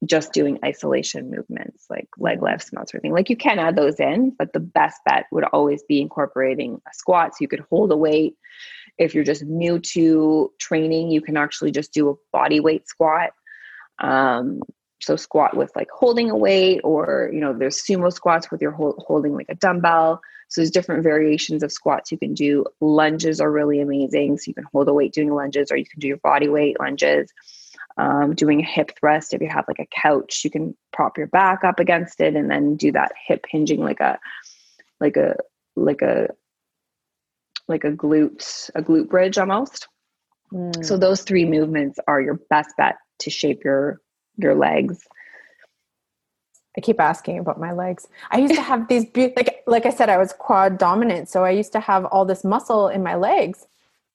just 0.06 0.32
doing 0.34 0.60
isolation 0.64 1.32
movements 1.32 1.86
like 1.90 2.08
leg 2.20 2.44
lifts 2.44 2.70
and 2.70 2.80
that 2.80 2.90
sort 2.90 3.00
of 3.00 3.02
thing. 3.02 3.14
Like 3.14 3.30
you 3.30 3.36
can 3.38 3.58
add 3.58 3.76
those 3.76 4.00
in, 4.00 4.36
but 4.38 4.54
the 4.54 4.60
best 4.60 5.00
bet 5.06 5.26
would 5.32 5.46
always 5.46 5.82
be 5.84 6.02
incorporating 6.02 6.80
a 6.88 6.94
squat 6.94 7.32
so 7.32 7.38
you 7.42 7.48
could 7.48 7.66
hold 7.72 7.92
a 7.92 7.98
weight. 7.98 8.36
If 9.00 9.16
you're 9.16 9.24
just 9.24 9.44
new 9.44 9.80
to 9.80 10.52
training, 10.60 11.10
you 11.10 11.22
can 11.22 11.36
actually 11.36 11.72
just 11.72 11.94
do 11.94 12.10
a 12.10 12.16
body 12.32 12.60
weight 12.60 12.88
squat. 12.88 13.32
Um, 14.00 14.62
so 15.06 15.16
squat 15.16 15.56
with 15.56 15.72
like 15.76 15.90
holding 15.92 16.30
a 16.30 16.36
weight, 16.36 16.82
or 16.84 17.30
you 17.34 17.40
know, 17.40 17.54
there's 17.54 17.82
sumo 17.82 18.12
squats 18.12 18.52
with 18.52 18.62
your 18.62 18.72
hold, 18.72 19.04
holding 19.06 19.34
like 19.34 19.48
a 19.50 19.56
dumbbell. 19.56 20.22
So 20.48 20.62
there's 20.62 20.72
different 20.72 21.04
variations 21.04 21.64
of 21.64 21.72
squats 21.72 22.12
you 22.12 22.18
can 22.18 22.34
do. 22.34 22.66
Lunges 22.80 23.42
are 23.42 23.52
really 23.52 23.82
amazing. 23.82 24.38
So 24.38 24.50
you 24.50 24.54
can 24.54 24.66
hold 24.72 24.88
a 24.88 24.94
weight 24.94 25.14
doing 25.14 25.34
lunges, 25.34 25.72
or 25.72 25.78
you 25.78 25.86
can 25.86 26.00
do 26.00 26.08
your 26.08 26.18
body 26.18 26.48
weight 26.48 26.80
lunges 26.80 27.32
um, 27.98 28.36
doing 28.36 28.62
a 28.62 28.66
hip 28.66 28.92
thrust. 29.00 29.34
If 29.34 29.42
you 29.42 29.50
have 29.50 29.66
like 29.68 29.80
a 29.80 29.88
couch, 29.88 30.42
you 30.44 30.50
can 30.50 30.76
prop 30.92 31.18
your 31.18 31.28
back 31.28 31.64
up 31.64 31.80
against 31.80 32.20
it 32.22 32.36
and 32.36 32.50
then 32.50 32.76
do 32.76 32.92
that 32.92 33.14
hip 33.28 33.46
hinging 33.50 33.82
like 33.82 34.00
a 34.00 34.20
like 35.00 35.18
a 35.18 35.36
like 35.76 36.02
a 36.02 36.30
like 37.68 37.84
a 37.84 37.92
glute 37.92 38.70
a 38.76 38.82
glute 38.82 39.10
bridge 39.10 39.38
almost. 39.38 39.88
Mm. 40.54 40.86
So 40.86 40.98
those 40.98 41.22
three 41.22 41.46
movements 41.46 42.00
are 42.08 42.22
your 42.22 42.40
best 42.50 42.76
bet 42.78 42.98
to 43.20 43.30
shape 43.30 43.64
your 43.64 44.00
your 44.38 44.56
legs. 44.56 45.08
I 46.78 46.82
keep 46.82 47.00
asking 47.00 47.40
about 47.40 47.60
my 47.60 47.72
legs. 47.72 48.08
I 48.32 48.38
used 48.38 48.56
to 48.56 48.62
have 48.62 48.88
these 48.88 49.06
be- 49.06 49.34
like 49.36 49.64
like 49.66 49.86
I 49.86 49.90
said 49.90 50.10
I 50.10 50.18
was 50.18 50.34
quad 50.34 50.78
dominant, 50.78 51.30
so 51.30 51.44
I 51.44 51.52
used 51.52 51.72
to 51.74 51.80
have 51.80 52.06
all 52.06 52.26
this 52.26 52.44
muscle 52.44 52.90
in 52.90 53.02
my 53.02 53.16
legs 53.16 53.66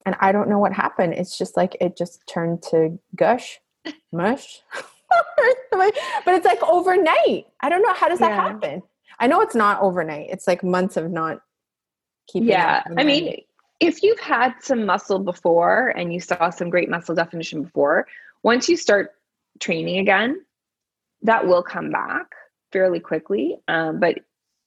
and 0.06 0.16
I 0.20 0.32
don't 0.32 0.48
know 0.48 0.58
what 0.58 0.72
happened. 0.72 1.14
It's 1.14 1.36
just 1.36 1.56
like 1.56 1.76
it 1.80 1.96
just 1.96 2.26
turned 2.26 2.62
to 2.64 2.98
gush 3.14 3.60
mush. 4.12 4.60
but 5.76 6.34
it's 6.34 6.46
like 6.46 6.62
overnight. 6.62 7.46
I 7.60 7.68
don't 7.68 7.82
know 7.82 7.94
how 7.94 8.08
does 8.08 8.18
that 8.20 8.30
yeah. 8.30 8.48
happen. 8.48 8.82
I 9.18 9.26
know 9.26 9.40
it's 9.40 9.54
not 9.54 9.80
overnight. 9.82 10.28
It's 10.30 10.46
like 10.46 10.62
months 10.62 10.96
of 10.96 11.10
not 11.10 11.42
keeping. 12.26 12.48
Yeah, 12.48 12.82
I 12.96 13.04
mean, 13.04 13.42
if 13.80 14.02
you've 14.02 14.20
had 14.20 14.54
some 14.60 14.86
muscle 14.86 15.18
before 15.18 15.88
and 15.88 16.12
you 16.12 16.20
saw 16.20 16.50
some 16.50 16.70
great 16.70 16.88
muscle 16.88 17.14
definition 17.14 17.62
before, 17.62 18.06
once 18.42 18.68
you 18.68 18.76
start 18.76 19.14
training 19.58 19.98
again, 19.98 20.40
that 21.22 21.46
will 21.46 21.62
come 21.62 21.90
back 21.90 22.26
fairly 22.72 23.00
quickly. 23.00 23.58
Um, 23.68 24.00
but 24.00 24.20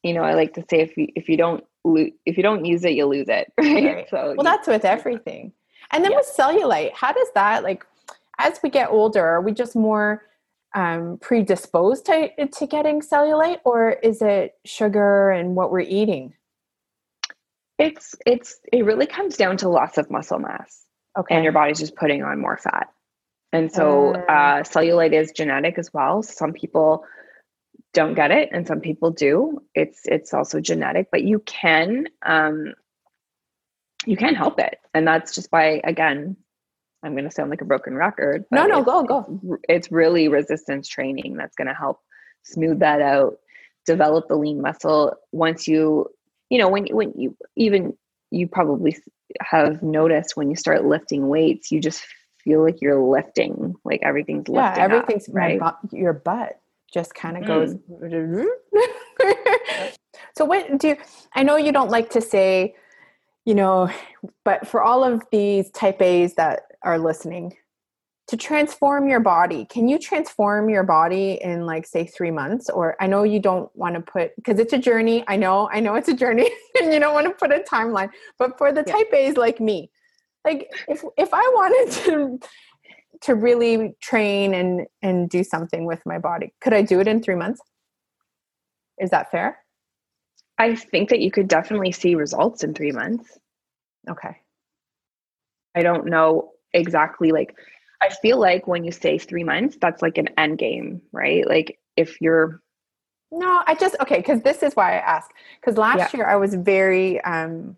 you 0.03 0.13
know, 0.13 0.23
I 0.23 0.33
like 0.33 0.53
to 0.55 0.65
say 0.69 0.81
if 0.81 0.97
you 0.97 1.07
if 1.15 1.29
you 1.29 1.37
don't 1.37 1.63
lo- 1.83 2.09
if 2.25 2.37
you 2.37 2.43
don't 2.43 2.65
use 2.65 2.83
it, 2.83 2.93
you 2.93 3.05
lose 3.05 3.29
it. 3.29 3.51
Right. 3.57 3.85
right. 3.85 4.09
So 4.09 4.35
well, 4.37 4.43
that's 4.43 4.67
with 4.67 4.85
everything. 4.85 5.53
And 5.91 6.03
then 6.03 6.11
yeah. 6.11 6.17
with 6.17 6.33
cellulite, 6.37 6.93
how 6.93 7.13
does 7.13 7.27
that 7.35 7.63
like 7.63 7.85
as 8.39 8.59
we 8.63 8.69
get 8.69 8.89
older, 8.89 9.23
are 9.23 9.41
we 9.41 9.53
just 9.53 9.75
more 9.75 10.23
um, 10.75 11.17
predisposed 11.21 12.05
to, 12.07 12.29
to 12.45 12.67
getting 12.67 13.01
cellulite, 13.01 13.59
or 13.63 13.91
is 13.91 14.21
it 14.21 14.55
sugar 14.65 15.29
and 15.29 15.55
what 15.55 15.71
we're 15.71 15.81
eating? 15.81 16.33
It's 17.79 18.15
it's 18.25 18.59
it 18.71 18.85
really 18.85 19.07
comes 19.07 19.35
down 19.35 19.57
to 19.57 19.69
loss 19.69 19.97
of 19.97 20.09
muscle 20.09 20.39
mass. 20.39 20.85
Okay. 21.17 21.35
And 21.35 21.43
your 21.43 21.53
body's 21.53 21.79
just 21.79 21.95
putting 21.95 22.23
on 22.23 22.39
more 22.39 22.57
fat. 22.57 22.89
And 23.53 23.71
so 23.71 24.13
uh, 24.13 24.31
uh, 24.31 24.63
cellulite 24.63 25.13
is 25.13 25.31
genetic 25.31 25.77
as 25.77 25.93
well. 25.93 26.23
Some 26.23 26.53
people 26.53 27.05
don't 27.93 28.15
get 28.15 28.31
it 28.31 28.49
and 28.51 28.65
some 28.67 28.81
people 28.81 29.11
do. 29.11 29.61
It's 29.75 30.01
it's 30.05 30.33
also 30.33 30.59
genetic, 30.59 31.09
but 31.11 31.23
you 31.23 31.39
can 31.39 32.07
um 32.25 32.73
you 34.05 34.17
can 34.17 34.33
help 34.33 34.59
it. 34.59 34.79
And 34.93 35.07
that's 35.07 35.35
just 35.35 35.51
by 35.51 35.81
again 35.83 36.35
I'm 37.03 37.13
going 37.13 37.25
to 37.25 37.31
sound 37.31 37.49
like 37.49 37.61
a 37.61 37.65
broken 37.65 37.95
record. 37.95 38.45
No, 38.49 38.65
no, 38.65 38.81
go, 38.81 39.03
go. 39.03 39.59
It's 39.67 39.91
really 39.91 40.29
resistance 40.29 40.87
training 40.87 41.35
that's 41.35 41.55
going 41.55 41.67
to 41.67 41.73
help 41.73 41.99
smooth 42.43 42.79
that 42.79 43.01
out, 43.01 43.39
develop 43.85 44.29
the 44.29 44.37
lean 44.37 44.61
muscle. 44.61 45.13
Once 45.33 45.67
you, 45.67 46.07
you 46.49 46.57
know, 46.57 46.69
when 46.69 46.87
when 46.87 47.13
you 47.17 47.35
even 47.55 47.95
you 48.31 48.47
probably 48.47 48.97
have 49.41 49.83
noticed 49.83 50.37
when 50.37 50.49
you 50.49 50.55
start 50.55 50.85
lifting 50.85 51.27
weights, 51.27 51.71
you 51.71 51.81
just 51.81 52.05
feel 52.43 52.63
like 52.63 52.81
you're 52.81 53.01
lifting, 53.01 53.75
like 53.83 54.01
everything's 54.03 54.45
yeah, 54.49 54.67
lifting. 54.67 54.83
everything's 54.83 55.29
up, 55.29 55.35
right. 55.35 55.59
Bu- 55.59 55.97
your 55.97 56.13
butt 56.13 56.59
just 56.93 57.13
kind 57.15 57.37
of 57.37 57.43
mm. 57.43 57.47
goes. 57.47 57.75
so, 60.35 60.45
what 60.45 60.77
do 60.77 60.89
you? 60.89 60.97
I 61.33 61.43
know 61.43 61.55
you 61.55 61.71
don't 61.71 61.89
like 61.89 62.09
to 62.11 62.21
say 62.21 62.75
you 63.45 63.55
know, 63.55 63.89
but 64.45 64.67
for 64.67 64.81
all 64.81 65.03
of 65.03 65.23
these 65.31 65.69
type 65.71 66.01
A's 66.01 66.35
that 66.35 66.61
are 66.81 66.97
listening 66.97 67.55
to 68.25 68.37
transform 68.37 69.09
your 69.09 69.19
body 69.19 69.65
can 69.65 69.89
you 69.89 69.99
transform 69.99 70.69
your 70.69 70.83
body 70.83 71.37
in 71.41 71.65
like 71.65 71.85
say 71.85 72.05
three 72.05 72.31
months 72.31 72.69
or 72.69 72.95
i 73.01 73.05
know 73.05 73.23
you 73.23 73.37
don't 73.37 73.69
want 73.75 73.95
to 73.95 74.01
put 74.01 74.33
because 74.37 74.59
it's 74.59 74.71
a 74.71 74.77
journey 74.77 75.25
i 75.27 75.35
know 75.35 75.69
i 75.73 75.79
know 75.81 75.95
it's 75.95 76.07
a 76.07 76.13
journey 76.13 76.49
and 76.81 76.93
you 76.93 77.01
don't 77.01 77.13
want 77.13 77.27
to 77.27 77.33
put 77.33 77.51
a 77.51 77.61
timeline 77.69 78.09
but 78.39 78.57
for 78.57 78.71
the 78.71 78.81
yeah. 78.87 78.93
type 78.93 79.13
a's 79.13 79.35
like 79.35 79.59
me 79.59 79.91
like 80.45 80.69
if 80.87 81.03
if 81.17 81.29
i 81.33 81.41
wanted 81.55 81.91
to 81.91 82.39
to 83.21 83.35
really 83.35 83.93
train 84.01 84.53
and 84.53 84.87
and 85.01 85.29
do 85.29 85.43
something 85.43 85.85
with 85.85 86.01
my 86.05 86.19
body 86.19 86.53
could 86.61 86.73
i 86.73 86.81
do 86.81 86.99
it 86.99 87.07
in 87.07 87.21
three 87.21 87.35
months 87.35 87.61
is 88.99 89.09
that 89.09 89.31
fair 89.31 89.57
i 90.57 90.75
think 90.75 91.09
that 91.09 91.19
you 91.19 91.31
could 91.31 91.47
definitely 91.47 91.91
see 91.91 92.15
results 92.15 92.63
in 92.63 92.73
three 92.73 92.91
months 92.91 93.37
okay 94.09 94.37
i 95.75 95.81
don't 95.81 96.05
know 96.05 96.51
exactly 96.73 97.31
like 97.31 97.55
I 98.03 98.09
feel 98.21 98.37
like 98.37 98.67
when 98.67 98.83
you 98.83 98.91
say 98.91 99.17
three 99.17 99.45
months, 99.45 99.77
that's 99.79 100.01
like 100.01 100.17
an 100.17 100.27
end 100.37 100.57
game, 100.57 101.01
right? 101.13 101.47
Like 101.47 101.79
if 101.95 102.19
you're 102.19 102.61
no, 103.31 103.63
I 103.65 103.73
just 103.73 103.95
okay, 104.01 104.17
because 104.17 104.41
this 104.43 104.61
is 104.61 104.75
why 104.75 104.93
I 104.93 104.97
ask. 104.97 105.31
Because 105.59 105.77
last 105.77 105.97
yeah. 105.97 106.17
year 106.17 106.27
I 106.27 106.35
was 106.35 106.53
very 106.53 107.19
um 107.21 107.77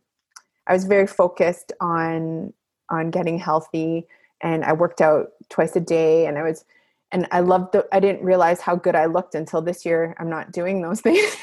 I 0.68 0.74
was 0.74 0.86
very 0.86 1.08
focused 1.08 1.72
on 1.80 2.54
on 2.90 3.10
getting 3.10 3.40
healthy 3.40 4.08
and 4.42 4.64
I 4.64 4.74
worked 4.74 5.02
out 5.02 5.32
twice 5.50 5.76
a 5.76 5.80
day 5.80 6.28
and 6.28 6.38
I 6.38 6.44
was 6.44 6.66
and 7.12 7.28
I 7.32 7.40
loved 7.40 7.74
the 7.74 7.88
I 7.92 8.00
didn't 8.00 8.24
realize 8.24 8.62
how 8.62 8.76
good 8.76 8.96
I 8.96 9.06
looked 9.06 9.36
until 9.36 9.62
this 9.62 9.86
year 9.86 10.16
I'm 10.20 10.30
not 10.30 10.52
doing 10.52 10.82
those 10.82 11.02
things. 11.02 11.36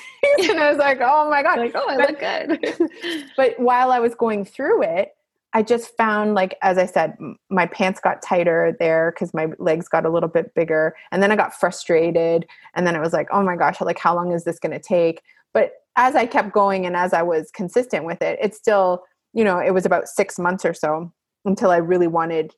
and 0.49 0.61
I 0.61 0.71
was 0.71 0.79
like, 0.79 1.01
oh 1.01 1.29
my 1.29 1.43
God. 1.43 1.59
Like, 1.59 1.73
oh, 1.75 1.89
I 1.89 1.97
but, 1.97 2.11
look 2.11 2.81
good. 2.81 2.91
but 3.37 3.59
while 3.59 3.91
I 3.91 3.99
was 3.99 4.15
going 4.15 4.45
through 4.45 4.83
it, 4.83 5.15
I 5.55 5.63
just 5.63 5.97
found 5.97 6.35
like 6.35 6.57
as 6.63 6.79
I 6.79 6.87
said, 6.87 7.17
my 7.51 7.67
pants 7.67 8.01
got 8.01 8.23
tighter 8.23 8.75
there 8.79 9.13
because 9.13 9.35
my 9.35 9.49
legs 9.59 9.89
got 9.89 10.07
a 10.07 10.11
little 10.11 10.29
bit 10.29 10.55
bigger, 10.55 10.95
and 11.11 11.23
then 11.23 11.31
I 11.31 11.37
got 11.37 11.55
frustrated, 11.55 12.47
and 12.75 12.87
then 12.87 12.97
I 12.97 13.01
was 13.01 13.13
like, 13.13 13.29
oh 13.33 13.43
my 13.43 13.57
gosh, 13.57 13.81
like 13.81 13.99
how 13.99 14.15
long 14.15 14.33
is 14.33 14.45
this 14.45 14.59
going 14.59 14.73
to 14.73 14.79
take? 14.79 15.23
But 15.53 15.73
as 15.97 16.15
I 16.15 16.27
kept 16.27 16.53
going 16.53 16.87
and 16.87 16.97
as 16.97 17.13
I 17.13 17.23
was 17.23 17.51
consistent 17.51 18.05
with 18.05 18.23
it, 18.23 18.39
it 18.41 18.55
still, 18.55 19.05
you 19.33 19.45
know, 19.45 19.59
it 19.59 19.73
was 19.73 19.87
about 19.87 20.09
six 20.09 20.39
months 20.39 20.65
or 20.65 20.75
so 20.75 21.13
until 21.45 21.71
I 21.71 21.79
really 21.79 22.07
wanted, 22.07 22.55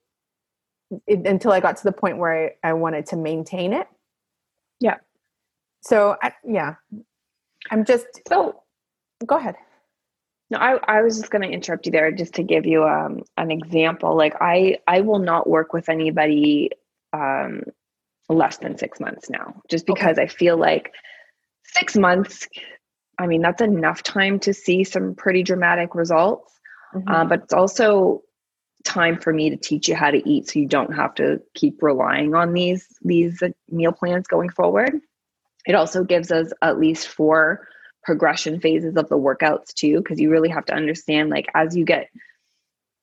it, 1.06 1.26
until 1.26 1.52
I 1.52 1.60
got 1.60 1.76
to 1.78 1.84
the 1.84 1.92
point 1.92 2.18
where 2.18 2.52
I, 2.64 2.70
I 2.70 2.72
wanted 2.72 3.06
to 3.06 3.16
maintain 3.16 3.72
it. 3.72 3.88
Yeah. 4.80 4.96
So 5.80 6.16
I, 6.22 6.32
yeah, 6.46 6.74
I'm 7.70 7.84
just 7.84 8.06
so. 8.28 8.62
Go 9.26 9.36
ahead. 9.36 9.54
No, 10.50 10.58
I, 10.58 10.78
I 10.86 11.02
was 11.02 11.18
just 11.18 11.30
going 11.30 11.42
to 11.42 11.48
interrupt 11.48 11.86
you 11.86 11.92
there 11.92 12.12
just 12.12 12.34
to 12.34 12.42
give 12.42 12.66
you 12.66 12.84
um, 12.84 13.22
an 13.38 13.50
example. 13.50 14.14
Like 14.16 14.34
I, 14.40 14.78
I 14.86 15.00
will 15.00 15.18
not 15.18 15.48
work 15.48 15.72
with 15.72 15.88
anybody 15.88 16.70
um, 17.12 17.62
less 18.28 18.58
than 18.58 18.76
six 18.76 19.00
months 19.00 19.30
now, 19.30 19.62
just 19.70 19.86
because 19.86 20.18
okay. 20.18 20.22
I 20.22 20.26
feel 20.26 20.56
like 20.56 20.92
six 21.64 21.96
months. 21.96 22.46
I 23.18 23.26
mean, 23.26 23.42
that's 23.42 23.62
enough 23.62 24.02
time 24.02 24.38
to 24.40 24.52
see 24.52 24.84
some 24.84 25.14
pretty 25.14 25.42
dramatic 25.42 25.94
results, 25.94 26.53
mm-hmm. 26.94 27.08
uh, 27.08 27.24
but 27.24 27.42
it's 27.42 27.52
also 27.52 28.22
time 28.84 29.18
for 29.18 29.32
me 29.32 29.50
to 29.50 29.56
teach 29.56 29.88
you 29.88 29.94
how 29.94 30.10
to 30.10 30.28
eat, 30.28 30.48
so 30.48 30.58
you 30.58 30.66
don't 30.66 30.94
have 30.94 31.14
to 31.14 31.40
keep 31.54 31.82
relying 31.82 32.34
on 32.34 32.52
these 32.52 32.86
these 33.02 33.42
meal 33.70 33.92
plans 33.92 34.26
going 34.26 34.50
forward. 34.50 35.00
It 35.66 35.74
also 35.74 36.04
gives 36.04 36.30
us 36.30 36.52
at 36.62 36.78
least 36.78 37.08
four 37.08 37.66
progression 38.04 38.60
phases 38.60 38.96
of 38.96 39.08
the 39.08 39.18
workouts 39.18 39.72
too 39.72 39.98
because 39.98 40.20
you 40.20 40.30
really 40.30 40.50
have 40.50 40.66
to 40.66 40.74
understand 40.74 41.30
like 41.30 41.46
as 41.54 41.74
you 41.74 41.84
get 41.84 42.10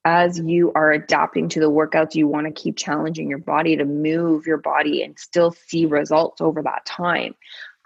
as 0.05 0.39
you 0.39 0.71
are 0.73 0.91
adapting 0.91 1.49
to 1.49 1.59
the 1.59 1.69
workouts 1.69 2.15
you 2.15 2.27
want 2.27 2.47
to 2.47 2.61
keep 2.61 2.77
challenging 2.77 3.29
your 3.29 3.39
body 3.39 3.75
to 3.75 3.85
move 3.85 4.45
your 4.45 4.57
body 4.57 5.03
and 5.03 5.17
still 5.17 5.51
see 5.51 5.85
results 5.85 6.39
over 6.39 6.61
that 6.61 6.85
time 6.85 7.33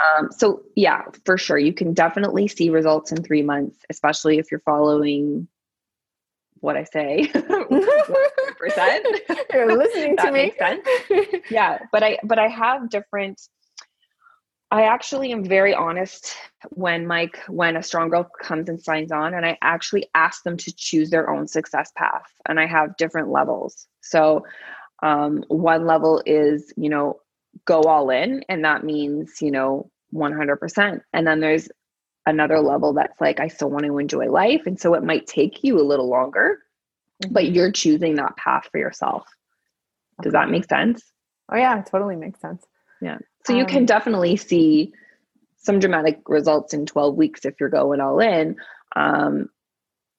um, 0.03 0.30
so 0.30 0.62
yeah 0.76 1.03
for 1.26 1.38
sure 1.38 1.58
you 1.58 1.74
can 1.74 1.93
definitely 1.93 2.47
see 2.47 2.70
results 2.70 3.12
in 3.12 3.24
three 3.24 3.41
months 3.41 3.78
especially 3.89 4.38
if 4.38 4.51
you're 4.51 4.60
following 4.62 5.47
what 6.66 6.76
i 6.76 6.84
say 6.84 7.28
percent 8.59 9.05
you're 9.53 9.78
listening 9.78 10.18
to 10.18 10.32
me 10.32 10.53
yeah 11.49 11.80
but 11.91 12.03
i 12.03 12.18
but 12.24 12.39
i 12.39 12.47
have 12.47 12.89
different 12.89 13.39
I 14.72 14.84
actually 14.86 15.32
am 15.32 15.45
very 15.45 15.74
honest 15.76 16.36
when 16.72 17.05
Mike, 17.07 17.38
when 17.47 17.78
a 17.78 17.84
strong 17.84 18.09
girl 18.09 18.30
comes 18.41 18.68
and 18.68 18.82
signs 18.82 19.11
on, 19.11 19.34
and 19.36 19.45
I 19.45 19.57
actually 19.61 20.09
ask 20.16 20.43
them 20.43 20.57
to 20.57 20.74
choose 20.76 21.11
their 21.11 21.30
own 21.30 21.47
success 21.47 21.91
path. 21.95 22.26
And 22.49 22.59
I 22.59 22.66
have 22.66 22.97
different 22.97 23.30
levels. 23.30 23.88
So 24.01 24.43
Um, 25.03 25.43
one 25.49 25.86
level 25.86 26.22
is, 26.26 26.74
you 26.78 26.89
know, 26.89 27.20
go 27.66 27.82
all 27.84 28.09
in, 28.09 28.43
and 28.49 28.63
that 28.66 28.84
means, 28.84 29.41
you 29.41 29.51
know, 29.51 29.91
100%. 30.13 31.01
And 31.13 31.28
then 31.28 31.39
there's 31.41 31.70
another 32.26 32.60
level 32.60 32.94
that's 32.94 33.20
like, 33.22 33.40
I 33.40 33.48
still 33.48 33.70
want 33.70 33.86
to 33.86 33.98
enjoy 33.98 34.30
life. 34.30 34.64
And 34.66 34.80
so 34.80 34.94
it 34.94 35.04
might 35.04 35.28
take 35.28 35.64
you 35.64 35.80
a 35.80 35.84
little 35.84 36.10
longer, 36.10 36.60
mm-hmm. 37.24 37.34
but 37.34 37.52
you're 37.52 37.72
choosing 37.72 38.16
that 38.16 38.38
path 38.38 38.68
for 38.72 38.78
yourself. 38.78 39.28
Does 40.22 40.34
that 40.34 40.50
make 40.50 40.66
sense? 40.66 41.04
Oh, 41.52 41.58
yeah, 41.58 41.82
totally 41.82 42.16
makes 42.16 42.40
sense. 42.40 42.66
Yeah. 43.02 43.18
So 43.46 43.54
um, 43.54 43.60
you 43.60 43.66
can 43.66 43.80
um, 43.80 43.86
definitely 43.86 44.38
see 44.38 44.94
some 45.58 45.80
dramatic 45.80 46.22
results 46.28 46.74
in 46.74 46.86
12 46.86 47.16
weeks 47.16 47.46
if 47.46 47.56
you're 47.60 47.70
going 47.70 48.00
all 48.00 48.20
in. 48.20 48.56
Um, 48.96 49.50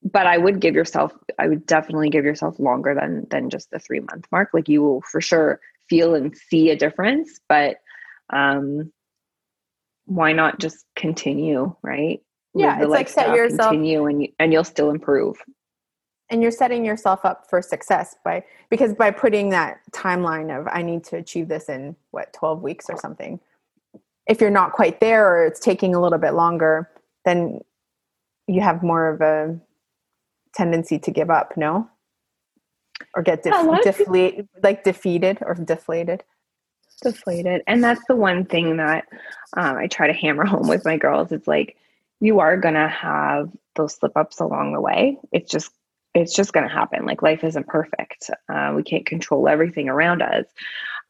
but 0.03 0.27
I 0.27 0.39
would 0.39 0.61
give 0.61 0.75
yourself, 0.75 1.13
I 1.39 1.49
would 1.49 1.67
definitely 1.67 2.11
give 2.11 2.25
yourself 2.25 2.59
longer 2.61 2.95
than 2.95 3.27
than 3.31 3.51
just 3.51 3.71
the 3.71 3.79
three 3.79 4.01
month 4.01 4.27
mark. 4.31 4.51
Like 4.53 4.69
you 4.69 4.83
will 4.83 5.01
for 5.01 5.21
sure 5.21 5.61
feel 5.89 6.15
and 6.15 6.37
see 6.37 6.71
a 6.71 6.77
difference, 6.77 7.41
but 7.49 7.79
um, 8.31 8.93
why 10.07 10.33
not 10.33 10.59
just 10.59 10.87
continue, 10.97 11.75
right? 11.83 12.21
Yeah, 12.55 12.81
it's 12.81 12.89
like 12.89 13.09
set 13.09 13.37
yourself 13.37 13.71
continue 13.71 14.07
and 14.07 14.23
you, 14.23 14.29
and 14.39 14.53
you'll 14.53 14.65
still 14.65 14.91
improve. 14.91 15.37
And 16.31 16.43
you're 16.43 16.51
setting 16.51 16.85
yourself 16.85 17.25
up 17.25 17.47
for 17.49 17.61
success 17.63 18.17
by 18.25 18.45
because 18.71 18.95
by 18.95 19.11
putting 19.11 19.51
that 19.51 19.81
timeline 19.93 20.59
of 20.59 20.67
I 20.73 20.83
need 20.83 21.05
to 21.05 21.17
achieve 21.17 21.49
this 21.49 21.69
in 21.69 21.95
what 22.11 22.33
12 22.33 22.63
weeks 22.63 22.87
or 22.89 22.97
something. 22.99 23.39
If 24.27 24.41
you're 24.41 24.51
not 24.51 24.73
quite 24.73 24.99
there 25.01 25.29
or 25.29 25.47
it's 25.47 25.61
taking 25.61 25.95
a 25.95 26.01
little 26.01 26.19
bit 26.19 26.35
longer, 26.35 26.91
then 27.25 27.61
you 28.49 28.61
have 28.61 28.83
more 28.83 29.09
of 29.09 29.21
a 29.21 29.61
tendency 30.55 30.99
to 30.99 31.11
give 31.11 31.31
up, 31.31 31.57
no? 31.57 31.89
Or 33.15 33.23
get 33.23 33.43
def- 33.43 33.53
deflated, 33.85 34.49
like 34.63 34.83
defeated 34.83 35.39
or 35.43 35.55
deflated. 35.55 36.25
Deflated. 37.03 37.63
And 37.67 37.83
that's 37.83 38.05
the 38.09 38.17
one 38.17 38.45
thing 38.45 38.77
that 38.79 39.05
um, 39.57 39.77
I 39.77 39.87
try 39.87 40.07
to 40.07 40.13
hammer 40.13 40.45
home 40.47 40.69
with 40.69 40.85
my 40.85 40.97
girls. 40.97 41.33
It's 41.33 41.49
like, 41.49 41.77
you 42.21 42.41
are 42.41 42.57
going 42.57 42.75
to 42.75 42.89
have 42.89 43.51
those 43.75 43.95
slip 43.95 44.17
ups 44.17 44.41
along 44.41 44.73
the 44.73 44.81
way. 44.81 45.19
It's 45.33 45.51
just, 45.51 45.71
it's 46.15 46.35
just 46.35 46.53
going 46.53 46.67
to 46.67 46.73
happen. 46.73 47.05
Like 47.05 47.21
life 47.21 47.45
isn't 47.45 47.67
perfect. 47.67 48.31
Uh, 48.49 48.73
we 48.75 48.83
can't 48.83 49.05
control 49.05 49.49
everything 49.49 49.89
around 49.89 50.23
us. 50.23 50.47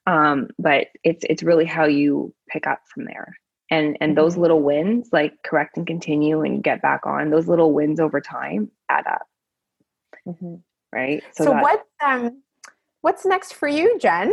Um, 0.06 0.48
but 0.58 0.88
it's, 1.04 1.24
it's 1.28 1.42
really 1.44 1.64
how 1.64 1.84
you 1.84 2.34
pick 2.48 2.66
up 2.66 2.80
from 2.92 3.04
there 3.04 3.36
and 3.68 3.96
and 4.00 4.16
those 4.16 4.34
mm-hmm. 4.34 4.42
little 4.42 4.62
wins 4.62 5.08
like 5.10 5.42
correct 5.42 5.76
and 5.76 5.88
continue 5.88 6.42
and 6.42 6.62
get 6.62 6.80
back 6.80 7.04
on 7.04 7.30
those 7.30 7.48
little 7.48 7.72
wins 7.72 7.98
over 7.98 8.20
time 8.20 8.70
add 8.88 9.04
up 9.08 9.26
mm-hmm. 10.26 10.56
right? 10.92 11.22
So, 11.32 11.44
so 11.44 11.52
what 11.52 11.84
um, 12.04 12.42
what's 13.02 13.24
next 13.24 13.54
for 13.54 13.68
you, 13.68 13.98
Jen? 13.98 14.32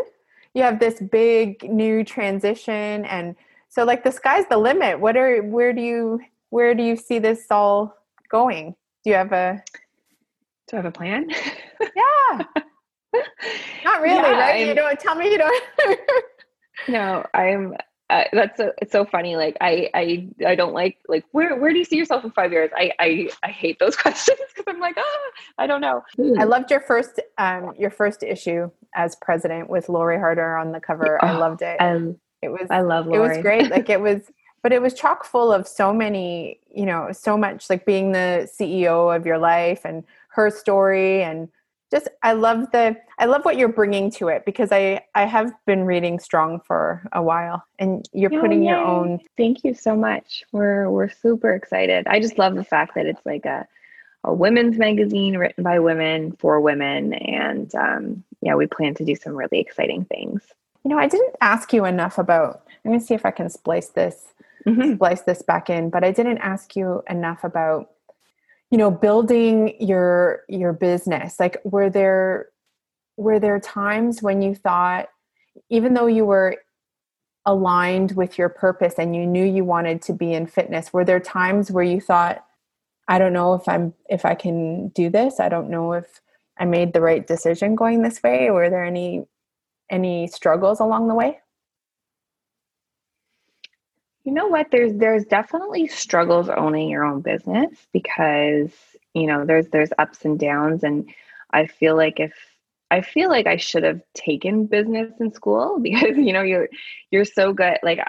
You 0.54 0.64
have 0.64 0.80
this 0.80 1.00
big 1.00 1.64
new 1.70 2.04
transition, 2.04 3.06
and 3.06 3.36
so 3.70 3.84
like 3.84 4.04
the 4.04 4.12
sky's 4.12 4.46
the 4.50 4.58
limit. 4.58 5.00
What 5.00 5.18
are 5.18 5.42
where 5.42 5.74
do 5.74 5.82
you 5.82 6.20
where 6.50 6.76
do 6.76 6.84
you 6.84 6.96
see 6.96 7.20
this 7.20 7.48
all 7.50 7.96
going? 8.30 8.76
Do 9.04 9.10
you 9.10 9.16
have 9.16 9.32
a 9.32 9.64
do 10.68 10.78
I 10.78 10.78
have 10.78 10.86
a 10.86 10.92
plan? 10.92 11.30
Yeah. 11.80 12.46
Not 13.84 14.02
really, 14.02 14.16
yeah, 14.16 14.40
right? 14.40 14.62
I'm, 14.62 14.68
you 14.68 14.74
don't 14.74 15.00
tell 15.00 15.16
me 15.16 15.32
you 15.32 15.38
don't. 15.38 15.64
no, 16.88 17.26
I'm 17.34 17.76
uh, 18.14 18.24
that's 18.32 18.58
so 18.58 18.72
it's 18.80 18.92
so 18.92 19.06
funny. 19.06 19.36
Like 19.36 19.58
I 19.60 19.90
I 19.96 20.28
I 20.46 20.56
don't 20.56 20.74
like 20.74 21.00
like 21.08 21.26
where 21.32 21.56
where 21.60 21.72
do 21.72 21.80
you 21.80 21.84
see 21.84 21.98
yourself 21.98 22.24
in 22.24 22.30
five 22.30 22.52
years? 22.52 22.70
I 22.76 22.92
I 23.00 23.30
I 23.42 23.50
hate 23.50 23.80
those 23.80 23.96
questions 24.04 24.38
because 24.56 24.72
I'm 24.72 24.80
like 24.80 24.96
ah 24.98 25.32
I 25.58 25.66
don't 25.66 25.82
know. 25.82 26.04
I 26.40 26.44
loved 26.44 26.70
your 26.70 26.82
first 26.82 27.20
um 27.40 27.74
your 27.78 27.90
first 27.90 28.22
issue 28.22 28.70
as 28.94 29.16
president 29.16 29.68
with 29.68 29.90
Lori 29.90 30.20
Harder 30.20 30.58
on 30.58 30.72
the 30.72 30.80
cover. 30.80 31.18
Oh, 31.24 31.28
I 31.28 31.38
loved 31.38 31.64
it. 31.64 31.78
Um, 31.78 32.20
it 32.44 32.50
was 32.50 32.68
I 32.70 32.82
love 32.82 33.08
Lori. 33.08 33.18
It 33.18 33.30
was 33.30 33.38
great. 33.42 33.72
Like 33.72 33.90
it 33.90 34.00
was, 34.10 34.22
but 34.62 34.72
it 34.72 34.82
was 34.82 34.94
chock 34.94 35.26
full 35.26 35.52
of 35.52 35.68
so 35.68 35.92
many 35.92 36.60
you 36.70 36.86
know 36.86 37.10
so 37.12 37.36
much 37.36 37.68
like 37.68 37.84
being 37.84 38.12
the 38.12 38.48
CEO 38.60 39.16
of 39.16 39.26
your 39.26 39.40
life 39.40 39.82
and 39.86 40.04
her 40.28 40.52
story 40.52 41.24
and 41.24 41.50
just 41.94 42.08
i 42.24 42.34
love 42.34 42.72
the 42.72 42.96
i 43.20 43.26
love 43.26 43.46
what 43.46 43.56
you're 43.56 43.70
bringing 43.70 44.10
to 44.10 44.28
it 44.28 44.44
because 44.46 44.72
i 44.72 45.00
i 45.14 45.26
have 45.26 45.54
been 45.68 45.84
reading 45.84 46.20
strong 46.20 46.60
for 46.60 47.08
a 47.14 47.22
while 47.22 47.64
and 47.78 48.10
you're 48.14 48.34
oh, 48.34 48.42
putting 48.42 48.64
yay. 48.64 48.70
your 48.70 48.80
own 48.80 49.20
thank 49.38 49.64
you 49.64 49.76
so 49.76 49.96
much 49.96 50.44
we're 50.52 50.90
we're 50.90 51.10
super 51.10 51.54
excited 51.54 52.08
i 52.08 52.20
just 52.20 52.40
love 52.40 52.56
the 52.56 52.64
fact 52.64 52.96
that 52.96 53.06
it's 53.06 53.24
like 53.26 53.46
a 53.46 53.68
a 54.24 54.34
women's 54.34 54.78
magazine 54.78 55.38
written 55.38 55.64
by 55.64 55.78
women 55.78 56.32
for 56.40 56.60
women 56.60 57.14
and 57.14 57.76
um, 57.76 58.24
yeah 58.42 58.56
we 58.56 58.66
plan 58.66 58.96
to 58.96 59.06
do 59.06 59.16
some 59.16 59.36
really 59.36 59.60
exciting 59.60 60.04
things 60.06 60.42
you 60.84 60.90
know 60.90 60.98
i 60.98 61.08
didn't 61.08 61.36
ask 61.42 61.74
you 61.74 61.86
enough 61.86 62.18
about 62.18 62.64
i'm 62.84 62.90
going 62.90 63.00
to 63.00 63.06
see 63.06 63.14
if 63.14 63.26
i 63.26 63.32
can 63.32 63.50
splice 63.50 63.90
this 63.90 64.30
mm-hmm. 64.66 64.96
splice 64.96 65.22
this 65.22 65.44
back 65.44 65.70
in 65.70 65.92
but 65.92 66.04
i 66.04 66.12
didn't 66.12 66.40
ask 66.40 66.76
you 66.76 67.04
enough 67.08 67.44
about 67.44 67.92
you 68.74 68.80
know 68.80 68.90
building 68.90 69.76
your 69.80 70.42
your 70.50 70.74
business 70.74 71.40
like 71.40 71.58
were 71.64 71.92
there 71.92 72.48
were 73.18 73.40
there 73.40 73.60
times 73.60 74.24
when 74.24 74.42
you 74.42 74.56
thought 74.56 75.10
even 75.70 75.94
though 75.94 76.08
you 76.08 76.26
were 76.26 76.58
aligned 77.46 78.14
with 78.14 78.36
your 78.40 78.50
purpose 78.50 78.96
and 78.98 79.16
you 79.16 79.28
knew 79.28 79.46
you 79.46 79.64
wanted 79.64 80.02
to 80.02 80.12
be 80.12 80.34
in 80.34 80.48
fitness 80.48 80.92
were 80.92 81.06
there 81.06 81.20
times 81.20 81.70
where 81.70 81.84
you 81.84 82.02
thought 82.02 82.44
i 83.08 83.20
don't 83.20 83.32
know 83.32 83.54
if 83.54 83.68
i'm 83.68 83.94
if 84.10 84.26
i 84.26 84.34
can 84.34 84.88
do 84.88 85.08
this. 85.08 85.40
I 85.40 85.50
don't 85.50 85.70
know 85.70 85.94
if 85.94 86.22
i 86.58 86.66
made 86.66 86.94
the 86.94 87.02
right 87.02 87.28
decision 87.28 87.76
going 87.76 88.02
this 88.02 88.24
way. 88.24 88.50
Were 88.50 88.72
there 88.72 88.84
any 88.84 89.28
any 89.92 90.26
struggles 90.26 90.80
along 90.80 91.10
the 91.10 91.14
way 91.14 91.43
you 94.24 94.32
know 94.34 94.48
what? 94.48 94.68
There's 94.72 94.94
there's 94.94 95.26
definitely 95.26 95.88
struggles 95.88 96.50
owning 96.50 96.90
your 96.90 97.04
own 97.04 97.22
business 97.22 97.72
because 97.92 98.72
you 99.14 99.28
know 99.28 99.46
there's 99.46 99.68
there's 99.68 99.90
ups 99.98 100.24
and 100.26 100.40
downs, 100.40 100.84
and 100.84 101.10
I 101.52 101.68
feel 101.68 101.96
like 101.96 102.20
if 102.20 102.34
I 102.90 103.02
feel 103.02 103.30
like 103.30 103.48
I 103.48 103.58
should 103.58 103.84
have 103.84 104.02
taken 104.14 104.66
business 104.66 105.12
in 105.20 105.34
school 105.34 105.80
because 105.82 106.18
you 106.18 106.34
know 106.34 106.42
you're 106.42 106.70
you're 107.12 107.26
so 107.26 107.54
good 107.54 107.78
like 107.84 108.00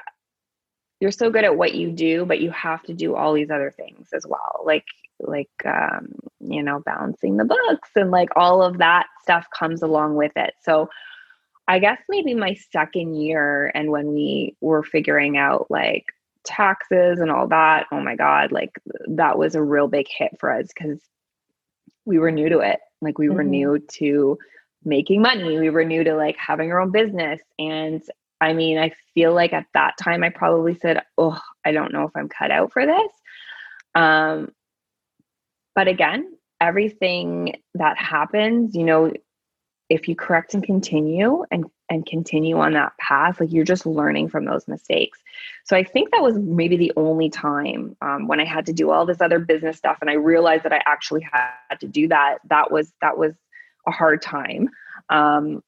you're 1.01 1.11
so 1.11 1.31
good 1.31 1.45
at 1.45 1.57
what 1.57 1.75
you 1.75 1.91
do, 1.91 2.25
but 2.25 2.41
you 2.41 2.51
have 2.53 2.83
to 2.85 2.95
do 2.95 3.15
all 3.15 3.35
these 3.35 3.51
other 3.51 3.71
things 3.71 4.09
as 4.15 4.25
well, 4.27 4.63
like 4.65 4.87
like 5.21 5.51
um, 5.65 6.15
you 6.41 6.63
know 6.63 6.81
balancing 6.81 7.37
the 7.37 7.45
books 7.45 7.91
and 7.97 8.11
like 8.11 8.29
all 8.37 8.63
of 8.63 8.79
that 8.79 9.07
stuff 9.23 9.47
comes 9.57 9.83
along 9.83 10.15
with 10.15 10.33
it. 10.37 10.55
So 10.63 10.89
I 11.67 11.79
guess 11.79 11.99
maybe 12.09 12.35
my 12.35 12.55
second 12.73 13.15
year 13.15 13.71
and 13.75 13.91
when 13.91 14.13
we 14.13 14.57
were 14.61 14.83
figuring 14.83 15.37
out 15.37 15.71
like 15.71 16.07
taxes 16.45 17.21
and 17.21 17.31
all 17.31 17.49
that, 17.49 17.87
oh 17.91 18.01
my 18.01 18.17
God, 18.17 18.53
like 18.53 18.71
that 19.09 19.39
was 19.39 19.55
a 19.55 19.63
real 19.63 19.89
big 19.89 20.07
hit 20.09 20.33
for 20.39 20.53
us 20.53 20.69
because 20.69 21.01
we 22.05 22.19
were 22.19 22.31
new 22.31 22.49
to 22.51 22.59
it. 22.59 22.81
Like 23.01 23.19
we 23.19 23.27
mm-hmm. 23.27 23.37
were 23.37 23.45
new 23.45 23.79
to 23.95 24.39
making 24.85 25.23
money. 25.23 25.59
We 25.59 25.71
were 25.71 25.85
new 25.85 26.05
to 26.05 26.15
like 26.15 26.37
having 26.37 26.71
our 26.71 26.81
own 26.81 26.93
business. 26.93 27.41
And 27.59 28.03
I 28.41 28.53
mean, 28.53 28.79
I 28.79 28.93
feel 29.15 29.33
like 29.33 29.55
at 29.55 29.67
that 29.73 29.95
time 29.99 30.23
I 30.23 30.29
probably 30.29 30.79
said, 30.79 31.03
Oh, 31.17 31.41
I 31.65 31.73
don't 31.73 31.93
know 31.93 32.05
if 32.05 32.11
I'm 32.15 32.29
cut 32.29 32.51
out 32.51 32.73
for 32.73 32.85
this. 32.85 33.11
Um, 33.95 34.53
but 35.75 35.89
again, 35.89 36.37
everything 36.61 37.57
that 37.75 37.99
happens, 37.99 38.75
you 38.75 38.85
know, 38.85 39.13
if 39.91 40.09
you 40.09 40.17
correct 40.17 40.55
and 40.55 40.65
continue 40.65 41.45
and 41.51 41.65
and 41.91 42.07
continue 42.07 42.59
on 42.59 42.73
that 42.73 42.97
path 42.99 43.39
like 43.39 43.53
you're 43.53 43.65
just 43.65 43.85
learning 43.85 44.29
from 44.29 44.45
those 44.45 44.67
mistakes. 44.67 45.19
So 45.65 45.77
i 45.77 45.85
think 45.85 46.11
that 46.11 46.23
was 46.23 46.39
maybe 46.39 46.77
the 46.77 46.93
only 46.97 47.31
time 47.31 47.97
um, 48.01 48.27
when 48.27 48.41
i 48.41 48.45
had 48.45 48.67
to 48.67 48.73
do 48.73 48.91
all 48.91 49.07
this 49.07 49.21
other 49.21 49.39
business 49.39 49.77
stuff 49.77 49.99
and 50.01 50.11
i 50.11 50.15
realized 50.15 50.65
that 50.65 50.73
i 50.73 50.81
actually 50.87 51.27
had 51.31 51.81
to 51.81 51.87
do 51.87 52.09
that 52.09 52.39
that 52.49 52.71
was 52.71 52.93
that 53.01 53.19
was 53.19 53.35
a 53.87 53.91
hard 53.91 54.23
time. 54.23 54.71
Um, 55.09 55.63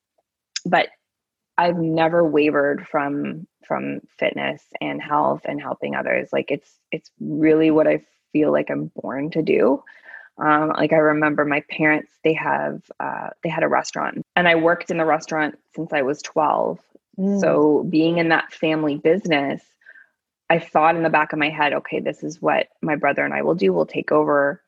but 0.65 0.89
i've 1.59 1.77
never 1.77 2.25
wavered 2.25 2.87
from 2.87 3.47
from 3.67 4.01
fitness 4.19 4.63
and 4.81 5.03
health 5.03 5.43
and 5.45 5.61
helping 5.61 5.95
others. 5.95 6.29
Like 6.33 6.51
it's 6.51 6.79
it's 6.91 7.11
really 7.21 7.71
what 7.71 7.87
i 7.87 8.05
feel 8.33 8.53
like 8.53 8.71
i'm 8.71 8.91
born 8.97 9.31
to 9.31 9.43
do 9.43 9.83
um, 10.39 10.69
like 10.77 10.93
I 10.93 10.97
remember 10.97 11.45
my 11.45 11.63
parents, 11.71 12.11
they 12.23 12.35
have 12.35 12.83
uh, 13.01 13.31
they 13.43 13.49
had 13.49 13.63
a 13.63 13.69
restaurant, 13.69 14.23
and 14.35 14.47
I 14.47 14.55
worked 14.55 14.91
in 14.91 14.99
the 14.99 15.05
restaurant 15.07 15.59
since 15.75 15.93
I 15.93 16.03
was 16.03 16.21
twelve. 16.23 16.79
Mm. 17.19 17.41
So 17.41 17.87
being 17.89 18.19
in 18.19 18.29
that 18.29 18.53
family 18.53 18.97
business, 18.97 19.63
I 20.51 20.59
thought 20.59 20.97
in 20.97 21.03
the 21.03 21.11
back 21.11 21.33
of 21.33 21.39
my 21.39 21.49
head, 21.49 21.73
okay, 21.73 22.01
this 22.01 22.23
is 22.23 22.43
what 22.43 22.69
my 22.83 22.97
brother 22.97 23.25
and 23.25 23.33
I 23.33 23.43
will 23.43 23.55
do. 23.55 23.73
We'll 23.73 23.87
take 23.87 24.13
over. 24.13 24.63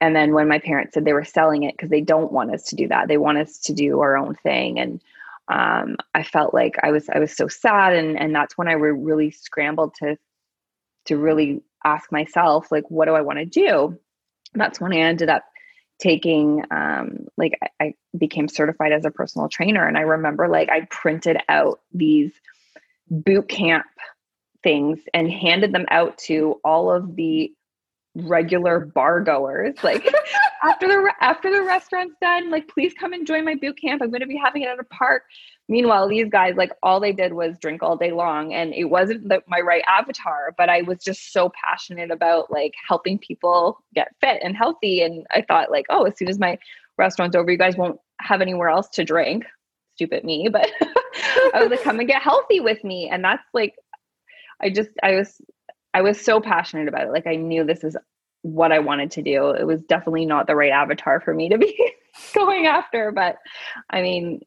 And 0.00 0.14
then 0.14 0.32
when 0.32 0.48
my 0.48 0.58
parents 0.58 0.94
said 0.94 1.04
they 1.04 1.12
were 1.12 1.24
selling 1.24 1.64
it 1.64 1.74
because 1.74 1.90
they 1.90 2.00
don't 2.00 2.32
want 2.32 2.54
us 2.54 2.64
to 2.64 2.76
do 2.76 2.88
that, 2.88 3.08
they 3.08 3.18
want 3.18 3.38
us 3.38 3.58
to 3.58 3.72
do 3.72 4.00
our 4.00 4.16
own 4.16 4.36
thing, 4.36 4.78
and 4.78 5.02
um, 5.48 5.96
I 6.14 6.22
felt 6.22 6.54
like 6.54 6.76
I 6.82 6.90
was 6.90 7.08
I 7.08 7.18
was 7.18 7.36
so 7.36 7.48
sad, 7.48 7.94
and 7.94 8.18
and 8.18 8.34
that's 8.34 8.56
when 8.56 8.68
I 8.68 8.72
really 8.72 9.30
scrambled 9.30 9.94
to 9.96 10.16
to 11.06 11.16
really 11.16 11.62
ask 11.84 12.12
myself 12.12 12.70
like, 12.70 12.90
what 12.90 13.06
do 13.06 13.14
I 13.14 13.22
want 13.22 13.38
to 13.38 13.44
do? 13.44 13.98
That's 14.54 14.80
when 14.80 14.92
I 14.92 14.98
ended 14.98 15.28
up 15.28 15.44
taking 15.98 16.62
um, 16.70 17.26
like 17.36 17.58
I, 17.62 17.68
I 17.80 17.94
became 18.16 18.48
certified 18.48 18.92
as 18.92 19.04
a 19.04 19.10
personal 19.10 19.48
trainer. 19.48 19.86
And 19.86 19.98
I 19.98 20.02
remember 20.02 20.48
like 20.48 20.68
I 20.70 20.86
printed 20.90 21.38
out 21.48 21.80
these 21.92 22.32
boot 23.10 23.48
camp 23.48 23.86
things 24.62 25.00
and 25.14 25.30
handed 25.30 25.72
them 25.72 25.86
out 25.90 26.18
to 26.18 26.60
all 26.64 26.90
of 26.90 27.16
the 27.16 27.52
regular 28.26 28.80
bar 28.80 29.20
goers. 29.20 29.74
Like 29.82 30.12
after 30.64 30.88
the 30.88 31.12
after 31.20 31.50
the 31.50 31.62
restaurant's 31.62 32.16
done 32.20 32.50
like 32.50 32.68
please 32.68 32.92
come 32.98 33.12
and 33.12 33.26
join 33.26 33.44
my 33.44 33.54
boot 33.54 33.80
camp. 33.80 34.02
I'm 34.02 34.10
going 34.10 34.20
to 34.20 34.26
be 34.26 34.40
having 34.42 34.62
it 34.62 34.68
at 34.68 34.78
a 34.78 34.84
park. 34.84 35.22
Meanwhile 35.68 36.08
these 36.08 36.28
guys 36.28 36.56
like 36.56 36.72
all 36.82 37.00
they 37.00 37.12
did 37.12 37.32
was 37.32 37.58
drink 37.58 37.82
all 37.82 37.96
day 37.96 38.10
long 38.10 38.54
and 38.54 38.74
it 38.74 38.84
wasn't 38.84 39.28
the, 39.28 39.42
my 39.46 39.60
right 39.60 39.84
avatar 39.86 40.54
but 40.56 40.70
i 40.70 40.80
was 40.82 40.98
just 40.98 41.32
so 41.32 41.52
passionate 41.62 42.10
about 42.10 42.50
like 42.50 42.72
helping 42.88 43.18
people 43.18 43.84
get 43.94 44.08
fit 44.20 44.40
and 44.42 44.56
healthy 44.56 45.02
and 45.02 45.26
i 45.30 45.42
thought 45.42 45.70
like 45.70 45.84
oh 45.90 46.04
as 46.04 46.16
soon 46.16 46.28
as 46.28 46.38
my 46.38 46.58
restaurant's 46.96 47.36
over 47.36 47.50
you 47.50 47.58
guys 47.58 47.76
won't 47.76 48.00
have 48.20 48.40
anywhere 48.40 48.68
else 48.68 48.88
to 48.88 49.04
drink. 49.04 49.44
Stupid 49.94 50.24
me 50.24 50.48
but 50.50 50.70
i 51.54 51.60
was 51.60 51.70
like 51.70 51.82
come 51.82 51.98
and 51.98 52.08
get 52.08 52.22
healthy 52.22 52.60
with 52.60 52.82
me. 52.82 53.08
And 53.10 53.22
that's 53.22 53.44
like 53.52 53.74
i 54.60 54.70
just 54.70 54.90
i 55.02 55.14
was 55.14 55.40
I 55.94 56.02
was 56.02 56.20
so 56.20 56.40
passionate 56.40 56.88
about 56.88 57.06
it. 57.06 57.12
Like 57.12 57.26
I 57.26 57.36
knew 57.36 57.64
this 57.64 57.84
is 57.84 57.96
what 58.42 58.72
I 58.72 58.78
wanted 58.78 59.10
to 59.12 59.22
do. 59.22 59.50
It 59.50 59.66
was 59.66 59.82
definitely 59.82 60.26
not 60.26 60.46
the 60.46 60.56
right 60.56 60.70
avatar 60.70 61.20
for 61.20 61.34
me 61.34 61.48
to 61.48 61.58
be 61.58 61.92
going 62.34 62.66
after, 62.66 63.12
but 63.12 63.36
I 63.90 64.02
mean, 64.02 64.42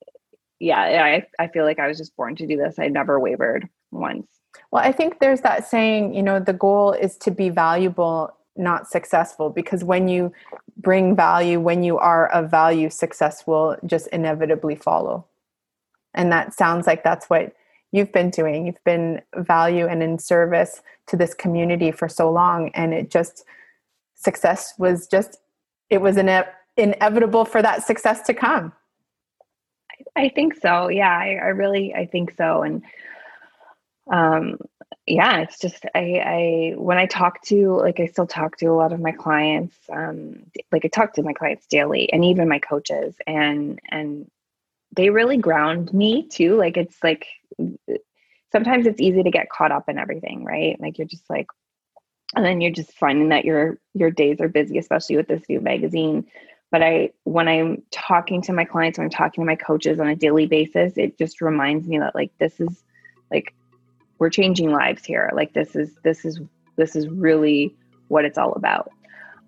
yeah, 0.60 0.80
I 0.80 1.26
I 1.44 1.48
feel 1.48 1.66
like 1.66 1.80
I 1.80 1.88
was 1.88 1.98
just 1.98 2.16
born 2.16 2.36
to 2.36 2.48
do 2.48 2.58
this. 2.58 2.78
I 2.78 2.88
never 2.88 3.20
wavered 3.20 3.68
once. 3.92 4.28
Well, 4.72 4.84
I 4.84 4.92
think 4.92 5.20
there's 5.20 5.42
that 5.42 5.68
saying, 5.68 6.14
you 6.14 6.24
know, 6.24 6.40
the 6.40 6.54
goal 6.54 6.94
is 6.94 7.18
to 7.18 7.32
be 7.32 7.50
valuable, 7.50 8.36
not 8.56 8.88
successful, 8.88 9.50
because 9.50 9.84
when 9.84 10.08
you 10.08 10.32
bring 10.78 11.16
value, 11.16 11.60
when 11.60 11.84
you 11.84 11.98
are 11.98 12.28
of 12.28 12.52
value, 12.52 12.90
success 12.90 13.48
will 13.48 13.78
just 13.86 14.08
inevitably 14.08 14.76
follow. 14.76 15.26
And 16.14 16.32
that 16.32 16.54
sounds 16.54 16.88
like 16.88 17.04
that's 17.04 17.30
what 17.30 17.54
you've 17.92 18.12
been 18.12 18.30
doing. 18.30 18.68
You've 18.68 18.84
been 18.86 19.22
value 19.36 19.88
and 19.88 20.04
in 20.04 20.20
service 20.20 20.82
to 21.12 21.18
this 21.18 21.34
community 21.34 21.92
for 21.92 22.10
so 22.10 22.32
long. 22.32 22.72
And 22.74 22.94
it 22.94 23.10
just, 23.12 23.46
success 24.16 24.74
was 24.78 25.08
just, 25.08 25.38
it 25.90 26.02
was 26.02 26.18
ine- 26.18 26.46
inevitable 26.76 27.46
for 27.46 27.62
that 27.62 27.84
success 27.84 28.22
to 28.24 28.34
come. 28.34 28.74
I 30.16 30.30
think 30.30 30.56
so. 30.56 30.90
Yeah, 30.90 31.16
I, 31.16 31.36
I 31.36 31.50
really, 31.50 31.94
I 31.94 32.06
think 32.06 32.34
so. 32.36 32.64
And, 32.64 32.84
um, 34.12 34.58
yeah, 35.06 35.42
it's 35.42 35.60
just, 35.60 35.86
I, 35.96 36.22
I, 36.26 36.74
when 36.78 36.98
I 36.98 37.06
talk 37.06 37.42
to, 37.44 37.78
like, 37.78 38.00
I 38.00 38.08
still 38.08 38.28
talk 38.28 38.58
to 38.58 38.68
a 38.68 38.74
lot 38.74 38.94
of 38.94 39.00
my 39.00 39.12
clients, 39.12 39.76
um, 39.92 40.44
like 40.72 40.86
I 40.86 40.88
talk 40.88 41.14
to 41.14 41.24
my 41.24 41.34
clients 41.34 41.66
daily 41.68 42.12
and 42.12 42.26
even 42.26 42.50
my 42.50 42.60
coaches 42.60 43.16
and, 43.26 43.80
and 43.90 44.30
they 44.96 45.10
really 45.10 45.38
ground 45.38 45.94
me 45.94 46.28
too. 46.28 46.56
Like, 46.56 46.78
it's 46.78 47.04
like, 47.04 47.28
sometimes 48.52 48.86
it's 48.86 49.02
easy 49.02 49.24
to 49.24 49.32
get 49.32 49.50
caught 49.50 49.72
up 49.72 49.90
in 49.90 49.98
everything, 49.98 50.44
right? 50.44 50.80
Like 50.80 50.98
you're 50.98 51.08
just 51.08 51.30
like, 51.30 51.48
and 52.36 52.46
then 52.46 52.62
you're 52.62 52.72
just 52.72 52.94
finding 52.94 53.30
that 53.30 53.46
your 53.46 53.80
your 53.94 54.12
days 54.12 54.40
are 54.40 54.48
busy, 54.48 54.78
especially 54.78 55.18
with 55.18 55.28
this 55.28 55.44
new 55.50 55.60
magazine. 55.60 56.26
But 56.72 56.82
I, 56.82 57.10
when 57.26 57.50
I'm 57.50 57.84
talking 57.92 58.42
to 58.44 58.54
my 58.54 58.64
clients, 58.64 58.98
when 58.98 59.06
I'm 59.06 59.12
talking 59.12 59.44
to 59.44 59.46
my 59.46 59.58
coaches 59.58 60.00
on 60.00 60.08
a 60.08 60.16
daily 60.16 60.46
basis, 60.46 60.94
it 60.96 61.18
just 61.18 61.42
reminds 61.42 61.86
me 61.88 62.00
that 62.00 62.16
like 62.16 62.32
this 62.38 62.60
is 62.62 62.84
like 63.30 63.54
we're 64.20 64.30
changing 64.30 64.72
lives 64.72 65.04
here. 65.04 65.30
Like 65.34 65.54
this 65.54 65.76
is 65.76 65.94
this 66.04 66.24
is 66.24 66.40
this 66.78 66.96
is 66.96 67.10
really 67.10 67.76
what 68.08 68.24
it's 68.24 68.38
all 68.38 68.54
about. 68.54 68.92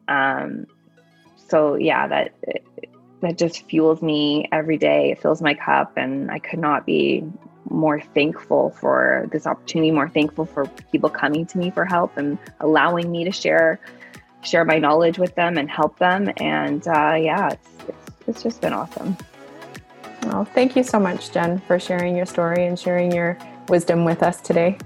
Um, 0.08 0.66
so 1.47 1.76
yeah, 1.76 2.08
that 2.08 2.34
that 3.22 3.38
just 3.38 3.70
fuels 3.70 4.01
me 4.01 4.49
every 4.51 4.78
day. 4.78 5.12
It 5.12 5.22
fills 5.22 5.41
my 5.41 5.54
cup, 5.54 5.93
and 5.95 6.30
I 6.30 6.39
could 6.39 6.60
not 6.60 6.86
be 6.86 7.24
more 7.74 7.99
thankful 7.99 8.69
for 8.69 9.28
this 9.32 9.45
opportunity, 9.45 9.91
more 9.91 10.07
thankful 10.07 10.45
for 10.45 10.67
people 10.91 11.09
coming 11.09 11.45
to 11.47 11.57
me 11.57 11.71
for 11.71 11.84
help 11.84 12.15
and 12.17 12.38
allowing 12.59 13.11
me 13.11 13.24
to 13.26 13.32
share 13.32 13.80
share 14.41 14.65
my 14.65 14.78
knowledge 14.78 15.17
with 15.17 15.34
them 15.36 15.57
and 15.57 15.69
help 15.69 15.97
them. 15.99 16.32
And 16.38 16.88
uh, 16.88 17.15
yeah, 17.19 17.49
it's, 17.51 17.69
it's 17.88 18.11
it's 18.28 18.43
just 18.43 18.61
been 18.61 18.74
awesome. 18.74 19.17
Well, 20.24 20.45
thank 20.45 20.76
you 20.76 20.84
so 20.84 20.99
much, 20.99 21.32
Jen, 21.32 21.59
for 21.59 21.80
sharing 21.80 22.15
your 22.15 22.26
story 22.26 22.65
and 22.65 22.80
sharing 22.80 23.11
your 23.11 23.38
wisdom 23.67 24.05
with 24.05 24.24
us 24.24 24.39
today. 24.39 24.78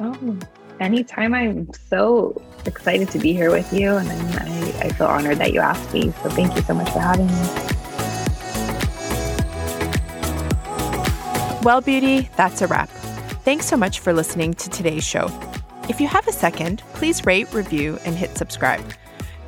Oh, 0.00 0.38
anytime. 0.80 1.34
I'm 1.34 1.68
so 1.88 2.40
excited 2.64 3.10
to 3.10 3.18
be 3.18 3.32
here 3.32 3.50
with 3.50 3.70
you, 3.72 3.96
and 3.96 4.08
I, 4.10 4.86
I 4.86 4.88
feel 4.90 5.08
honored 5.08 5.38
that 5.38 5.52
you 5.52 5.60
asked 5.60 5.92
me. 5.92 6.12
So 6.22 6.30
thank 6.30 6.54
you 6.56 6.62
so 6.62 6.74
much 6.74 6.90
for 6.90 7.00
having 7.00 7.26
me. 7.26 7.61
Well, 11.62 11.80
beauty, 11.80 12.28
that's 12.36 12.60
a 12.60 12.66
wrap. 12.66 12.88
Thanks 13.44 13.66
so 13.66 13.76
much 13.76 14.00
for 14.00 14.12
listening 14.12 14.52
to 14.54 14.68
today's 14.68 15.06
show. 15.06 15.30
If 15.88 16.00
you 16.00 16.08
have 16.08 16.26
a 16.26 16.32
second, 16.32 16.82
please 16.94 17.24
rate, 17.24 17.54
review, 17.54 18.00
and 18.04 18.16
hit 18.16 18.36
subscribe. 18.36 18.84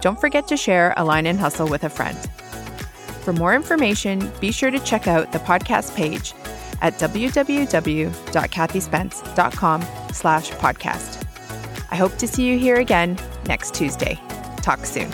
Don't 0.00 0.20
forget 0.20 0.46
to 0.48 0.56
share 0.56 0.94
Align 0.96 1.26
and 1.26 1.40
Hustle 1.40 1.68
with 1.68 1.82
a 1.82 1.88
friend. 1.88 2.16
For 3.24 3.32
more 3.32 3.54
information, 3.54 4.30
be 4.40 4.52
sure 4.52 4.70
to 4.70 4.78
check 4.80 5.08
out 5.08 5.32
the 5.32 5.38
podcast 5.38 5.96
page 5.96 6.34
at 6.82 6.92
www.kathyspence.com 6.94 9.82
slash 10.12 10.50
podcast. 10.52 11.20
I 11.90 11.96
hope 11.96 12.16
to 12.18 12.28
see 12.28 12.44
you 12.44 12.58
here 12.58 12.76
again 12.76 13.18
next 13.46 13.74
Tuesday. 13.74 14.20
Talk 14.58 14.86
soon. 14.86 15.10